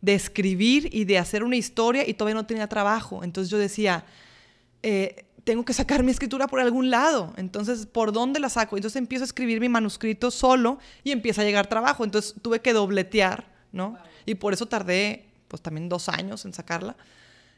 de 0.00 0.14
escribir 0.14 0.88
y 0.90 1.04
de 1.04 1.18
hacer 1.18 1.44
una 1.44 1.56
historia 1.56 2.08
y 2.08 2.14
todavía 2.14 2.34
no 2.34 2.46
tenía 2.46 2.66
trabajo. 2.66 3.22
Entonces 3.22 3.50
yo 3.50 3.58
decía, 3.58 4.06
eh, 4.82 5.26
tengo 5.44 5.66
que 5.66 5.74
sacar 5.74 6.02
mi 6.02 6.10
escritura 6.10 6.46
por 6.46 6.60
algún 6.60 6.88
lado. 6.88 7.34
Entonces, 7.36 7.84
¿por 7.84 8.10
dónde 8.12 8.40
la 8.40 8.48
saco? 8.48 8.76
Entonces 8.78 8.96
empiezo 8.96 9.24
a 9.24 9.26
escribir 9.26 9.60
mi 9.60 9.68
manuscrito 9.68 10.30
solo 10.30 10.78
y 11.02 11.10
empieza 11.10 11.42
a 11.42 11.44
llegar 11.44 11.66
trabajo. 11.66 12.02
Entonces 12.02 12.34
tuve 12.40 12.60
que 12.60 12.72
dobletear, 12.72 13.46
¿no? 13.70 13.98
Y 14.24 14.36
por 14.36 14.54
eso 14.54 14.64
tardé, 14.64 15.26
pues 15.48 15.60
también 15.60 15.90
dos 15.90 16.08
años 16.08 16.42
en 16.46 16.54
sacarla. 16.54 16.96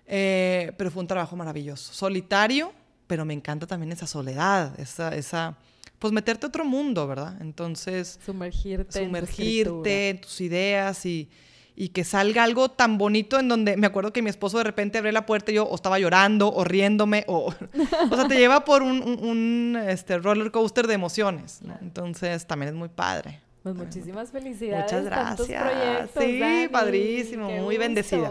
Eh, 0.09 0.73
pero 0.77 0.91
fue 0.91 1.03
un 1.03 1.07
trabajo 1.07 1.37
maravilloso. 1.37 1.93
Solitario, 1.93 2.73
pero 3.07 3.25
me 3.25 3.33
encanta 3.33 3.69
también 3.69 3.93
esa 3.93 4.09
soledad, 4.09 4.79
esa, 4.81 5.15
esa 5.15 5.57
pues 5.99 6.13
meterte 6.13 6.47
a 6.47 6.49
otro 6.49 6.65
mundo, 6.65 7.07
¿verdad? 7.07 7.41
Entonces... 7.41 8.19
Sumergirte. 8.25 9.05
Sumergirte 9.05 10.11
en, 10.11 10.21
tus 10.21 10.41
ideas 10.41 11.07
y, 11.07 11.29
y, 11.75 11.89
que 11.89 12.05
salga 12.05 12.45
algo 12.45 12.71
tan 12.71 12.99
bonito 12.99 13.39
en 13.39 13.49
donde 13.49 13.77
me 13.77 13.87
acuerdo 13.87 14.13
que 14.13 14.23
mi 14.23 14.31
esposo 14.31 14.59
de 14.59 14.65
repente 14.65 14.99
abrió 14.99 15.13
la 15.13 15.27
puerta 15.27 15.53
y 15.53 15.55
yo 15.55 15.65
o 15.65 15.75
estaba 15.75 15.99
llorando 15.99 16.53
o 16.53 16.65
riéndome 16.65 17.25
o... 17.29 17.47
o 18.11 18.17
sea, 18.17 18.29
te 18.29 18.37
lleva 18.37 18.65
por 18.65 18.83
un, 18.83 19.03
un, 19.03 19.79
este, 19.89 20.19
roller 20.19 20.51
coaster 20.51 20.87
de 20.87 20.95
emociones, 20.95 21.63
¿no? 21.63 21.79
Entonces 21.81 22.47
también 22.47 22.71
es 22.71 22.75
muy 22.75 22.89
padre. 22.89 23.41
Pues 23.63 23.75
muchísimas 23.75 24.31
felicidades. 24.31 24.85
Muchas 24.85 25.05
gracias. 25.07 26.11
sí, 26.17 26.69
padrísimo. 26.71 27.51
muy 27.51 27.77
bendecida. 27.79 28.31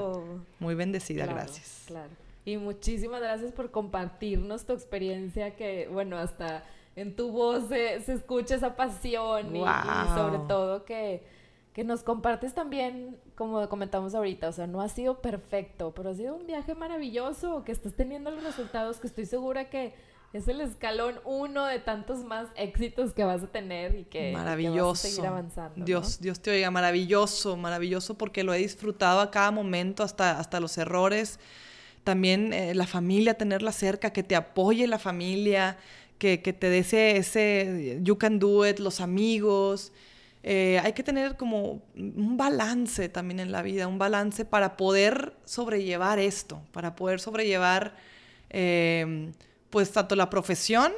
Muy 0.59 0.76
bendecida, 0.76 1.26
gracias. 1.26 1.84
Claro. 1.88 2.09
Y 2.45 2.55
muchísimas 2.55 3.20
gracias 3.20 3.51
por 3.51 3.70
compartirnos 3.70 4.66
tu 4.66 4.72
experiencia 4.72 5.55
que, 5.55 5.89
bueno, 5.91 6.18
hasta 6.18 6.63
en 6.95 7.15
tu 7.15 7.31
voz 7.31 7.67
se, 7.67 7.95
escucha 7.95 8.55
esa 8.55 8.75
pasión 8.75 9.55
y, 9.55 9.63
sobre 10.15 10.39
todo 10.47 10.85
que, 10.85 11.23
que 11.73 11.83
nos 11.83 12.03
compartes 12.03 12.53
también, 12.53 13.17
como 13.35 13.67
comentamos 13.67 14.15
ahorita, 14.15 14.49
o 14.49 14.51
sea, 14.51 14.67
no 14.67 14.81
ha 14.81 14.89
sido 14.89 15.21
perfecto, 15.21 15.93
pero 15.93 16.11
ha 16.11 16.13
sido 16.13 16.35
un 16.35 16.47
viaje 16.47 16.73
maravilloso, 16.73 17.63
que 17.63 17.71
estás 17.71 17.93
teniendo 17.93 18.31
los 18.31 18.43
resultados 18.43 18.99
que 18.99 19.07
estoy 19.07 19.25
segura 19.25 19.69
que 19.69 19.93
es 20.35 20.47
el 20.49 20.59
escalón 20.59 21.15
uno 21.23 21.65
de 21.65 21.79
tantos 21.79 22.23
más 22.25 22.49
éxitos 22.55 23.13
que 23.13 23.23
vas 23.23 23.41
a 23.43 23.47
tener 23.47 23.95
y 23.95 24.03
que, 24.03 24.33
maravilloso. 24.33 24.89
vas 24.89 25.05
a 25.05 25.07
seguir 25.07 25.25
avanzando. 25.25 25.85
Dios, 25.85 26.19
Dios 26.19 26.41
te 26.41 26.51
oiga, 26.51 26.71
maravilloso, 26.71 27.55
maravilloso 27.55 28.17
porque 28.17 28.43
lo 28.43 28.53
he 28.53 28.57
disfrutado 28.57 29.21
a 29.21 29.31
cada 29.31 29.51
momento, 29.51 30.03
hasta, 30.03 30.37
hasta 30.37 30.59
los 30.59 30.77
errores. 30.77 31.39
También 32.03 32.51
eh, 32.53 32.75
la 32.75 32.85
familia, 32.85 33.35
tenerla 33.35 33.71
cerca, 33.71 34.11
que 34.11 34.23
te 34.23 34.35
apoye 34.35 34.87
la 34.87 34.99
familia, 34.99 35.77
que, 36.18 36.38
te 36.38 36.70
dé 36.70 36.80
ese, 37.18 37.99
you 38.01 38.18
can 38.18 38.39
do 38.39 38.68
it, 38.68 38.80
los 38.80 39.01
amigos. 39.01 39.91
Eh, 40.43 40.80
hay 40.84 40.93
que 40.93 41.03
tener 41.03 41.38
como 41.38 41.82
un 41.95 42.38
balance 42.38 43.09
también 43.09 43.39
en 43.39 43.51
la 43.51 43.61
vida, 43.61 43.88
un 43.88 43.97
balance 43.97 44.45
para 44.45 44.78
poder 44.78 45.36
sobrellevar 45.45 46.20
esto, 46.20 46.61
para 46.72 46.95
poder 46.95 47.20
sobrellevar 47.20 47.95
em, 48.49 49.34
pues 49.70 49.91
tanto 49.91 50.16
la 50.16 50.30
profesión 50.30 50.93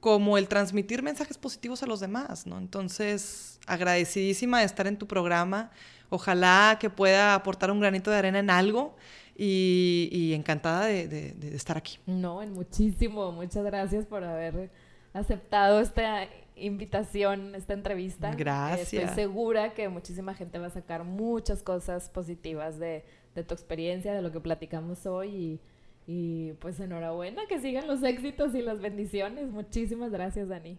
como 0.00 0.38
el 0.38 0.46
transmitir 0.46 1.02
mensajes 1.02 1.36
positivos 1.36 1.82
a 1.82 1.86
los 1.86 1.98
demás, 1.98 2.46
¿no? 2.46 2.58
Entonces, 2.58 3.58
agradecidísima 3.66 4.60
de 4.60 4.66
estar 4.66 4.86
en 4.86 4.96
tu 4.96 5.08
programa. 5.08 5.72
Ojalá 6.08 6.76
que 6.80 6.88
pueda 6.88 7.34
aportar 7.34 7.72
un 7.72 7.80
granito 7.80 8.12
de 8.12 8.18
arena 8.18 8.38
en 8.38 8.50
algo 8.50 8.94
y, 9.38 10.32
encantada 10.34 10.86
de, 10.86 11.34
estar 11.54 11.76
aquí. 11.76 11.98
No, 12.06 12.42
en 12.42 12.52
muchísimo. 12.52 13.32
Muchas 13.32 13.64
gracias 13.64 14.06
por 14.06 14.24
haber 14.24 14.70
aceptado 15.12 15.80
esta 15.80 16.28
invitación, 16.56 17.54
esta 17.54 17.74
entrevista. 17.74 18.34
Gracias. 18.34 18.92
Estoy 18.94 19.14
segura 19.14 19.74
que 19.74 19.88
muchísima 19.88 20.34
gente 20.34 20.58
va 20.58 20.68
a 20.68 20.70
sacar 20.70 21.04
muchas 21.04 21.62
cosas 21.62 22.08
positivas 22.08 22.78
de, 22.78 23.04
tu 23.34 23.54
experiencia, 23.54 24.14
de 24.14 24.22
lo 24.22 24.32
que 24.32 24.40
platicamos 24.40 25.04
hoy 25.04 25.28
y, 25.28 25.60
y 26.06 26.52
pues 26.54 26.80
enhorabuena, 26.80 27.42
que 27.46 27.60
sigan 27.60 27.86
los 27.86 28.02
éxitos 28.02 28.54
y 28.54 28.62
las 28.62 28.80
bendiciones. 28.80 29.50
Muchísimas 29.50 30.10
gracias, 30.10 30.48
Dani. 30.48 30.78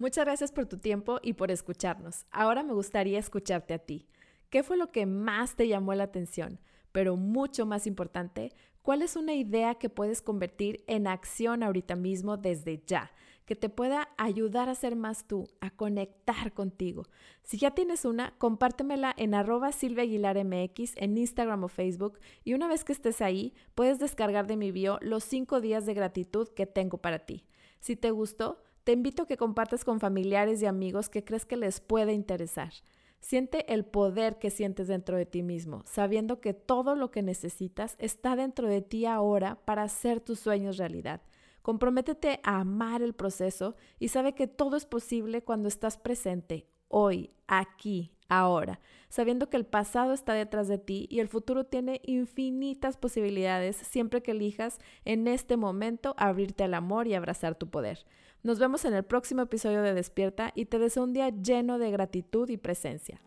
Muchas 0.00 0.24
gracias 0.24 0.52
por 0.52 0.66
tu 0.66 0.78
tiempo 0.78 1.18
y 1.22 1.32
por 1.32 1.50
escucharnos. 1.50 2.24
Ahora 2.30 2.62
me 2.62 2.72
gustaría 2.72 3.18
escucharte 3.18 3.74
a 3.74 3.78
ti. 3.80 4.06
¿Qué 4.48 4.62
fue 4.62 4.76
lo 4.76 4.92
que 4.92 5.06
más 5.06 5.56
te 5.56 5.66
llamó 5.66 5.92
la 5.94 6.04
atención? 6.04 6.60
Pero 6.92 7.16
mucho 7.16 7.66
más 7.66 7.86
importante, 7.86 8.52
¿cuál 8.82 9.02
es 9.02 9.16
una 9.16 9.34
idea 9.34 9.76
que 9.76 9.90
puedes 9.90 10.22
convertir 10.22 10.84
en 10.86 11.06
acción 11.06 11.62
ahorita 11.62 11.96
mismo 11.96 12.36
desde 12.36 12.82
ya? 12.86 13.10
que 13.48 13.56
te 13.56 13.70
pueda 13.70 14.10
ayudar 14.18 14.68
a 14.68 14.74
ser 14.74 14.94
más 14.94 15.26
tú, 15.26 15.48
a 15.62 15.70
conectar 15.70 16.52
contigo. 16.52 17.04
Si 17.44 17.56
ya 17.56 17.70
tienes 17.70 18.04
una, 18.04 18.34
compártemela 18.36 19.14
en 19.16 19.32
arroba 19.32 19.72
Silvia 19.72 20.02
Aguilar 20.02 20.36
MX 20.44 20.92
en 20.96 21.16
Instagram 21.16 21.64
o 21.64 21.68
Facebook 21.68 22.18
y 22.44 22.52
una 22.52 22.68
vez 22.68 22.84
que 22.84 22.92
estés 22.92 23.22
ahí, 23.22 23.54
puedes 23.74 23.98
descargar 23.98 24.46
de 24.46 24.58
mi 24.58 24.70
bio 24.70 24.98
los 25.00 25.24
cinco 25.24 25.62
días 25.62 25.86
de 25.86 25.94
gratitud 25.94 26.46
que 26.48 26.66
tengo 26.66 26.98
para 26.98 27.20
ti. 27.20 27.46
Si 27.80 27.96
te 27.96 28.10
gustó, 28.10 28.62
te 28.84 28.92
invito 28.92 29.22
a 29.22 29.26
que 29.26 29.38
compartas 29.38 29.82
con 29.82 29.98
familiares 29.98 30.60
y 30.60 30.66
amigos 30.66 31.08
que 31.08 31.24
crees 31.24 31.46
que 31.46 31.56
les 31.56 31.80
puede 31.80 32.12
interesar. 32.12 32.74
Siente 33.20 33.72
el 33.72 33.84
poder 33.84 34.38
que 34.38 34.50
sientes 34.50 34.88
dentro 34.88 35.16
de 35.16 35.26
ti 35.26 35.42
mismo, 35.42 35.82
sabiendo 35.86 36.40
que 36.40 36.54
todo 36.54 36.94
lo 36.94 37.10
que 37.10 37.22
necesitas 37.22 37.96
está 37.98 38.36
dentro 38.36 38.68
de 38.68 38.82
ti 38.82 39.06
ahora 39.06 39.58
para 39.64 39.82
hacer 39.82 40.20
tus 40.20 40.38
sueños 40.38 40.76
realidad. 40.76 41.20
Comprométete 41.62 42.40
a 42.44 42.60
amar 42.60 43.02
el 43.02 43.14
proceso 43.14 43.74
y 43.98 44.08
sabe 44.08 44.34
que 44.34 44.46
todo 44.46 44.76
es 44.76 44.86
posible 44.86 45.42
cuando 45.42 45.68
estás 45.68 45.98
presente, 45.98 46.66
hoy, 46.88 47.30
aquí, 47.46 48.12
ahora, 48.28 48.80
sabiendo 49.08 49.48
que 49.48 49.56
el 49.56 49.66
pasado 49.66 50.12
está 50.12 50.34
detrás 50.34 50.68
de 50.68 50.78
ti 50.78 51.06
y 51.10 51.20
el 51.20 51.28
futuro 51.28 51.64
tiene 51.64 52.00
infinitas 52.04 52.96
posibilidades 52.96 53.76
siempre 53.76 54.22
que 54.22 54.32
elijas 54.32 54.78
en 55.04 55.26
este 55.26 55.56
momento 55.56 56.14
abrirte 56.18 56.64
al 56.64 56.74
amor 56.74 57.06
y 57.08 57.14
abrazar 57.14 57.54
tu 57.54 57.68
poder. 57.68 58.04
Nos 58.42 58.58
vemos 58.60 58.84
en 58.84 58.94
el 58.94 59.04
próximo 59.04 59.42
episodio 59.42 59.82
de 59.82 59.94
Despierta 59.94 60.52
y 60.54 60.66
te 60.66 60.78
deseo 60.78 61.02
un 61.02 61.12
día 61.12 61.30
lleno 61.30 61.78
de 61.78 61.90
gratitud 61.90 62.48
y 62.48 62.56
presencia. 62.56 63.20